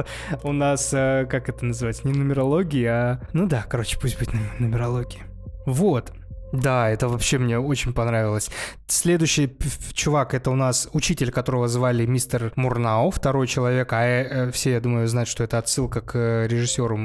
у 0.43 0.53
нас, 0.53 0.91
э, 0.93 1.27
как 1.31 1.49
это 1.49 1.65
называется, 1.65 2.07
не 2.07 2.13
нумерологии, 2.13 2.85
а... 2.85 3.21
Ну 3.33 3.47
да, 3.47 3.65
короче, 3.69 3.99
пусть 3.99 4.19
будет 4.19 4.33
нум- 4.35 4.43
нумерология. 4.59 5.23
Вот. 5.67 6.13
Да, 6.53 6.89
это 6.91 7.09
вообще 7.09 7.39
мне 7.39 7.59
очень 7.59 7.93
понравилось. 7.93 8.51
Следующий 8.89 9.57
чувак, 9.93 10.35
это 10.35 10.51
у 10.51 10.57
нас 10.57 10.89
учитель, 10.93 11.31
которого 11.31 11.69
звали 11.69 12.07
мистер 12.07 12.53
Мурнау, 12.57 13.11
второй 13.11 13.47
человек, 13.47 13.93
а 13.93 14.03
э, 14.03 14.27
э, 14.29 14.51
все, 14.51 14.73
я 14.73 14.81
думаю, 14.81 15.07
знают, 15.07 15.29
что 15.29 15.45
это 15.45 15.59
отсылка 15.59 16.01
к 16.01 16.17
э, 16.17 16.47
режиссеру 16.49 16.99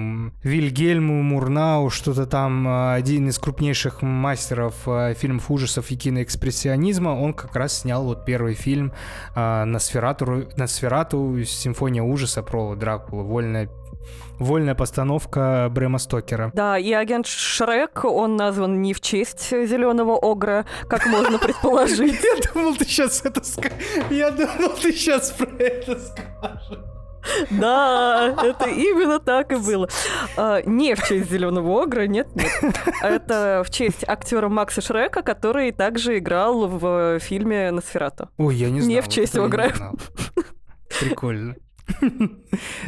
Вильгельму 0.43 1.21
Мурнау, 1.21 1.89
что-то 1.89 2.25
там, 2.25 2.67
один 2.93 3.27
из 3.29 3.37
крупнейших 3.37 4.01
мастеров 4.01 4.75
фильмов 5.17 5.51
ужасов 5.51 5.91
и 5.91 5.95
киноэкспрессионизма, 5.95 7.09
он 7.09 7.33
как 7.33 7.55
раз 7.55 7.81
снял 7.81 8.03
вот 8.03 8.25
первый 8.25 8.55
фильм 8.55 8.93
э, 9.35 9.63
Носферату, 9.65 10.47
Носферату, 10.57 11.43
симфония 11.45 12.01
ужаса 12.01 12.41
про 12.41 12.75
Дракулу, 12.75 13.23
вольная 13.23 13.69
Вольная 14.39 14.75
постановка 14.75 15.67
Брэма 15.71 15.97
Стокера. 15.97 16.51
Да, 16.53 16.77
и 16.77 16.91
агент 16.91 17.25
Шрек, 17.25 18.03
он 18.03 18.35
назван 18.35 18.81
не 18.81 18.93
в 18.93 18.99
честь 19.01 19.49
зеленого 19.51 20.17
огра, 20.21 20.65
как 20.89 21.05
можно 21.05 21.39
предположить. 21.39 22.19
Я 22.23 22.51
думал, 22.53 22.75
ты 22.75 22.85
сейчас 22.85 23.23
это 23.25 23.43
скажешь. 23.43 23.77
Я 24.09 24.31
думал, 24.31 24.75
ты 24.81 24.91
сейчас 24.91 25.31
про 25.31 25.49
это 25.57 25.99
скажешь. 25.99 26.79
Да, 27.49 28.35
это 28.43 28.69
именно 28.69 29.19
так 29.19 29.51
и 29.51 29.55
было. 29.55 29.89
А, 30.37 30.61
Не 30.61 30.95
в 30.95 31.07
честь 31.07 31.31
зеленого 31.31 31.83
огра, 31.83 32.05
нет, 32.05 32.27
нет. 32.35 32.51
Это 33.01 33.63
в 33.65 33.71
честь 33.71 34.03
актера 34.07 34.47
Макса 34.47 34.81
Шрека, 34.81 35.23
который 35.23 35.71
также 35.71 36.19
играл 36.19 36.67
в 36.67 37.19
фильме 37.19 37.71
Носферату. 37.71 38.29
Ой, 38.37 38.55
я 38.55 38.69
не 38.69 38.81
знал. 38.81 38.89
Не 38.95 39.01
в 39.01 39.07
честь 39.07 39.35
Огра. 39.37 39.71
Прикольно. 40.99 41.55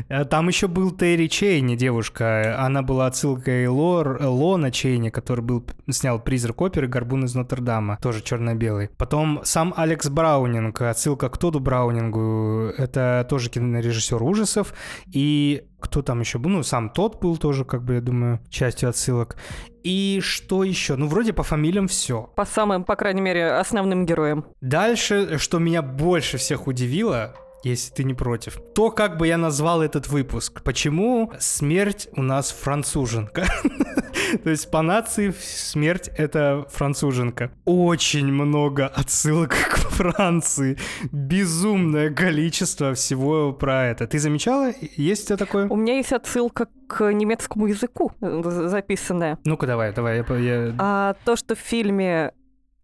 А 0.09 0.25
Там 0.25 0.47
еще 0.47 0.67
был 0.67 0.91
Терри 0.91 1.27
Чейни, 1.27 1.75
девушка. 1.75 2.57
Она 2.59 2.81
была 2.81 3.07
отсылкой 3.07 3.67
Лор, 3.67 4.19
Лона 4.21 4.71
Чейни, 4.71 5.09
который 5.09 5.41
был, 5.41 5.65
снял 5.89 6.19
«Призрак 6.19 6.61
оперы. 6.61 6.87
Горбун 6.87 7.25
из 7.25 7.35
Нотр-Дама». 7.35 7.97
Тоже 8.01 8.21
черно-белый. 8.21 8.89
Потом 8.97 9.41
сам 9.43 9.73
Алекс 9.75 10.09
Браунинг, 10.09 10.81
отсылка 10.81 11.29
к 11.29 11.37
Тоду 11.37 11.59
Браунингу. 11.59 12.73
Это 12.77 13.25
тоже 13.29 13.49
кинорежиссер 13.49 14.21
ужасов. 14.21 14.73
И 15.11 15.63
кто 15.79 16.01
там 16.01 16.21
еще 16.21 16.39
был? 16.39 16.49
Ну, 16.49 16.63
сам 16.63 16.89
тот 16.89 17.21
был 17.21 17.37
тоже, 17.37 17.63
как 17.63 17.83
бы, 17.83 17.95
я 17.95 18.01
думаю, 18.01 18.39
частью 18.49 18.89
отсылок. 18.89 19.37
И 19.83 20.19
что 20.21 20.63
еще? 20.63 20.95
Ну, 20.95 21.07
вроде 21.07 21.33
по 21.33 21.43
фамилиям 21.43 21.87
все. 21.87 22.23
По 22.35 22.45
самым, 22.45 22.83
по 22.83 22.95
крайней 22.95 23.21
мере, 23.21 23.51
основным 23.51 24.05
героям. 24.05 24.45
Дальше, 24.59 25.37
что 25.37 25.59
меня 25.59 25.81
больше 25.81 26.37
всех 26.37 26.67
удивило, 26.67 27.35
если 27.63 27.93
ты 27.93 28.03
не 28.03 28.13
против, 28.13 28.59
то, 28.75 28.91
как 28.91 29.17
бы 29.17 29.27
я 29.27 29.37
назвал 29.37 29.81
этот 29.81 30.07
выпуск. 30.07 30.61
Почему 30.63 31.31
смерть 31.39 32.07
у 32.15 32.21
нас 32.21 32.51
француженка? 32.51 33.45
То 34.43 34.49
есть 34.49 34.69
по 34.71 34.81
нации 34.81 35.33
смерть— 35.39 36.09
это 36.17 36.65
француженка. 36.69 37.51
Очень 37.65 38.27
много 38.27 38.87
отсылок 38.87 39.49
к 39.71 39.77
Франции. 39.77 40.77
Безумное 41.11 42.09
количество 42.13 42.93
всего 42.93 43.53
про 43.53 43.85
это. 43.87 44.05
Ты 44.07 44.19
замечала? 44.19 44.71
Есть 44.95 45.23
у 45.23 45.27
тебя 45.27 45.37
такое? 45.37 45.67
У 45.69 45.75
меня 45.75 45.95
есть 45.97 46.13
отсылка 46.13 46.67
к 46.87 47.11
немецкому 47.11 47.67
языку 47.67 48.11
э, 48.21 48.41
записанная. 48.67 49.39
Ну-ка 49.45 49.65
давай, 49.65 49.93
давай. 49.93 50.17
Я, 50.17 50.65
я- 50.67 50.75
А 50.77 51.15
то, 51.25 51.35
что 51.35 51.55
в 51.55 51.59
фильме 51.59 52.33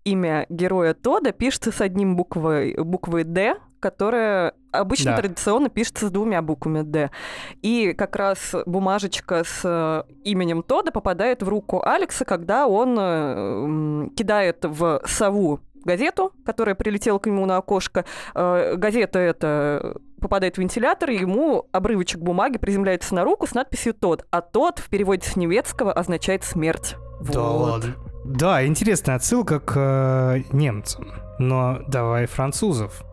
имя 0.03 0.45
героя 0.49 0.93
Тода 0.93 1.31
пишется 1.31 1.71
с 1.71 1.79
одним 1.81 2.15
буквой, 2.15 2.75
буквой 2.75 3.23
«Д», 3.23 3.55
которая 3.83 4.53
обычно 4.71 5.11
Да. 5.11 5.17
традиционно 5.17 5.67
пишется 5.69 6.07
с 6.07 6.09
двумя 6.11 6.41
буквами 6.41 6.83
«Д». 6.83 7.11
И 7.61 7.91
как 7.93 8.15
раз 8.15 8.55
бумажечка 8.65 9.43
с 9.43 9.59
э, 9.65 10.03
именем 10.23 10.63
Тода 10.63 10.91
попадает 10.93 11.43
в 11.43 11.49
руку 11.49 11.83
Алекса, 11.85 12.23
когда 12.23 12.65
он 12.65 12.95
э, 12.97 14.09
кидает 14.15 14.63
в 14.63 15.01
сову 15.05 15.59
газету, 15.83 16.31
которая 16.45 16.75
прилетела 16.75 17.19
к 17.19 17.25
нему 17.25 17.45
на 17.45 17.57
окошко. 17.57 18.05
Э, 18.33 18.75
Газета 18.77 19.19
эта 19.19 19.97
попадает 20.21 20.55
в 20.55 20.59
вентилятор, 20.59 21.09
и 21.09 21.17
ему 21.19 21.67
обрывочек 21.73 22.21
бумаги 22.21 22.57
приземляется 22.57 23.13
на 23.15 23.25
руку 23.25 23.45
с 23.45 23.53
надписью 23.53 23.93
«Тод». 23.93 24.25
А 24.31 24.39
«Тод» 24.39 24.79
в 24.79 24.89
переводе 24.89 25.27
с 25.27 25.35
немецкого 25.35 25.91
означает 25.91 26.45
«смерть». 26.45 26.95
Да 27.19 27.41
Вот. 27.41 27.69
ладно. 27.69 27.95
Да, 28.23 28.65
интересная 28.65 29.17
отсылка 29.17 29.59
к 29.59 29.73
э, 29.75 30.43
немцам. 30.53 31.11
Но 31.39 31.79
давай 31.89 32.25
французов. 32.27 33.03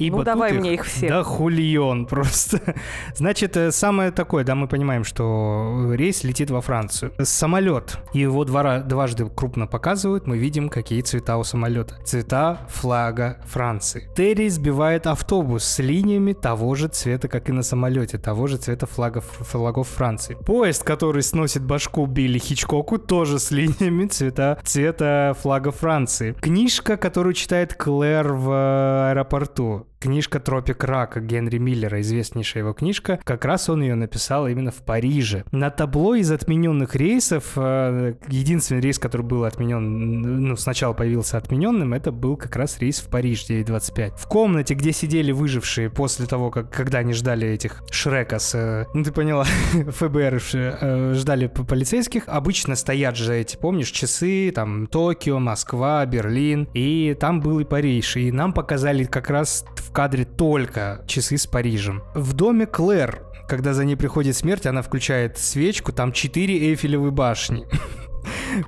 Ибо 0.00 0.18
Ну, 0.18 0.24
давай 0.24 0.52
мне 0.54 0.74
их 0.74 0.84
все. 0.84 1.08
Да 1.08 1.22
хульон 1.22 2.06
просто. 2.10 2.74
Значит, 3.14 3.56
э, 3.58 3.70
самое 3.70 4.10
такое, 4.10 4.44
да, 4.44 4.54
мы 4.54 4.66
понимаем, 4.66 5.04
что 5.04 5.92
рейс 5.92 6.24
летит 6.24 6.50
во 6.50 6.62
Францию. 6.62 7.12
Самолет. 7.20 7.98
Его 8.14 8.44
двора, 8.44 8.80
дважды 8.80 9.28
крупно 9.28 9.66
показывают. 9.66 10.26
Мы 10.26 10.38
видим, 10.38 10.70
какие 10.70 11.02
цвета 11.02 11.36
у 11.36 11.44
самолета. 11.44 11.96
Цвета 12.02 12.60
флага 12.68 13.42
Франции. 13.44 14.08
Терри 14.16 14.48
сбивает 14.48 15.06
автобус 15.06 15.64
с 15.64 15.78
линиями 15.80 16.32
того 16.32 16.74
же 16.74 16.88
цвета, 16.88 17.28
как 17.28 17.50
и 17.50 17.52
на 17.52 17.62
самолете, 17.62 18.16
того 18.16 18.46
же 18.46 18.56
цвета 18.56 18.86
флагов, 18.86 19.24
флагов 19.24 19.88
Франции. 19.88 20.34
Поезд, 20.46 20.82
который 20.82 21.22
сносит 21.22 21.62
башку 21.62 22.06
Билли 22.06 22.38
Хичкоку, 22.38 22.96
тоже 22.96 23.38
с 23.38 23.50
линиями 23.50 24.06
цвета, 24.06 24.58
цвета 24.64 25.36
флага 25.38 25.72
Франции. 25.72 26.32
Книжка, 26.40 26.96
которую 26.96 27.34
читает 27.34 27.74
Клэр 27.74 28.32
в 28.32 28.50
э, 28.50 29.10
аэропорту. 29.10 29.89
Книжка 30.02 30.40
«Тропик 30.40 30.82
рака» 30.84 31.20
Генри 31.20 31.58
Миллера, 31.58 32.00
известнейшая 32.00 32.62
его 32.62 32.72
книжка, 32.72 33.20
как 33.22 33.44
раз 33.44 33.68
он 33.68 33.82
ее 33.82 33.94
написал 33.96 34.48
именно 34.48 34.70
в 34.70 34.76
Париже. 34.76 35.44
На 35.52 35.68
табло 35.68 36.14
из 36.14 36.30
отмененных 36.32 36.96
рейсов, 36.96 37.52
э, 37.56 38.14
единственный 38.28 38.80
рейс, 38.80 38.98
который 38.98 39.26
был 39.26 39.44
отменен, 39.44 40.40
ну, 40.40 40.56
сначала 40.56 40.94
появился 40.94 41.36
отмененным, 41.36 41.92
это 41.92 42.12
был 42.12 42.38
как 42.38 42.56
раз 42.56 42.78
рейс 42.78 43.00
в 43.00 43.10
Париж 43.10 43.44
925. 43.44 44.14
В 44.16 44.26
комнате, 44.26 44.72
где 44.72 44.92
сидели 44.92 45.32
выжившие 45.32 45.90
после 45.90 46.24
того, 46.24 46.50
как, 46.50 46.70
когда 46.70 47.00
они 47.00 47.12
ждали 47.12 47.46
этих 47.48 47.82
Шрека 47.90 48.38
с, 48.38 48.54
э, 48.54 48.86
ну, 48.94 49.04
ты 49.04 49.12
поняла, 49.12 49.44
ФБР 49.74 50.40
э, 50.54 51.12
ждали 51.14 51.46
полицейских, 51.48 52.22
обычно 52.26 52.74
стоят 52.74 53.16
же 53.16 53.36
эти, 53.36 53.58
помнишь, 53.58 53.90
часы, 53.90 54.50
там, 54.50 54.86
Токио, 54.86 55.38
Москва, 55.40 56.06
Берлин, 56.06 56.70
и 56.72 57.14
там 57.20 57.42
был 57.42 57.60
и 57.60 57.64
Париж, 57.64 58.16
и 58.16 58.32
нам 58.32 58.54
показали 58.54 59.04
как 59.04 59.28
раз 59.28 59.66
в 59.76 59.89
кадре 59.92 60.24
только 60.24 61.04
часы 61.06 61.36
с 61.38 61.46
Парижем. 61.46 62.02
В 62.14 62.32
доме 62.32 62.66
Клэр, 62.66 63.22
когда 63.48 63.74
за 63.74 63.84
ней 63.84 63.96
приходит 63.96 64.36
смерть, 64.36 64.66
она 64.66 64.82
включает 64.82 65.38
свечку, 65.38 65.92
там 65.92 66.12
4 66.12 66.70
Эйфелевые 66.70 67.10
башни. 67.10 67.66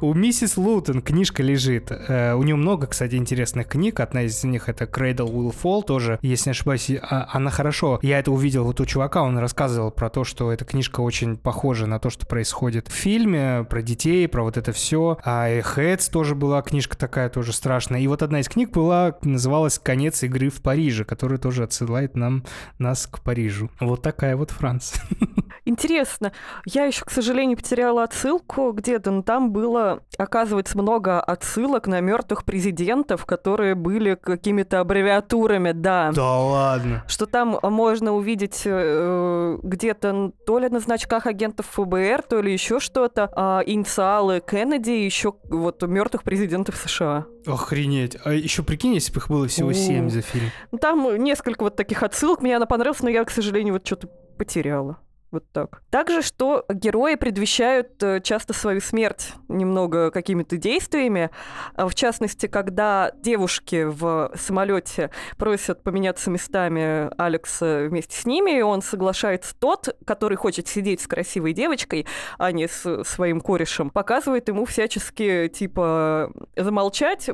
У 0.00 0.14
миссис 0.14 0.56
Лутон 0.56 1.02
книжка 1.02 1.42
лежит. 1.42 1.90
Э, 1.90 2.34
у 2.34 2.42
нее 2.42 2.56
много, 2.56 2.86
кстати, 2.86 3.16
интересных 3.16 3.68
книг. 3.68 4.00
Одна 4.00 4.22
из 4.22 4.42
них 4.44 4.68
это 4.68 4.84
Cradle 4.84 5.30
Will 5.30 5.54
Fall 5.54 5.82
тоже, 5.84 6.18
если 6.22 6.50
не 6.50 6.52
ошибаюсь. 6.52 6.90
а, 7.00 7.28
она 7.32 7.50
хорошо. 7.50 7.98
Я 8.02 8.18
это 8.18 8.30
увидел 8.30 8.64
вот 8.64 8.80
у 8.80 8.86
чувака, 8.86 9.22
он 9.22 9.38
рассказывал 9.38 9.90
про 9.90 10.10
то, 10.10 10.24
что 10.24 10.52
эта 10.52 10.64
книжка 10.64 11.00
очень 11.00 11.36
похожа 11.36 11.86
на 11.86 11.98
то, 11.98 12.10
что 12.10 12.26
происходит 12.26 12.88
в 12.88 12.92
фильме, 12.92 13.66
про 13.68 13.82
детей, 13.82 14.26
про 14.28 14.42
вот 14.42 14.56
это 14.56 14.72
все. 14.72 15.18
А 15.24 15.48
и 15.48 15.60
Heads 15.60 16.10
тоже 16.10 16.34
была 16.34 16.62
книжка 16.62 16.96
такая, 16.96 17.28
тоже 17.28 17.52
страшная. 17.52 18.00
И 18.00 18.06
вот 18.06 18.22
одна 18.22 18.40
из 18.40 18.48
книг 18.48 18.70
была, 18.70 19.16
называлась 19.22 19.78
«Конец 19.78 20.22
игры 20.22 20.48
в 20.50 20.62
Париже», 20.62 21.04
которая 21.04 21.38
тоже 21.38 21.64
отсылает 21.64 22.16
нам, 22.16 22.44
нас 22.78 23.06
к 23.06 23.20
Парижу. 23.20 23.70
Вот 23.80 24.02
такая 24.02 24.36
вот 24.36 24.50
Франция. 24.50 25.02
Интересно. 25.64 26.32
Я 26.66 26.84
еще, 26.84 27.04
к 27.04 27.10
сожалению, 27.10 27.56
потеряла 27.56 28.02
отсылку 28.02 28.72
где-то, 28.72 29.10
но 29.10 29.22
там 29.22 29.52
было, 29.52 30.02
оказывается, 30.18 30.76
много 30.76 31.20
отсылок 31.20 31.86
на 31.86 32.00
мертвых 32.00 32.44
президентов, 32.44 33.26
которые 33.26 33.74
были 33.74 34.14
какими-то 34.14 34.80
аббревиатурами, 34.80 35.72
да. 35.72 36.10
Да 36.12 36.38
ладно. 36.38 37.04
Что 37.06 37.26
там 37.26 37.58
можно 37.62 38.12
увидеть 38.12 38.62
э, 38.64 39.58
где-то 39.62 40.32
то 40.44 40.58
ли 40.58 40.68
на 40.68 40.80
значках 40.80 41.26
агентов 41.26 41.66
ФБР, 41.70 42.22
то 42.28 42.40
ли 42.40 42.52
еще 42.52 42.80
что-то, 42.80 43.30
а, 43.36 43.62
инициалы 43.64 44.42
Кеннеди 44.44 44.90
и 44.90 45.04
еще 45.04 45.34
вот 45.44 45.82
мертвых 45.82 46.24
президентов 46.24 46.76
США. 46.76 47.26
Охренеть. 47.46 48.16
А 48.24 48.32
еще 48.32 48.62
прикинь, 48.62 48.94
если 48.94 49.12
бы 49.12 49.18
их 49.18 49.28
было 49.28 49.46
всего. 49.46 49.72
7 49.72 50.10
за 50.10 50.22
фильм. 50.22 50.50
Ну, 50.70 50.78
Там 50.78 51.22
несколько 51.22 51.62
вот 51.62 51.76
таких 51.76 52.02
отсылок, 52.02 52.42
мне 52.42 52.56
она 52.56 52.66
понравилась, 52.66 53.02
но 53.02 53.10
я, 53.10 53.24
к 53.24 53.30
сожалению, 53.30 53.74
вот 53.74 53.86
что-то 53.86 54.08
потеряла. 54.36 54.98
Вот 55.32 55.50
так. 55.50 55.82
Также, 55.88 56.20
что 56.20 56.66
герои 56.68 57.14
предвещают 57.14 58.02
э, 58.02 58.20
часто 58.20 58.52
свою 58.52 58.82
смерть 58.82 59.32
немного 59.48 60.10
какими-то 60.10 60.58
действиями. 60.58 61.30
А, 61.74 61.88
В 61.88 61.94
частности, 61.94 62.46
когда 62.48 63.12
девушки 63.16 63.84
в 63.84 64.30
самолете 64.36 65.10
просят 65.38 65.82
поменяться 65.82 66.30
местами 66.30 67.08
Алекса 67.16 67.86
вместе 67.88 68.14
с 68.14 68.26
ними, 68.26 68.58
и 68.58 68.60
он 68.60 68.82
соглашается 68.82 69.54
тот, 69.58 69.96
который 70.04 70.36
хочет 70.36 70.68
сидеть 70.68 71.00
с 71.00 71.06
красивой 71.06 71.54
девочкой, 71.54 72.06
а 72.36 72.52
не 72.52 72.68
с 72.68 73.02
своим 73.04 73.40
корешем, 73.40 73.88
показывает 73.88 74.48
ему 74.48 74.66
всячески, 74.66 75.48
типа, 75.48 76.30
замолчать 76.56 77.30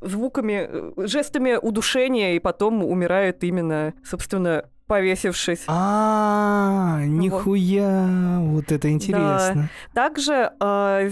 звуками, 0.00 0.68
э, 0.70 0.92
жестами 1.06 1.58
удушения, 1.60 2.32
и 2.34 2.38
потом 2.38 2.82
умирает 2.82 3.44
именно, 3.44 3.92
собственно, 4.02 4.64
повесившись. 4.88 5.64
А, 5.68 7.00
нихуя, 7.04 8.38
вот 8.40 8.72
это 8.72 8.90
интересно. 8.90 9.68
Также, 9.94 10.50
э, 10.60 11.10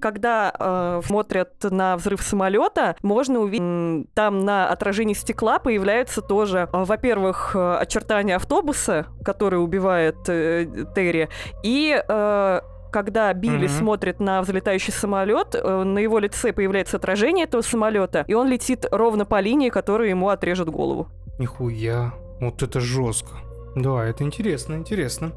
когда 0.00 0.52
э, 0.58 1.00
смотрят 1.04 1.52
на 1.64 1.96
взрыв 1.96 2.22
самолета, 2.22 2.96
можно 3.02 3.40
увидеть 3.40 4.10
там 4.14 4.44
на 4.44 4.68
отражении 4.68 5.14
стекла 5.14 5.58
появляются 5.58 6.22
тоже, 6.22 6.68
э, 6.72 6.84
во-первых, 6.84 7.54
очертания 7.56 8.36
автобуса, 8.36 9.06
который 9.24 9.56
убивает 9.62 10.16
э, 10.28 10.66
Терри, 10.94 11.28
и 11.64 12.00
э, 12.08 12.60
когда 12.92 13.32
Билли 13.34 13.66
Мгм. 13.66 13.74
смотрит 13.74 14.20
на 14.20 14.40
взлетающий 14.40 14.92
самолет, 14.92 15.52
на 15.54 15.98
его 15.98 16.18
лице 16.18 16.52
появляется 16.52 16.96
отражение 16.96 17.44
этого 17.44 17.60
самолета, 17.62 18.24
и 18.26 18.32
он 18.34 18.48
летит 18.48 18.86
ровно 18.90 19.26
по 19.26 19.40
линии, 19.40 19.68
которая 19.68 20.08
ему 20.08 20.28
отрежет 20.30 20.70
голову. 20.70 21.08
Нихуя, 21.38 22.14
вот 22.40 22.62
это 22.62 22.80
жестко. 22.80 23.36
Да, 23.74 24.04
это 24.04 24.24
интересно, 24.24 24.74
интересно. 24.74 25.32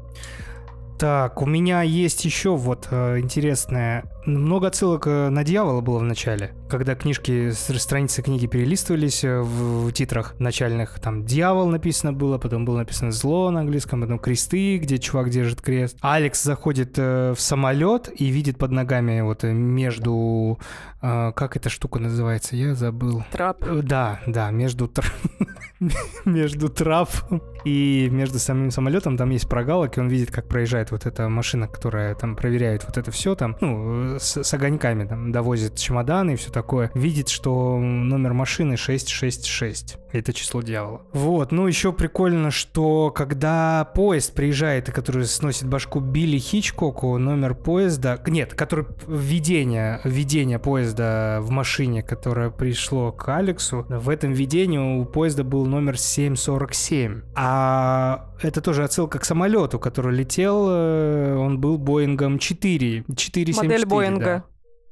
Так, 1.00 1.40
у 1.40 1.46
меня 1.46 1.80
есть 1.80 2.26
еще 2.26 2.56
вот 2.56 2.88
э, 2.90 3.20
интересное. 3.20 4.04
Много 4.26 4.66
отсылок 4.66 5.06
э, 5.06 5.30
на 5.30 5.44
дьявола 5.44 5.80
было 5.80 5.98
в 5.98 6.02
начале. 6.02 6.52
Когда 6.68 6.94
книжки, 6.94 7.52
страницы 7.52 8.20
книги 8.20 8.46
перелистывались 8.46 9.24
э, 9.24 9.40
в, 9.40 9.86
в 9.88 9.92
титрах 9.92 10.38
начальных, 10.38 11.00
там 11.00 11.24
дьявол 11.24 11.68
написано 11.68 12.12
было, 12.12 12.36
потом 12.36 12.66
было 12.66 12.76
написано 12.76 13.12
зло 13.12 13.50
на 13.50 13.60
английском, 13.60 14.02
потом 14.02 14.18
кресты, 14.18 14.76
где 14.76 14.98
чувак 14.98 15.30
держит 15.30 15.62
крест. 15.62 15.96
Алекс 16.02 16.42
заходит 16.42 16.98
э, 16.98 17.32
в 17.34 17.40
самолет 17.40 18.10
и 18.14 18.26
видит 18.26 18.58
под 18.58 18.70
ногами 18.70 19.22
вот 19.22 19.42
э, 19.44 19.54
между... 19.54 20.58
э, 21.00 21.32
как 21.34 21.56
эта 21.56 21.70
штука 21.70 21.98
называется? 21.98 22.56
Я 22.56 22.74
забыл. 22.74 23.24
Трап. 23.32 23.64
Да, 23.84 24.20
да, 24.26 24.50
между 24.50 24.84
тр- 24.84 25.10
между 26.24 26.68
трапом 26.68 27.42
и 27.64 28.08
между 28.10 28.38
самим 28.38 28.70
самолетом 28.70 29.16
там 29.16 29.30
есть 29.30 29.48
прогалок, 29.48 29.96
и 29.96 30.00
он 30.00 30.08
видит, 30.08 30.30
как 30.30 30.48
проезжает 30.48 30.90
вот 30.90 31.06
эта 31.06 31.28
машина, 31.28 31.68
которая 31.68 32.14
там 32.14 32.36
проверяет 32.36 32.84
вот 32.86 32.98
это 32.98 33.10
все 33.10 33.34
там, 33.34 33.56
ну, 33.60 34.18
с, 34.18 34.42
с 34.42 34.54
огоньками 34.54 35.04
там 35.04 35.32
довозит 35.32 35.76
чемоданы 35.76 36.32
и 36.32 36.36
все 36.36 36.50
такое. 36.50 36.90
Видит, 36.94 37.28
что 37.28 37.78
номер 37.78 38.32
машины 38.32 38.76
666. 38.76 39.98
Это 40.12 40.32
число 40.32 40.60
дьявола. 40.62 41.02
Вот, 41.12 41.52
ну 41.52 41.66
еще 41.66 41.92
прикольно, 41.92 42.50
что 42.50 43.10
когда 43.10 43.88
поезд 43.94 44.34
приезжает, 44.34 44.88
и 44.88 44.92
который 44.92 45.24
сносит 45.24 45.68
башку 45.68 46.00
Билли 46.00 46.38
Хичкоку, 46.38 47.16
номер 47.18 47.54
поезда... 47.54 48.20
Нет, 48.26 48.54
который 48.54 48.86
введение, 49.06 50.00
введение 50.04 50.58
поезда 50.58 51.38
в 51.40 51.50
машине, 51.50 52.02
которое 52.02 52.50
пришло 52.50 53.12
к 53.12 53.28
Алексу, 53.36 53.86
в 53.88 54.08
этом 54.08 54.32
видении 54.32 54.78
у 54.78 55.04
поезда 55.04 55.44
был 55.44 55.66
номер 55.66 55.96
747. 55.96 57.22
А 57.34 57.49
это 58.42 58.60
тоже 58.60 58.84
отсылка 58.84 59.18
к 59.18 59.24
самолету, 59.24 59.78
который 59.78 60.16
летел, 60.16 60.66
э, 60.68 61.36
он 61.36 61.60
был 61.60 61.78
Боингом 61.78 62.38
4, 62.38 63.04
474. 63.16 63.54
Модель 63.56 63.84
да. 63.84 63.88
Боинга. 63.88 64.44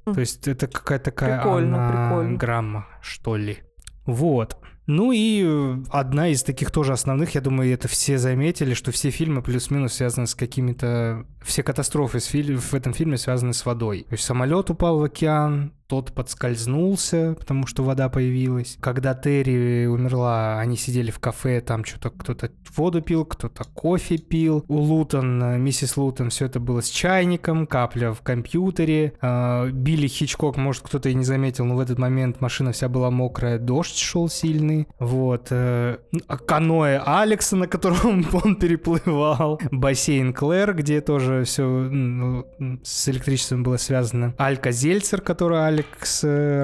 То 0.05 0.21
есть 0.21 0.49
это 0.49 0.67
какая-то 0.67 1.07
такая 1.07 1.39
Прикольно, 1.39 2.19
анаграмма, 2.21 2.87
что 3.03 3.37
ли. 3.37 3.59
Вот. 4.07 4.57
Ну 4.87 5.13
и 5.13 5.45
э, 5.45 5.77
одна 5.91 6.29
из 6.29 6.43
таких 6.43 6.71
тоже 6.71 6.95
основных, 6.95 7.35
я 7.35 7.43
думаю, 7.43 7.75
это 7.75 7.89
все 7.89 8.17
заметили, 8.17 8.73
что 8.73 8.91
все 8.91 9.11
фильмы 9.11 9.43
плюс-минус 9.43 9.93
связаны 9.93 10.27
с 10.27 10.35
какими-то... 10.35 11.27
Все 11.49 11.63
катастрофы 11.63 12.19
в 12.19 12.75
этом 12.75 12.93
фильме 12.93 13.17
связаны 13.17 13.55
с 13.55 13.65
водой. 13.65 14.05
То 14.07 14.13
есть 14.13 14.25
самолет 14.25 14.69
упал 14.69 14.99
в 14.99 15.03
океан, 15.03 15.73
тот 15.89 16.13
подскользнулся, 16.13 17.35
потому 17.39 17.67
что 17.67 17.83
вода 17.83 18.11
появилась. 18.11 18.77
Когда 18.81 19.15
Терри 19.15 19.87
умерла, 19.87 20.61
они 20.61 20.77
сидели 20.77 21.11
в 21.11 21.19
кафе, 21.19 21.63
там 21.63 21.85
что-то 21.85 22.11
кто-то 22.11 22.51
воду 22.77 23.01
пил, 23.01 23.25
кто-то 23.25 23.65
кофе 23.65 24.19
пил. 24.19 24.65
У 24.69 24.77
Лутон, 24.77 25.43
э, 25.43 25.59
миссис 25.59 25.97
Лутон, 25.97 26.29
все 26.29 26.45
это 26.45 26.61
было 26.61 26.83
с 26.83 26.91
чайником, 26.91 27.67
капля 27.67 28.13
в 28.13 28.21
компьютере. 28.21 29.15
Э, 29.23 29.71
Билли 29.71 30.09
Хичкок, 30.09 30.59
может, 30.59 30.83
кто-то 30.83 31.09
и 31.09 31.15
не 31.15 31.25
заметил, 31.25 31.65
но 31.65 31.77
в 31.77 31.81
этот 31.81 31.99
момент 31.99 32.43
машина 32.43 32.73
вся 32.73 32.91
была 32.91 33.11
мокрая, 33.11 33.59
дождь 33.59 33.97
шел 33.97 34.29
сильный. 34.29 34.87
Вот, 34.99 35.47
э, 35.51 35.97
каноэ 36.47 36.99
Алекса, 36.99 37.57
на 37.57 37.67
котором 37.67 38.27
он 38.45 38.57
переплывал, 38.57 39.59
бассейн 39.71 40.35
Клэр, 40.35 40.75
где 40.75 41.01
тоже 41.01 41.38
все 41.45 41.65
ну, 41.65 42.47
с 42.83 43.09
электричеством 43.09 43.63
было 43.63 43.77
связано, 43.77 44.35
Алька 44.39 44.71
Зельцер, 44.71 45.21
которую 45.21 45.65
Алекс 45.65 46.23
э, 46.25 46.63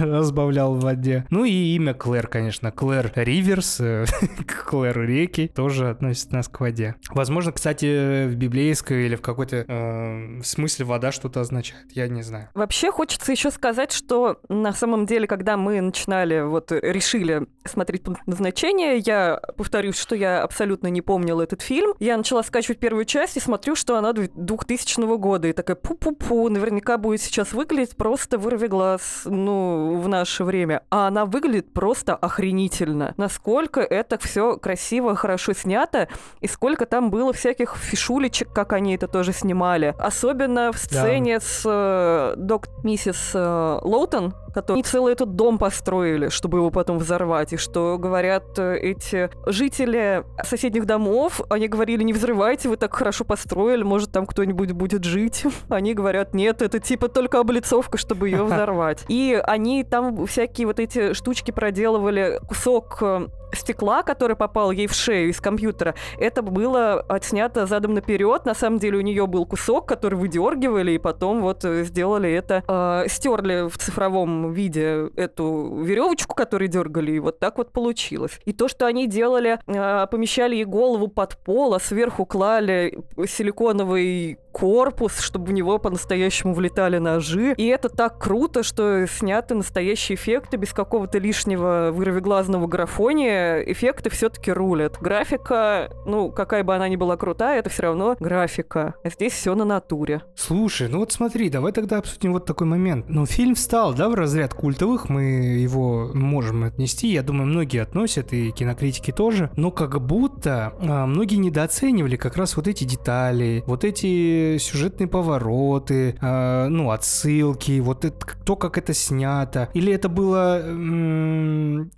разбавлял 0.00 0.74
в 0.74 0.80
воде, 0.80 1.26
ну 1.30 1.44
и 1.44 1.74
имя 1.74 1.94
Клэр, 1.94 2.26
конечно, 2.26 2.70
Клэр 2.70 3.12
Риверс, 3.14 3.80
э, 3.80 4.04
Клэр 4.66 5.00
Реки, 5.06 5.48
тоже 5.48 5.90
относит 5.90 6.32
нас 6.32 6.48
к 6.48 6.60
воде. 6.60 6.96
Возможно, 7.10 7.52
кстати, 7.52 8.26
в 8.26 8.34
библейской 8.36 9.06
или 9.06 9.16
в 9.16 9.22
какой-то 9.22 9.64
э, 9.66 10.40
смысле 10.42 10.84
вода 10.84 11.12
что-то 11.12 11.40
означает, 11.40 11.86
я 11.92 12.08
не 12.08 12.22
знаю. 12.22 12.48
Вообще 12.54 12.90
хочется 12.90 13.32
еще 13.32 13.50
сказать, 13.50 13.92
что 13.92 14.40
на 14.48 14.72
самом 14.72 15.06
деле, 15.06 15.26
когда 15.26 15.56
мы 15.56 15.80
начинали, 15.80 16.40
вот 16.40 16.72
решили 16.72 17.46
смотреть 17.64 18.02
пункт 18.02 18.26
назначения, 18.26 18.96
я 18.96 19.40
повторюсь, 19.56 19.98
что 19.98 20.14
я 20.14 20.42
абсолютно 20.42 20.88
не 20.88 21.00
помнила 21.00 21.42
этот 21.42 21.62
фильм. 21.62 21.94
Я 21.98 22.16
начала 22.16 22.42
скачивать 22.42 22.78
первую 22.78 23.04
часть 23.04 23.36
и 23.36 23.40
смотрю, 23.40 23.74
что 23.74 23.96
она 23.96 24.03
2000 24.12 25.16
года, 25.16 25.48
и 25.48 25.52
такая 25.52 25.76
пу-пу-пу, 25.76 26.48
наверняка 26.48 26.98
будет 26.98 27.20
сейчас 27.20 27.52
выглядеть 27.52 27.96
просто 27.96 28.38
вырви 28.38 28.66
глаз, 28.66 29.22
ну, 29.24 29.98
в 30.00 30.08
наше 30.08 30.44
время. 30.44 30.82
А 30.90 31.08
она 31.08 31.24
выглядит 31.24 31.72
просто 31.72 32.14
охренительно. 32.14 33.14
Насколько 33.16 33.80
это 33.80 34.18
все 34.18 34.56
красиво, 34.56 35.14
хорошо 35.14 35.52
снято, 35.52 36.08
и 36.40 36.46
сколько 36.48 36.86
там 36.86 37.10
было 37.10 37.32
всяких 37.32 37.76
фишулечек, 37.76 38.52
как 38.52 38.72
они 38.72 38.94
это 38.94 39.08
тоже 39.08 39.32
снимали. 39.32 39.94
Особенно 39.98 40.72
в 40.72 40.78
сцене 40.78 41.38
да. 41.38 41.44
с 41.44 41.62
э, 41.64 42.34
док 42.36 42.68
миссис 42.82 43.32
э, 43.34 43.78
Лоутон, 43.82 44.34
которые 44.54 44.84
целый 44.84 45.12
этот 45.12 45.34
дом 45.34 45.58
построили, 45.58 46.28
чтобы 46.28 46.58
его 46.58 46.70
потом 46.70 46.98
взорвать. 46.98 47.52
И 47.52 47.56
что 47.56 47.98
говорят 47.98 48.58
э, 48.58 48.76
эти 48.78 49.30
жители 49.46 50.24
соседних 50.44 50.86
домов, 50.86 51.40
они 51.50 51.68
говорили, 51.68 52.02
не 52.02 52.12
взрывайте, 52.12 52.68
вы 52.68 52.76
так 52.76 52.94
хорошо 52.94 53.24
построили, 53.24 53.82
может 53.94 54.10
там 54.10 54.26
кто-нибудь 54.26 54.72
будет 54.72 55.04
жить. 55.04 55.44
Они 55.68 55.94
говорят, 55.94 56.34
нет, 56.34 56.62
это 56.62 56.80
типа 56.80 57.06
только 57.06 57.38
облицовка, 57.38 57.96
чтобы 57.96 58.28
ее 58.28 58.42
взорвать. 58.44 59.04
И 59.08 59.40
они 59.44 59.84
там 59.84 60.26
всякие 60.26 60.66
вот 60.66 60.80
эти 60.80 61.12
штучки 61.12 61.52
проделывали, 61.52 62.40
кусок 62.48 62.98
э, 63.02 63.28
стекла, 63.54 64.02
который 64.02 64.36
попал 64.36 64.70
ей 64.70 64.86
в 64.86 64.94
шею 64.94 65.30
из 65.30 65.40
компьютера, 65.40 65.94
это 66.18 66.42
было 66.42 67.00
отснято 67.08 67.66
задом 67.66 67.94
наперед. 67.94 68.44
На 68.44 68.54
самом 68.54 68.78
деле 68.78 68.98
у 68.98 69.02
нее 69.02 69.26
был 69.26 69.46
кусок, 69.46 69.86
который 69.86 70.16
выдергивали, 70.18 70.92
и 70.92 70.98
потом 70.98 71.42
вот 71.42 71.64
э, 71.64 71.84
сделали 71.84 72.30
это, 72.30 72.62
э, 72.66 73.08
стерли 73.08 73.68
в 73.68 73.78
цифровом 73.78 74.52
виде 74.52 75.10
эту 75.16 75.82
веревочку, 75.82 76.34
которую 76.34 76.68
дергали, 76.68 77.12
и 77.12 77.18
вот 77.18 77.38
так 77.38 77.58
вот 77.58 77.72
получилось. 77.72 78.40
И 78.44 78.52
то, 78.52 78.68
что 78.68 78.86
они 78.86 79.06
делали, 79.06 79.58
э, 79.66 80.06
помещали 80.10 80.56
ей 80.56 80.64
голову 80.64 81.08
под 81.08 81.36
пол, 81.38 81.74
а 81.74 81.80
сверху 81.80 82.26
клали 82.26 82.98
силиконовый 83.26 84.38
корпус, 84.54 85.18
чтобы 85.18 85.46
в 85.46 85.52
него 85.52 85.78
по-настоящему 85.78 86.54
влетали 86.54 86.98
ножи. 86.98 87.54
И 87.56 87.66
это 87.66 87.88
так 87.88 88.18
круто, 88.18 88.62
что 88.62 89.06
сняты 89.08 89.54
настоящие 89.54 90.14
эффекты 90.14 90.56
без 90.56 90.72
какого-то 90.72 91.18
лишнего 91.18 91.90
вырвиглазного 91.92 92.68
графония. 92.68 93.43
Эффекты 93.66 94.10
все-таки 94.10 94.52
рулят. 94.52 94.98
Графика, 95.00 95.90
ну, 96.06 96.30
какая 96.30 96.64
бы 96.64 96.74
она 96.74 96.88
ни 96.88 96.96
была 96.96 97.16
крутая, 97.16 97.58
это 97.58 97.70
все 97.70 97.82
равно 97.82 98.16
графика. 98.20 98.94
А 99.02 99.10
здесь 99.10 99.32
все 99.32 99.54
на 99.54 99.64
натуре. 99.64 100.22
Слушай, 100.34 100.88
ну 100.88 100.98
вот 100.98 101.12
смотри, 101.12 101.50
давай 101.50 101.72
тогда 101.72 101.98
обсудим 101.98 102.32
вот 102.32 102.46
такой 102.46 102.66
момент. 102.66 103.06
Ну, 103.08 103.26
фильм 103.26 103.54
встал, 103.54 103.94
да, 103.94 104.08
в 104.08 104.14
разряд 104.14 104.54
культовых, 104.54 105.08
мы 105.08 105.22
его 105.22 106.10
можем 106.14 106.64
отнести. 106.64 107.08
Я 107.08 107.22
думаю, 107.22 107.46
многие 107.46 107.82
относят, 107.82 108.32
и 108.32 108.50
кинокритики 108.50 109.10
тоже. 109.10 109.50
Но 109.56 109.70
как 109.70 110.00
будто 110.00 110.74
а, 110.80 111.06
многие 111.06 111.36
недооценивали 111.36 112.16
как 112.16 112.36
раз 112.36 112.56
вот 112.56 112.68
эти 112.68 112.84
детали, 112.84 113.62
вот 113.66 113.84
эти 113.84 114.58
сюжетные 114.58 115.08
повороты, 115.08 116.16
э, 116.20 116.66
ну, 116.68 116.90
отсылки, 116.90 117.80
вот 117.80 118.04
это, 118.04 118.26
то, 118.44 118.56
как 118.56 118.78
это 118.78 118.94
снято. 118.94 119.68
Или 119.74 119.92
это 119.92 120.08
было... 120.08 120.62
вот, 120.64 121.88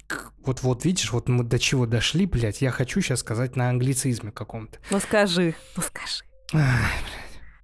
вот, 0.62 0.84
видишь, 0.84 1.12
вот 1.12 1.28
мы 1.28 1.44
до 1.44 1.59
чего 1.59 1.86
дошли, 1.86 2.26
блядь, 2.26 2.62
я 2.62 2.70
хочу 2.70 3.01
сейчас 3.01 3.20
сказать 3.20 3.57
на 3.57 3.68
англицизме 3.68 4.32
каком-то. 4.32 4.78
Ну 4.90 5.01
скажи, 5.01 5.55
ну 5.76 5.82
скажи. 5.82 6.24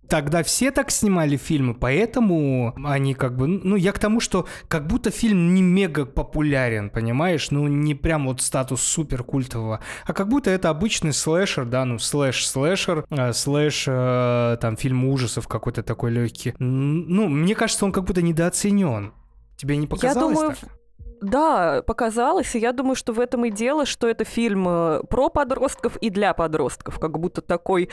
Тогда 0.09 0.43
все 0.43 0.71
так 0.73 0.91
снимали 0.91 1.39
фильмы, 1.39 1.75
поэтому 1.75 2.75
они 2.85 3.15
как 3.15 3.35
бы... 3.35 3.47
Ну, 3.47 3.77
я 3.77 3.93
к 3.93 3.99
тому, 3.99 4.21
что 4.21 4.47
как 4.69 4.87
будто 4.87 5.11
фильм 5.11 5.55
не 5.55 5.63
мега 5.63 6.05
популярен, 6.05 6.91
понимаешь? 6.91 7.51
Ну, 7.51 7.67
не 7.67 7.95
прям 7.95 8.27
вот 8.27 8.43
статус 8.43 8.83
супер 8.83 9.25
культового, 9.25 9.81
а 10.05 10.13
как 10.13 10.29
будто 10.29 10.51
это 10.51 10.69
обычный 10.69 11.15
слэшер, 11.15 11.65
да, 11.65 11.87
ну, 11.87 11.99
слэш-слэшер, 11.99 13.07
э, 13.09 13.33
слэш, 13.33 13.85
э, 13.89 14.59
там, 14.61 14.77
фильм 14.77 15.07
ужасов 15.07 15.49
какой-то 15.49 15.83
такой 15.83 16.11
легкий. 16.11 16.53
Ну, 16.59 17.29
мне 17.29 17.55
кажется, 17.55 17.87
он 17.87 17.93
как 17.93 18.05
будто 18.05 18.21
недооценен. 18.21 19.15
Тебе 19.57 19.79
не 19.79 19.87
показалось 19.87 20.35
я 20.35 20.41
думаю, 20.41 20.57
так? 20.61 20.82
Да, 21.23 21.83
показалось, 21.87 22.53
и 22.57 22.59
я 22.59 22.73
думаю, 22.73 22.97
что 22.97 23.13
в 23.13 23.21
этом 23.21 23.45
и 23.45 23.51
дело, 23.51 23.87
что 23.87 24.09
это 24.09 24.25
фильм 24.25 24.67
э, 24.69 25.03
про 25.09 25.29
подростков 25.29 25.97
и 25.99 26.11
для 26.11 26.35
подростков, 26.35 26.99
как 26.99 27.17
будто 27.21 27.41
такой 27.41 27.91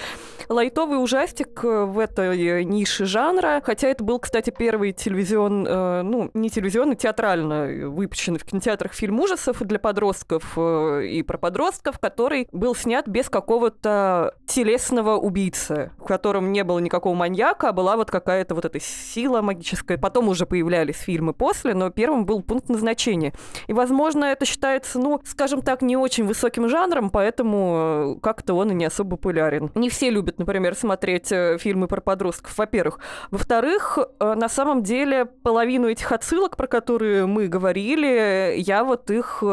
лайтовый 0.49 1.01
ужастик 1.01 1.63
э, 1.63 1.86
в 1.86 1.99
этой 1.99 2.65
нише 2.65 3.05
жанра, 3.05 3.61
хотя 3.63 3.88
это 3.88 4.03
был, 4.03 4.17
кстати, 4.17 4.49
первый 4.49 4.93
телевизион, 4.93 5.67
э, 5.67 6.01
ну, 6.01 6.32
не 6.34 6.49
телевизионный, 6.49 6.95
театрально 6.95 7.89
выпущенный 7.89 8.39
в 8.39 8.45
кинотеатрах 8.45 8.93
фильм 8.93 9.19
ужасов 9.19 9.59
для 9.59 9.77
подростков 9.77 10.57
и 10.57 11.21
про 11.21 11.38
подростков, 11.38 11.99
который 11.99 12.47
был 12.51 12.73
снят 12.73 13.07
без 13.07 13.30
какого-то 13.30 14.34
телесного 14.47 15.17
убийцы, 15.17 15.91
в 15.99 16.05
котором 16.05 16.51
не 16.51 16.63
было 16.63 16.80
никакого 16.80 17.13
маньяка, 17.13 17.69
а 17.69 17.73
была 17.73 17.95
вот 17.95 18.09
какая-то 18.09 18.55
вот 18.55 18.65
эта 18.65 18.80
сила 18.80 19.43
магическая. 19.43 19.99
Потом 19.99 20.30
уже 20.30 20.47
появлялись 20.47 20.97
фильмы 20.97 21.34
после, 21.36 21.75
но 21.75 21.91
первым 21.91 22.25
был 22.25 22.41
пункт 22.41 22.69
назначения 22.69 23.18
произведение. 23.20 23.34
И, 23.67 23.74
возможно, 23.74 24.26
это 24.26 24.45
считается, 24.45 24.99
ну, 24.99 25.22
скажем 25.26 25.61
так, 25.61 25.82
не 25.82 25.97
очень 25.97 26.26
высоким 26.26 26.70
жанром, 26.70 27.09
поэтому 27.09 28.15
э, 28.17 28.20
как-то 28.22 28.53
он 28.53 28.72
и 28.72 28.76
не 28.76 28.86
особо 28.86 29.17
популярен. 29.17 29.72
Не 29.76 29.89
все 29.89 30.09
любят, 30.09 30.39
например, 30.39 30.76
смотреть 30.76 31.32
э, 31.32 31.57
фильмы 31.59 31.88
про 31.88 32.01
подростков, 32.01 32.57
во-первых. 32.57 32.99
Во-вторых, 33.32 33.97
э, 33.97 34.34
на 34.36 34.49
самом 34.49 34.84
деле, 34.84 35.26
половину 35.26 35.88
этих 35.88 36.11
отсылок, 36.11 36.57
про 36.57 36.67
которые 36.67 37.26
мы 37.26 37.47
говорили, 37.47 38.55
я 38.57 38.84
вот 38.84 39.11
их, 39.11 39.43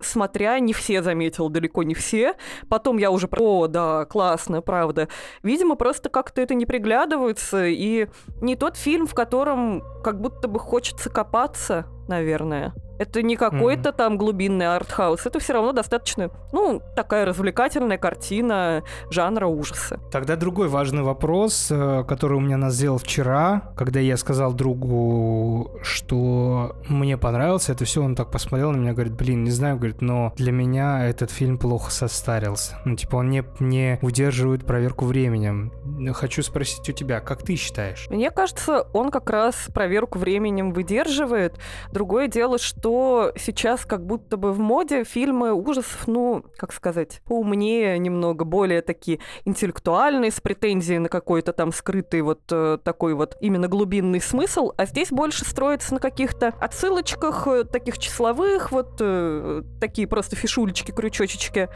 смотря, 0.00 0.58
не 0.60 0.72
все 0.72 1.02
заметил, 1.02 1.48
далеко 1.48 1.82
не 1.82 1.94
все. 1.94 2.34
Потом 2.68 2.98
я 2.98 3.10
уже... 3.10 3.28
О, 3.38 3.68
да, 3.68 4.04
классно, 4.04 4.62
правда. 4.62 5.08
Видимо, 5.42 5.76
просто 5.76 6.08
как-то 6.08 6.40
это 6.40 6.54
не 6.54 6.66
приглядывается, 6.66 7.66
и 7.66 8.08
не 8.40 8.56
тот 8.56 8.76
фильм, 8.76 9.06
в 9.06 9.14
котором 9.14 9.82
как 10.02 10.20
будто 10.20 10.48
бы 10.48 10.58
хочется 10.58 11.08
копаться, 11.10 11.86
наверное. 12.08 12.74
Это 12.98 13.22
не 13.22 13.36
какой-то 13.36 13.90
mm-hmm. 13.90 13.96
там 13.96 14.18
глубинный 14.18 14.74
артхаус, 14.74 15.26
это 15.26 15.38
все 15.38 15.52
равно 15.52 15.72
достаточно, 15.72 16.30
ну, 16.52 16.82
такая 16.96 17.24
развлекательная 17.24 17.98
картина 17.98 18.82
жанра 19.10 19.46
ужаса. 19.46 20.00
Тогда 20.10 20.36
другой 20.36 20.68
важный 20.68 21.02
вопрос, 21.02 21.68
э, 21.70 22.04
который 22.08 22.38
у 22.38 22.40
меня 22.40 22.56
назрел 22.56 22.98
вчера, 22.98 23.72
когда 23.76 24.00
я 24.00 24.16
сказал 24.16 24.52
другу, 24.52 25.78
что 25.82 26.76
мне 26.88 27.16
понравился 27.16 27.72
это 27.72 27.84
все, 27.84 28.02
он 28.02 28.14
так 28.14 28.30
посмотрел 28.30 28.72
на 28.72 28.76
меня, 28.76 28.92
говорит, 28.92 29.14
блин, 29.14 29.44
не 29.44 29.50
знаю, 29.50 29.76
говорит, 29.76 30.00
но 30.00 30.32
для 30.36 30.52
меня 30.52 31.06
этот 31.06 31.30
фильм 31.30 31.58
плохо 31.58 31.90
состарился. 31.90 32.78
Ну, 32.84 32.96
типа, 32.96 33.16
он 33.16 33.30
не, 33.30 33.44
не 33.60 33.98
удерживает 34.02 34.64
проверку 34.64 35.04
временем. 35.04 35.72
Хочу 36.14 36.42
спросить 36.42 36.88
у 36.88 36.92
тебя, 36.92 37.20
как 37.20 37.42
ты 37.42 37.56
считаешь? 37.56 38.06
Мне 38.10 38.30
кажется, 38.30 38.86
он 38.92 39.10
как 39.10 39.30
раз 39.30 39.68
проверку 39.72 40.18
временем 40.18 40.72
выдерживает. 40.72 41.58
Другое 41.92 42.28
дело, 42.28 42.58
что 42.58 42.87
что 42.88 43.34
сейчас 43.36 43.84
как 43.84 44.06
будто 44.06 44.38
бы 44.38 44.50
в 44.50 44.58
моде 44.58 45.04
фильмы 45.04 45.52
ужасов, 45.52 46.08
ну, 46.08 46.42
как 46.56 46.72
сказать, 46.72 47.20
поумнее 47.26 47.98
немного, 47.98 48.46
более 48.46 48.80
такие 48.80 49.20
интеллектуальные, 49.44 50.30
с 50.30 50.40
претензией 50.40 50.98
на 50.98 51.10
какой-то 51.10 51.52
там 51.52 51.70
скрытый 51.70 52.22
вот 52.22 52.40
э, 52.50 52.78
такой 52.82 53.12
вот 53.12 53.36
именно 53.42 53.68
глубинный 53.68 54.22
смысл, 54.22 54.72
а 54.78 54.86
здесь 54.86 55.10
больше 55.10 55.44
строится 55.44 55.92
на 55.92 56.00
каких-то 56.00 56.54
отсылочках, 56.58 57.46
э, 57.46 57.64
таких 57.64 57.98
числовых, 57.98 58.72
вот 58.72 58.96
э, 59.00 59.62
такие 59.82 60.08
просто 60.08 60.34
фишулечки, 60.34 60.90
крючочечки. 60.90 61.68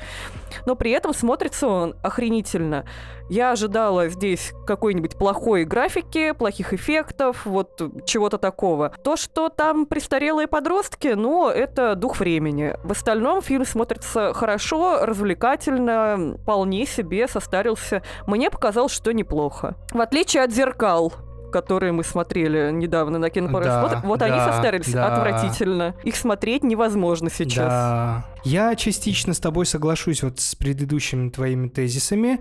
Но 0.64 0.76
при 0.76 0.92
этом 0.92 1.12
смотрится 1.12 1.66
он 1.66 1.94
охренительно. 2.02 2.86
Я 3.32 3.52
ожидала 3.52 4.10
здесь 4.10 4.52
какой-нибудь 4.66 5.16
плохой 5.16 5.64
графики, 5.64 6.32
плохих 6.32 6.74
эффектов, 6.74 7.46
вот 7.46 7.80
чего-то 8.04 8.36
такого. 8.36 8.92
То, 9.02 9.16
что 9.16 9.48
там 9.48 9.86
престарелые 9.86 10.46
подростки, 10.46 11.14
ну, 11.16 11.48
это 11.48 11.94
дух 11.94 12.20
времени. 12.20 12.76
В 12.84 12.92
остальном 12.92 13.40
фильм 13.40 13.64
смотрится 13.64 14.34
хорошо, 14.34 15.06
развлекательно, 15.06 16.36
вполне 16.42 16.84
себе 16.84 17.26
состарился. 17.26 18.02
Мне 18.26 18.50
показалось, 18.50 18.92
что 18.92 19.12
неплохо. 19.12 19.76
В 19.92 20.00
отличие 20.02 20.42
от 20.42 20.52
«Зеркал», 20.52 21.14
которые 21.52 21.92
мы 21.92 22.04
смотрели 22.04 22.70
недавно 22.70 23.18
на 23.18 23.30
кинопросмотр, 23.30 24.02
Да, 24.02 24.02
вот 24.04 24.20
они 24.20 24.36
да, 24.36 24.52
состарились 24.52 24.92
да. 24.92 25.06
отвратительно. 25.06 25.94
Их 26.04 26.16
смотреть 26.16 26.64
невозможно 26.64 27.30
сейчас. 27.30 27.68
Да. 27.68 28.24
Я 28.44 28.74
частично 28.74 29.32
с 29.32 29.40
тобой 29.40 29.64
соглашусь 29.64 30.22
вот 30.22 30.38
с 30.38 30.54
предыдущими 30.54 31.30
твоими 31.30 31.68
тезисами. 31.68 32.40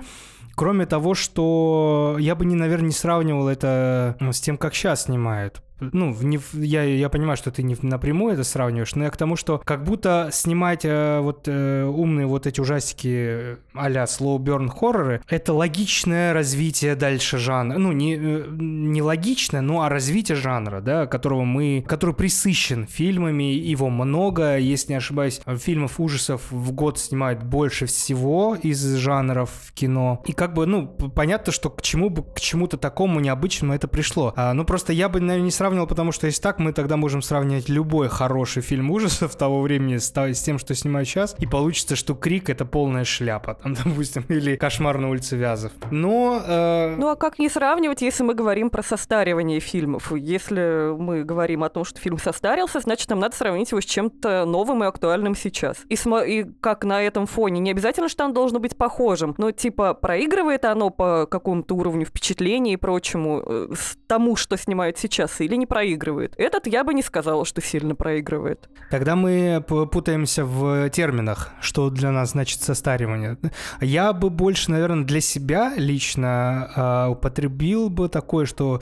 Кроме 0.62 0.86
того, 0.86 1.16
что 1.16 2.18
я 2.20 2.36
бы, 2.36 2.46
не, 2.46 2.54
наверное, 2.54 2.90
не 2.90 2.94
сравнивал 2.94 3.48
это 3.48 4.16
ну, 4.20 4.32
с 4.32 4.40
тем, 4.40 4.60
как 4.60 4.76
сейчас 4.76 5.06
снимают. 5.06 5.64
Ну, 5.92 6.16
не, 6.22 6.40
я, 6.54 6.84
я 6.84 7.10
понимаю, 7.10 7.38
что 7.38 7.52
ты 7.52 7.64
не 7.64 7.76
напрямую 7.82 8.34
это 8.34 8.44
сравниваешь, 8.44 8.96
но 8.96 9.06
я 9.06 9.10
к 9.10 9.18
тому, 9.18 9.36
что 9.36 9.60
как 9.60 9.84
будто 9.84 10.30
снимать 10.32 10.86
э, 10.86 11.20
вот 11.22 11.48
э, 11.48 11.84
умные 11.84 12.28
вот 12.28 12.46
эти 12.48 12.60
ужастики 12.62 13.08
э, 13.08 13.58
а-ля 13.74 14.04
slow 14.04 14.38
burn 14.38 14.70
хорроры, 14.70 15.22
это 15.28 15.54
логичное 15.54 16.34
развитие 16.34 16.96
дальше 16.96 17.38
жанра. 17.38 17.78
Ну, 17.78 17.92
не, 17.92 18.16
э, 18.16 18.46
не 18.50 19.02
логичное, 19.02 19.62
но 19.62 19.82
а 19.82 19.90
развитие 19.90 20.36
жанра, 20.36 20.82
да, 20.82 21.08
которого 21.08 21.44
мы, 21.44 21.84
который 21.88 22.14
присыщен 22.16 22.86
фильмами, 22.86 23.44
его 23.44 23.90
много, 23.90 24.58
если 24.58 24.94
не 24.94 24.98
ошибаюсь, 24.98 25.42
фильмов 25.58 26.00
ужасов 26.00 26.52
в 26.52 26.72
год 26.72 27.00
снимают 27.00 27.44
больше 27.44 27.86
всего 27.86 28.56
из 28.62 28.96
жанров 28.96 29.52
кино. 29.74 30.22
И 30.26 30.34
как 30.34 30.54
бы, 30.54 30.66
ну, 30.66 30.88
понятно, 30.88 31.52
что 31.52 31.70
к 31.70 31.82
чему 31.82 32.10
бы, 32.10 32.24
к 32.24 32.40
чему-то 32.40 32.78
такому 32.78 33.20
необычному 33.20 33.74
это 33.74 33.88
пришло. 33.88 34.34
А, 34.36 34.54
ну, 34.54 34.66
просто 34.66 34.94
я 34.94 35.10
бы, 35.10 35.20
наверное, 35.20 35.46
не 35.46 35.52
сравнивал, 35.52 35.71
потому 35.88 36.12
что 36.12 36.28
если 36.28 36.42
так, 36.42 36.60
мы 36.60 36.74
тогда 36.74 36.98
можем 36.98 37.22
сравнивать 37.22 37.70
любой 37.70 38.10
хороший 38.10 38.62
фильм 38.62 38.92
ужасов 38.92 39.36
того 39.36 39.62
времени 39.62 39.98
с, 39.98 40.12
с 40.16 40.42
тем, 40.44 40.60
что 40.60 40.76
снимают 40.76 41.08
сейчас, 41.08 41.36
и 41.40 41.46
получится, 41.46 41.96
что 41.96 42.14
Крик— 42.16 42.50
это 42.52 42.66
полная 42.66 43.04
шляпа, 43.04 43.56
там, 43.56 43.74
допустим, 43.84 44.24
или 44.30 44.56
Кошмар 44.56 44.98
на 44.98 45.10
улице 45.10 45.36
Вязов. 45.38 45.72
Но... 45.92 46.42
э, 46.46 46.96
Ну 46.98 47.10
а 47.10 47.16
как 47.16 47.40
не 47.40 47.50
сравнивать, 47.50 48.02
если 48.02 48.24
мы 48.24 48.34
говорим 48.34 48.70
про 48.70 48.84
состаривание 48.84 49.60
фильмов? 49.60 50.12
Если 50.12 50.94
мы 50.98 51.24
говорим 51.24 51.64
о 51.64 51.70
том, 51.70 51.86
что 51.86 52.00
фильм 52.00 52.18
состарился, 52.18 52.80
значит, 52.80 53.10
нам 53.10 53.20
надо 53.20 53.36
сравнить 53.36 53.72
его 53.72 53.82
с 53.82 53.86
чем-то 53.86 54.46
новым 54.46 54.84
и 54.84 54.88
актуальным 54.88 55.36
сейчас. 55.36 55.78
И, 55.90 55.96
смо- 55.96 56.28
и 56.28 56.46
как 56.62 56.84
на 56.86 57.02
этом 57.02 57.26
фоне, 57.28 57.60
не 57.60 57.72
обязательно, 57.72 58.10
что 58.10 58.26
оно 58.26 58.34
должно 58.34 58.60
быть 58.60 58.76
похожим, 58.78 59.36
но 59.38 59.52
типа 59.52 59.94
проигрывает 59.94 60.66
оно 60.66 60.90
по 60.90 61.26
какому-то 61.30 61.76
уровню 61.76 62.06
впечатления 62.06 62.74
и 62.74 62.78
прочему 62.78 63.44
э, 63.46 63.68
тому, 64.08 64.36
что 64.36 64.58
снимают 64.58 64.98
сейчас, 64.98 65.40
или 65.42 65.56
не 65.62 65.68
проигрывает. 65.68 66.34
Этот 66.38 66.68
я 66.68 66.84
бы 66.84 66.94
не 66.94 67.04
сказала, 67.04 67.46
что 67.46 67.62
сильно 67.62 67.96
проигрывает. 67.96 68.68
Тогда 68.90 69.16
мы 69.16 69.64
путаемся 69.68 70.44
в 70.44 70.90
терминах, 70.90 71.50
что 71.62 71.90
для 71.90 72.12
нас 72.12 72.32
значит 72.32 72.62
состаривание. 72.62 73.38
Я 73.80 74.12
бы 74.14 74.30
больше, 74.30 74.72
наверное, 74.72 75.06
для 75.06 75.22
себя 75.22 75.74
лично 75.78 76.72
а, 76.76 77.10
употребил 77.10 77.90
бы 77.90 78.10
такое, 78.10 78.46
что 78.46 78.82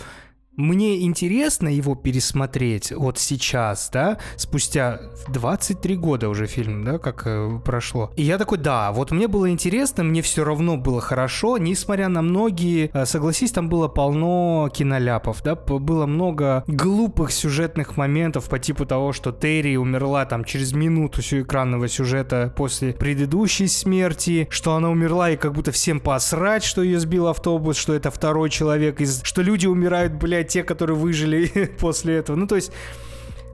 мне 0.60 1.01
интересно 1.03 1.70
его 1.70 1.95
пересмотреть 1.95 2.91
вот 2.91 3.18
сейчас, 3.18 3.89
да, 3.91 4.18
спустя 4.36 4.99
23 5.30 5.95
года 5.95 6.30
уже 6.30 6.47
фильм, 6.47 6.84
да, 6.84 6.97
как 6.97 7.24
э, 7.26 7.60
прошло. 7.64 8.12
И 8.16 8.24
я 8.24 8.38
такой, 8.38 8.57
да, 8.57 8.91
вот 8.91 9.12
мне 9.12 9.28
было 9.28 9.49
интересно, 9.49 10.03
мне 10.03 10.22
все 10.22 10.43
равно 10.43 10.78
было 10.78 10.99
хорошо, 10.99 11.57
несмотря 11.57 12.10
на 12.10 12.22
многие, 12.22 12.91
э, 12.93 13.05
согласись, 13.05 13.51
там 13.51 13.70
было 13.70 13.88
полно 13.88 14.70
киноляпов, 14.74 15.41
да, 15.43 15.55
было 15.55 16.05
много 16.05 16.64
глупых 16.68 17.32
сюжетных 17.32 17.95
моментов 17.95 18.49
по 18.49 18.60
типу 18.60 18.86
того, 18.86 19.14
что 19.14 19.32
Терри 19.32 19.78
умерла 19.78 20.26
там 20.26 20.43
через 20.43 20.74
минуту 20.74 21.22
экранного 21.22 21.88
сюжета 21.88 22.53
после 22.55 22.93
предыдущей 22.93 23.68
смерти, 23.68 24.47
что 24.51 24.76
она 24.76 24.89
умерла 24.89 25.30
и 25.30 25.38
как 25.38 25.53
будто 25.53 25.72
всем 25.72 25.99
посрать, 25.99 26.64
что 26.64 26.82
ее 26.82 26.99
сбил 26.99 27.28
автобус, 27.28 27.78
что 27.78 27.93
это 27.93 28.12
второй 28.12 28.49
человек, 28.49 28.99
из... 28.99 29.22
что 29.24 29.41
люди 29.41 29.68
умирают, 29.68 30.14
блядь, 30.14 30.49
те, 30.50 30.64
которые 30.64 30.97
выжили 30.97 31.72
после 31.80 32.16
этого. 32.16 32.36
Ну, 32.36 32.47
то 32.47 32.56
есть... 32.56 32.72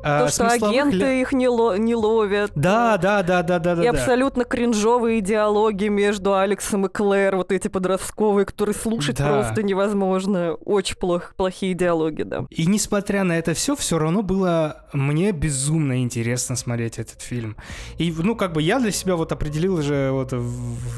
а, 0.06 0.22
То, 0.26 0.28
что 0.32 0.48
смысловых 0.50 0.76
агенты 0.76 0.98
ля- 0.98 1.22
их 1.22 1.34
не, 1.34 1.48
ло- 1.50 1.76
не 1.78 1.96
ловят. 1.96 2.52
Да, 2.54 2.98
да, 2.98 3.24
да, 3.24 3.42
да, 3.42 3.58
да, 3.58 3.76
да. 3.76 3.82
и 3.82 3.86
да. 3.86 3.90
абсолютно 3.90 4.46
кринжовые 4.46 5.20
диалоги 5.20 5.88
между 5.88 6.36
Алексом 6.36 6.86
и 6.86 6.90
Клэр, 6.90 7.36
вот 7.38 7.52
эти 7.52 7.68
подростковые, 7.70 8.46
которые 8.46 8.76
слушать 8.76 9.18
Да. 9.18 9.28
просто 9.28 9.64
невозможно. 9.64 10.54
Очень 10.64 10.98
плох, 10.98 11.34
плохие 11.36 11.74
диалоги, 11.74 12.22
да. 12.22 12.46
И 12.52 12.68
несмотря 12.68 13.24
на 13.24 13.38
это 13.38 13.56
все, 13.56 13.76
все 13.76 13.98
равно 13.98 14.22
было 14.22 14.86
мне 14.94 15.32
безумно 15.32 16.02
интересно 16.04 16.56
смотреть 16.56 17.00
этот 17.00 17.22
фильм. 17.22 17.58
И, 17.98 18.14
ну, 18.16 18.36
как 18.36 18.54
бы 18.54 18.62
я 18.62 18.80
для 18.80 18.92
себя 18.92 19.16
вот 19.16 19.32
определил 19.32 19.82
же 19.82 20.10
вот 20.12 20.34
в, 20.34 20.38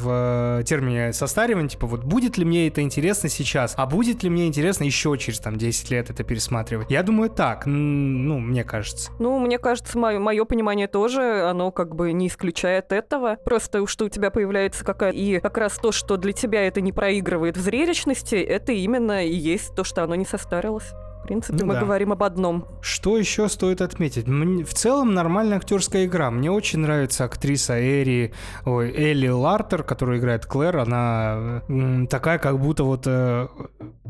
в, 0.03 0.59
э, 0.59 0.63
термине 0.65 1.13
состаривания, 1.13 1.69
типа, 1.69 1.87
вот 1.87 2.03
будет 2.03 2.37
ли 2.37 2.43
мне 2.43 2.67
это 2.67 2.81
интересно 2.81 3.29
сейчас, 3.29 3.73
а 3.77 3.85
будет 3.85 4.23
ли 4.23 4.29
мне 4.29 4.47
интересно 4.47 4.83
еще 4.83 5.17
через 5.17 5.39
там 5.39 5.57
10 5.57 5.89
лет 5.91 6.09
это 6.09 6.23
пересматривать. 6.25 6.91
Я 6.91 7.03
думаю, 7.03 7.29
так, 7.29 7.65
ну, 7.65 8.39
мне 8.39 8.63
кажется. 8.65 8.96
Ну, 9.19 9.39
мне 9.39 9.59
кажется, 9.59 9.97
мое, 9.97 10.45
понимание 10.45 10.87
тоже, 10.87 11.43
оно 11.49 11.71
как 11.71 11.95
бы 11.95 12.11
не 12.11 12.27
исключает 12.27 12.91
этого. 12.91 13.37
Просто 13.43 13.85
что 13.87 14.05
у 14.05 14.09
тебя 14.09 14.31
появляется 14.31 14.83
какая 14.83 15.11
И 15.11 15.39
как 15.39 15.57
раз 15.57 15.77
то, 15.77 15.91
что 15.91 16.17
для 16.17 16.33
тебя 16.33 16.67
это 16.67 16.81
не 16.81 16.91
проигрывает 16.91 17.57
в 17.57 17.61
зрелищности, 17.61 18.35
это 18.35 18.71
именно 18.71 19.25
и 19.25 19.33
есть 19.33 19.75
то, 19.75 19.83
что 19.83 20.03
оно 20.03 20.15
не 20.15 20.25
состарилось. 20.25 20.93
Принципе, 21.27 21.57
Ну 21.59 21.65
мы 21.65 21.73
да. 21.73 21.81
говорим 21.81 22.13
об 22.13 22.23
одном. 22.23 22.65
Что 22.81 23.17
еще 23.17 23.49
стоит 23.49 23.81
отметить? 23.81 24.27
Мне- 24.27 24.63
в 24.63 24.73
целом 24.73 25.13
нормальная 25.13 25.57
актерская 25.57 26.05
игра. 26.05 26.31
Мне 26.31 26.49
очень 26.51 26.79
нравится 26.79 27.25
актриса 27.25 27.77
Эри, 27.79 28.33
ой, 28.65 28.91
Элли 28.95 29.27
Лартер, 29.27 29.83
которая 29.83 30.19
играет 30.19 30.45
Клэр. 30.45 30.77
Она 30.77 31.61
м, 31.67 32.07
такая, 32.07 32.39
как 32.39 32.59
будто 32.59 32.85
вот 32.85 33.03
э, 33.07 33.47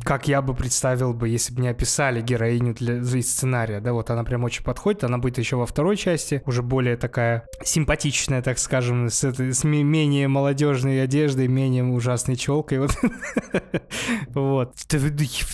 как 0.03 0.27
я 0.27 0.41
бы 0.43 0.53
представил 0.53 1.13
бы, 1.13 1.27
если 1.27 1.53
бы 1.55 1.61
не 1.61 1.69
описали 1.69 2.21
героиню 2.21 2.75
для 2.75 2.97
из 2.97 3.31
сценария. 3.31 3.79
Да, 3.79 3.93
вот 3.93 4.09
она 4.11 4.23
прям 4.23 4.43
очень 4.43 4.63
подходит. 4.63 5.03
Она 5.03 5.17
будет 5.17 5.39
еще 5.39 5.55
во 5.55 5.65
второй 5.65 5.97
части, 5.97 6.43
уже 6.45 6.61
более 6.61 6.97
такая 6.97 7.47
симпатичная, 7.63 8.41
так 8.43 8.59
скажем, 8.59 9.09
с, 9.09 9.23
этой, 9.23 9.53
с 9.53 9.63
ме- 9.63 9.81
менее 9.83 10.27
молодежной 10.27 11.01
одеждой, 11.03 11.47
менее 11.47 11.83
ужасной 11.83 12.35
челкой. 12.35 12.77
Вот. 12.79 12.91
Вот. 14.33 14.73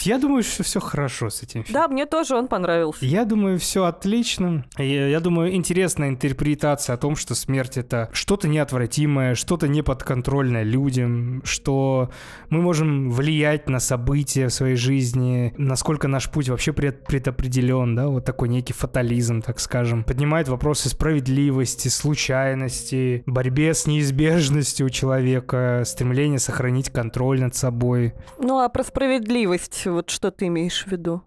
Я 0.02 0.18
думаю, 0.20 0.44
что 0.44 0.64
все 0.64 0.80
хорошо 0.80 1.30
с 1.30 1.42
этим 1.44 1.53
фильмом. 1.62 1.82
Да, 1.82 1.88
мне 1.88 2.08
тоже 2.08 2.36
он 2.36 2.48
понравился. 2.48 3.06
Я 3.06 3.26
думаю, 3.26 3.60
все 3.60 3.84
отлично. 3.84 4.66
Я, 4.80 5.08
я 5.08 5.20
думаю, 5.20 5.54
интересная 5.54 6.10
интерпретация 6.10 6.96
о 6.96 6.98
том, 6.98 7.16
что 7.16 7.36
смерть 7.36 7.78
это 7.78 8.10
что-то 8.14 8.48
неотвратимое, 8.48 9.36
что-то 9.36 9.68
неподконтрольное 9.68 10.64
людям, 10.64 11.42
что 11.46 12.10
мы 12.50 12.62
можем 12.62 13.12
влиять 13.12 13.70
на 13.70 13.80
события 13.80 14.48
в 14.48 14.54
своей 14.54 14.76
жизни, 14.76 15.54
насколько 15.58 16.08
наш 16.08 16.30
путь 16.32 16.50
вообще 16.50 16.74
пред- 16.74 17.06
предопределен, 17.06 17.96
да, 17.96 18.08
вот 18.08 18.26
такой 18.26 18.50
некий 18.50 18.74
фатализм, 18.74 19.42
так 19.42 19.60
скажем. 19.60 20.04
Поднимает 20.04 20.48
вопросы 20.48 20.90
справедливости, 20.90 21.90
случайности, 21.90 23.24
борьбе 23.26 23.74
с 23.74 23.86
неизбежностью 23.86 24.90
человека, 24.90 25.84
стремление 25.86 26.40
сохранить 26.40 26.90
контроль 26.90 27.40
над 27.42 27.56
собой. 27.56 28.14
Ну, 28.40 28.60
а 28.60 28.70
про 28.70 28.84
справедливость, 28.84 29.86
вот 29.86 30.10
что 30.10 30.32
ты 30.32 30.48
имеешь 30.48 30.86
в 30.86 30.92
виду? 30.92 31.22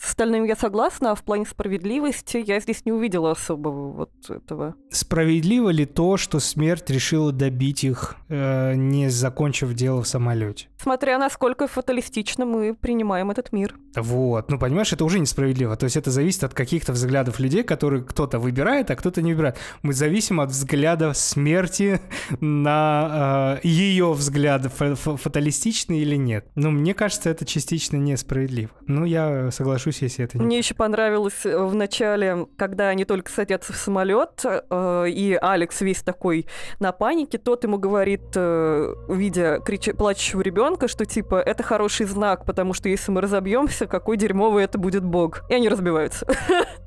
С 0.00 0.10
остальным 0.10 0.44
я 0.44 0.56
согласна, 0.56 1.10
а 1.10 1.14
в 1.14 1.22
плане 1.22 1.44
справедливости 1.44 2.42
я 2.44 2.58
здесь 2.60 2.86
не 2.86 2.92
увидела 2.92 3.32
особого 3.32 3.92
вот 3.92 4.10
этого. 4.30 4.74
Справедливо 4.90 5.68
ли 5.68 5.84
то, 5.84 6.16
что 6.16 6.40
смерть 6.40 6.88
решила 6.88 7.32
добить 7.32 7.84
их, 7.84 8.16
э, 8.30 8.74
не 8.76 9.10
закончив 9.10 9.74
дело 9.74 10.02
в 10.02 10.08
самолете? 10.08 10.68
Смотря 10.78 11.18
насколько 11.18 11.66
фаталистично 11.68 12.46
мы 12.46 12.74
принимаем 12.74 13.30
этот 13.30 13.52
мир. 13.52 13.74
Вот, 13.94 14.50
ну 14.50 14.58
понимаешь, 14.58 14.92
это 14.94 15.04
уже 15.04 15.18
несправедливо. 15.18 15.76
То 15.76 15.84
есть 15.84 15.96
это 15.96 16.10
зависит 16.10 16.44
от 16.44 16.54
каких-то 16.54 16.92
взглядов 16.92 17.38
людей, 17.38 17.62
которые 17.62 18.02
кто-то 18.02 18.38
выбирает, 18.38 18.90
а 18.90 18.96
кто-то 18.96 19.20
не 19.20 19.32
выбирает. 19.34 19.58
Мы 19.82 19.92
зависим 19.92 20.40
от 20.40 20.48
взгляда 20.50 21.12
смерти 21.12 22.00
на 22.40 23.58
э, 23.62 23.66
ее 23.68 24.12
взгляд, 24.12 24.72
фа- 24.72 24.94
фа- 24.94 25.16
фаталистичный 25.16 25.98
или 25.98 26.16
нет. 26.16 26.46
Ну, 26.54 26.70
мне 26.70 26.94
кажется, 26.94 27.28
это 27.28 27.44
частично 27.44 27.96
несправедливо. 27.96 28.70
Ну, 28.86 29.04
я 29.04 29.50
соглашусь, 29.50 29.89
если 29.98 30.24
это 30.24 30.38
не 30.38 30.44
Мне 30.44 30.58
еще 30.58 30.74
понравилось 30.74 31.44
э, 31.44 31.56
в 31.58 31.74
начале, 31.74 32.46
когда 32.56 32.88
они 32.88 33.04
только 33.04 33.30
садятся 33.30 33.72
в 33.72 33.76
самолет, 33.76 34.42
э, 34.44 35.04
и 35.08 35.38
Алекс 35.40 35.80
весь 35.80 36.02
такой 36.02 36.46
на 36.78 36.92
панике, 36.92 37.38
тот 37.38 37.64
ему 37.64 37.78
говорит, 37.78 38.22
э, 38.34 38.94
видя 39.08 39.56
крича- 39.66 39.94
плачущего 39.94 40.40
ребенка, 40.40 40.88
что 40.88 41.04
типа 41.04 41.36
это 41.40 41.62
хороший 41.62 42.06
знак, 42.06 42.44
потому 42.44 42.72
что 42.72 42.88
если 42.88 43.10
мы 43.12 43.20
разобьемся, 43.20 43.86
какой 43.86 44.16
дерьмовый 44.16 44.64
это 44.64 44.78
будет 44.78 45.04
бог. 45.04 45.42
И 45.48 45.54
они 45.54 45.68
разбиваются. 45.68 46.26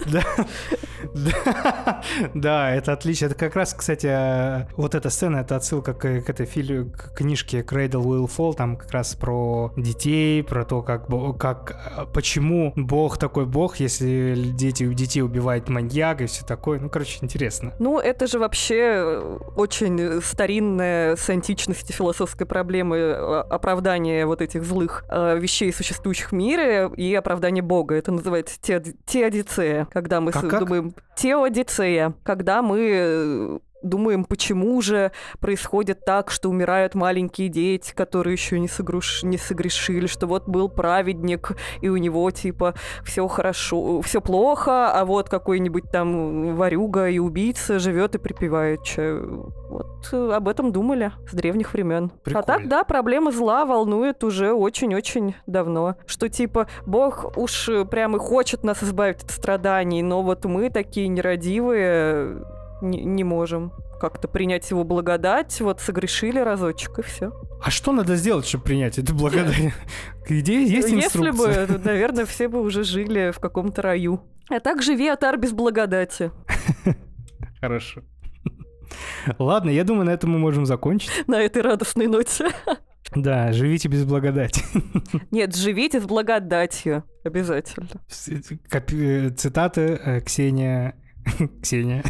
Да, 0.05 0.23
Да, 2.33 2.71
это 2.71 2.93
отлично. 2.93 3.27
Это 3.27 3.35
как 3.35 3.55
раз, 3.55 3.73
кстати, 3.73 4.67
вот 4.75 4.95
эта 4.95 5.09
сцена, 5.09 5.37
это 5.37 5.55
отсылка 5.55 5.93
к, 5.93 6.21
к 6.21 6.29
этой 6.29 6.45
к 6.45 7.15
книжке 7.15 7.61
Cradle 7.61 8.03
Will 8.03 8.29
Fall, 8.29 8.53
там 8.55 8.77
как 8.77 8.91
раз 8.91 9.15
про 9.15 9.71
детей, 9.77 10.43
про 10.43 10.65
то, 10.65 10.81
как, 10.81 11.07
как 11.37 12.11
почему 12.13 12.73
Бог 12.93 13.17
такой 13.17 13.47
Бог, 13.47 13.77
если 13.77 14.35
дети, 14.35 14.85
детей 14.93 15.23
убивает 15.23 15.67
маньяк 15.67 16.21
и 16.21 16.27
все 16.27 16.45
такое. 16.45 16.79
Ну, 16.79 16.91
короче, 16.91 17.17
интересно. 17.21 17.73
Ну, 17.79 17.97
это 17.97 18.27
же 18.27 18.37
вообще 18.37 18.75
э, 18.77 19.39
очень 19.55 20.21
старинная 20.21 21.15
с 21.15 21.27
античности 21.27 21.91
философской 21.91 22.45
проблемы 22.45 23.13
оправдания 23.13 24.27
вот 24.27 24.43
этих 24.43 24.63
злых 24.63 25.05
вещей, 25.09 25.73
существующих 25.73 26.31
в 26.31 26.35
мире, 26.35 26.91
и 26.95 27.15
оправдание 27.15 27.63
Бога. 27.63 27.95
Это 27.95 28.11
называется 28.11 28.59
теодицея, 28.61 29.87
когда 29.91 30.21
мы 30.21 30.31
как, 30.31 30.59
думаем... 30.59 30.93
Теодицея, 31.15 32.13
когда 32.21 32.61
мы 32.61 32.89
э, 32.91 33.59
думаем, 33.83 34.25
почему 34.25 34.81
же 34.81 35.11
происходит 35.39 36.05
так, 36.05 36.31
что 36.31 36.49
умирают 36.49 36.95
маленькие 36.95 37.49
дети, 37.49 37.93
которые 37.93 38.33
еще 38.33 38.59
не, 38.59 38.67
согруш... 38.67 39.23
не 39.23 39.37
согрешили, 39.37 40.07
что 40.07 40.27
вот 40.27 40.47
был 40.47 40.69
праведник, 40.69 41.51
и 41.81 41.89
у 41.89 41.97
него 41.97 42.29
типа 42.31 42.73
все 43.03 43.27
хорошо, 43.27 44.01
все 44.01 44.21
плохо, 44.21 44.91
а 44.91 45.05
вот 45.05 45.29
какой-нибудь 45.29 45.91
там 45.91 46.55
варюга 46.55 47.09
и 47.09 47.19
убийца 47.19 47.79
живет 47.79 48.15
и 48.15 48.17
припевает 48.17 48.83
чаю. 48.83 49.53
Вот 49.69 50.09
э, 50.11 50.31
об 50.33 50.47
этом 50.47 50.71
думали 50.71 51.11
с 51.29 51.33
древних 51.33 51.73
времен. 51.73 52.11
А 52.33 52.41
так, 52.43 52.67
да, 52.67 52.83
проблема 52.83 53.31
зла 53.31 53.65
волнует 53.65 54.23
уже 54.23 54.53
очень-очень 54.53 55.35
давно. 55.47 55.95
Что 56.05 56.29
типа 56.29 56.67
Бог 56.85 57.37
уж 57.37 57.69
прямо 57.89 58.19
хочет 58.19 58.63
нас 58.63 58.83
избавить 58.83 59.23
от 59.23 59.31
страданий, 59.31 60.01
но 60.01 60.21
вот 60.21 60.45
мы 60.45 60.69
такие 60.69 61.07
нерадивые 61.07 62.43
не, 62.83 63.03
не 63.03 63.23
можем 63.23 63.71
как-то 63.99 64.27
принять 64.27 64.69
его 64.69 64.83
благодать, 64.83 65.59
вот 65.61 65.79
согрешили 65.79 66.39
разочек, 66.39 66.99
и 66.99 67.01
все. 67.01 67.31
А 67.63 67.71
что 67.71 67.93
надо 67.93 68.15
сделать, 68.15 68.45
чтобы 68.45 68.65
принять 68.65 68.99
эту 68.99 69.15
благодать? 69.15 69.73
Где 70.29 70.63
есть 70.63 70.91
инструкция? 70.91 71.61
Если 71.61 71.77
бы, 71.77 71.79
наверное, 71.83 72.25
все 72.25 72.47
бы 72.49 72.61
уже 72.61 72.83
жили 72.83 73.31
в 73.31 73.39
каком-то 73.39 73.81
раю. 73.81 74.21
А 74.49 74.59
так 74.59 74.81
живи, 74.83 75.07
Атар, 75.07 75.37
без 75.37 75.53
благодати. 75.53 76.31
Хорошо. 77.61 78.01
Ладно, 79.39 79.69
я 79.69 79.85
думаю, 79.85 80.05
на 80.05 80.11
этом 80.11 80.31
мы 80.31 80.39
можем 80.39 80.65
закончить. 80.65 81.09
На 81.27 81.41
этой 81.41 81.61
радостной 81.61 82.07
ноте. 82.07 82.49
Да, 83.15 83.51
живите 83.51 83.89
без 83.89 84.05
благодати. 84.05 84.63
Нет, 85.29 85.55
живите 85.55 86.01
с 86.01 86.05
благодатью. 86.05 87.03
Обязательно. 87.23 87.89
Э, 88.71 89.29
цитаты 89.29 89.81
э, 89.81 90.21
Ксения... 90.21 90.95
Ксения. 91.61 92.03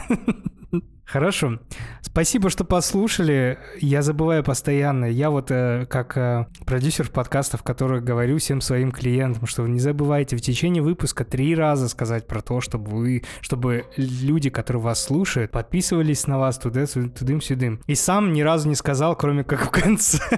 Хорошо. 1.06 1.60
Спасибо, 2.02 2.50
что 2.50 2.64
послушали. 2.64 3.58
Я 3.80 4.02
забываю 4.02 4.44
постоянно. 4.44 5.06
Я 5.06 5.30
вот 5.30 5.50
э, 5.50 5.86
как 5.90 6.16
э, 6.18 6.46
продюсер 6.66 7.10
подкастов, 7.10 7.64
который 7.64 8.02
говорю 8.02 8.38
всем 8.38 8.62
своим 8.62 8.92
клиентам, 8.92 9.48
что 9.48 9.66
не 9.68 9.80
забывайте 9.80 10.38
в 10.38 10.42
течение 10.42 10.84
выпуска 10.84 11.26
три 11.26 11.56
раза 11.56 11.90
сказать 11.90 12.28
про 12.28 12.42
то, 12.42 12.62
чтобы 12.62 12.92
вы, 12.92 13.24
чтобы 13.42 13.86
люди, 13.98 14.50
которые 14.50 14.82
вас 14.82 15.04
слушают, 15.04 15.52
подписывались 15.52 16.28
на 16.28 16.38
вас 16.38 16.58
туда, 16.58 16.86
тудым-сюдым. 16.86 17.82
И 17.88 17.96
сам 17.96 18.32
ни 18.32 18.42
разу 18.42 18.70
не 18.70 18.76
сказал, 18.76 19.16
кроме 19.16 19.44
как 19.44 19.66
в 19.66 19.72
конце. 19.72 20.20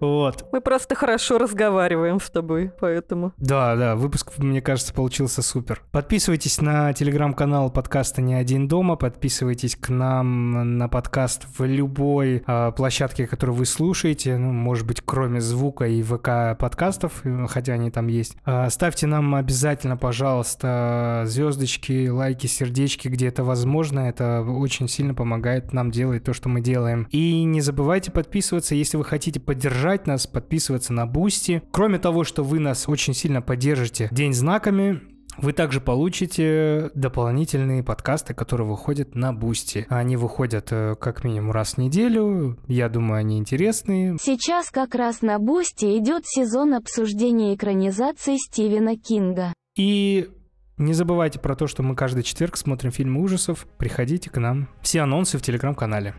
Вот. 0.00 0.44
Мы 0.52 0.60
просто 0.60 0.94
хорошо 0.96 1.38
разговариваем 1.38 2.20
с 2.20 2.30
тобой, 2.30 2.70
поэтому. 2.80 3.32
Да, 3.36 3.76
да, 3.76 3.96
выпуск, 3.96 4.32
мне 4.38 4.60
кажется, 4.60 4.92
получился 4.92 5.40
супер. 5.40 5.82
Подписывайтесь 5.92 6.60
на 6.60 6.92
телеграм-канал 6.92 7.70
подкаста 7.70 8.20
«Не 8.20 8.34
один 8.34 8.66
дома», 8.66 8.96
подписывайтесь 8.96 9.57
к 9.76 9.88
нам 9.88 10.78
на 10.78 10.88
подкаст 10.88 11.46
в 11.56 11.64
любой 11.64 12.42
э, 12.46 12.72
площадке, 12.76 13.26
которую 13.26 13.56
вы 13.56 13.66
слушаете, 13.66 14.36
ну, 14.36 14.52
может 14.52 14.86
быть, 14.86 15.02
кроме 15.04 15.40
звука 15.40 15.86
и 15.86 16.02
ВК 16.02 16.58
подкастов, 16.58 17.22
хотя 17.48 17.74
они 17.74 17.90
там 17.90 18.06
есть. 18.06 18.36
Э, 18.46 18.68
ставьте 18.70 19.06
нам 19.06 19.34
обязательно, 19.34 19.96
пожалуйста, 19.96 21.24
звездочки, 21.26 22.08
лайки, 22.08 22.46
сердечки, 22.46 23.08
где 23.08 23.28
это 23.28 23.44
возможно. 23.44 24.00
Это 24.00 24.42
очень 24.42 24.88
сильно 24.88 25.14
помогает 25.14 25.72
нам 25.72 25.90
делать 25.90 26.24
то, 26.24 26.32
что 26.32 26.48
мы 26.48 26.60
делаем. 26.60 27.08
И 27.10 27.44
не 27.44 27.60
забывайте 27.60 28.10
подписываться, 28.10 28.74
если 28.74 28.96
вы 28.96 29.04
хотите 29.04 29.40
поддержать 29.40 30.06
нас, 30.06 30.26
подписываться 30.26 30.92
на 30.92 31.06
Бусти. 31.06 31.62
Кроме 31.70 31.98
того, 31.98 32.24
что 32.24 32.44
вы 32.44 32.58
нас 32.58 32.88
очень 32.88 33.14
сильно 33.14 33.42
поддержите 33.42 34.08
дензнаками, 34.10 35.00
вы 35.38 35.52
также 35.52 35.80
получите 35.80 36.90
дополнительные 36.94 37.82
подкасты, 37.82 38.34
которые 38.34 38.66
выходят 38.66 39.14
на 39.14 39.32
Бусти. 39.32 39.86
Они 39.88 40.16
выходят 40.16 40.68
э, 40.70 40.96
как 41.00 41.24
минимум 41.24 41.52
раз 41.52 41.74
в 41.74 41.78
неделю. 41.78 42.58
Я 42.66 42.88
думаю, 42.88 43.20
они 43.20 43.38
интересные. 43.38 44.16
Сейчас 44.20 44.70
как 44.70 44.94
раз 44.94 45.22
на 45.22 45.38
Бусти 45.38 45.98
идет 45.98 46.26
сезон 46.26 46.74
обсуждения 46.74 47.54
экранизации 47.54 48.36
Стивена 48.36 48.96
Кинга. 48.96 49.52
И 49.76 50.28
не 50.76 50.92
забывайте 50.92 51.38
про 51.38 51.56
то, 51.56 51.66
что 51.66 51.82
мы 51.82 51.94
каждый 51.96 52.22
четверг 52.22 52.56
смотрим 52.56 52.90
фильмы 52.90 53.20
ужасов. 53.22 53.66
Приходите 53.78 54.30
к 54.30 54.38
нам. 54.38 54.68
Все 54.82 55.00
анонсы 55.00 55.38
в 55.38 55.42
телеграм-канале. 55.42 56.14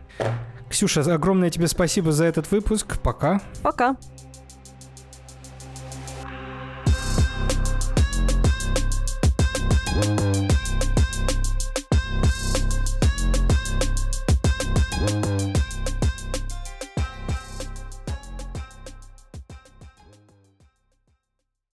Ксюша, 0.68 1.00
огромное 1.00 1.50
тебе 1.50 1.66
спасибо 1.66 2.12
за 2.12 2.26
этот 2.26 2.50
выпуск. 2.50 3.00
Пока. 3.02 3.40
Пока. 3.62 3.96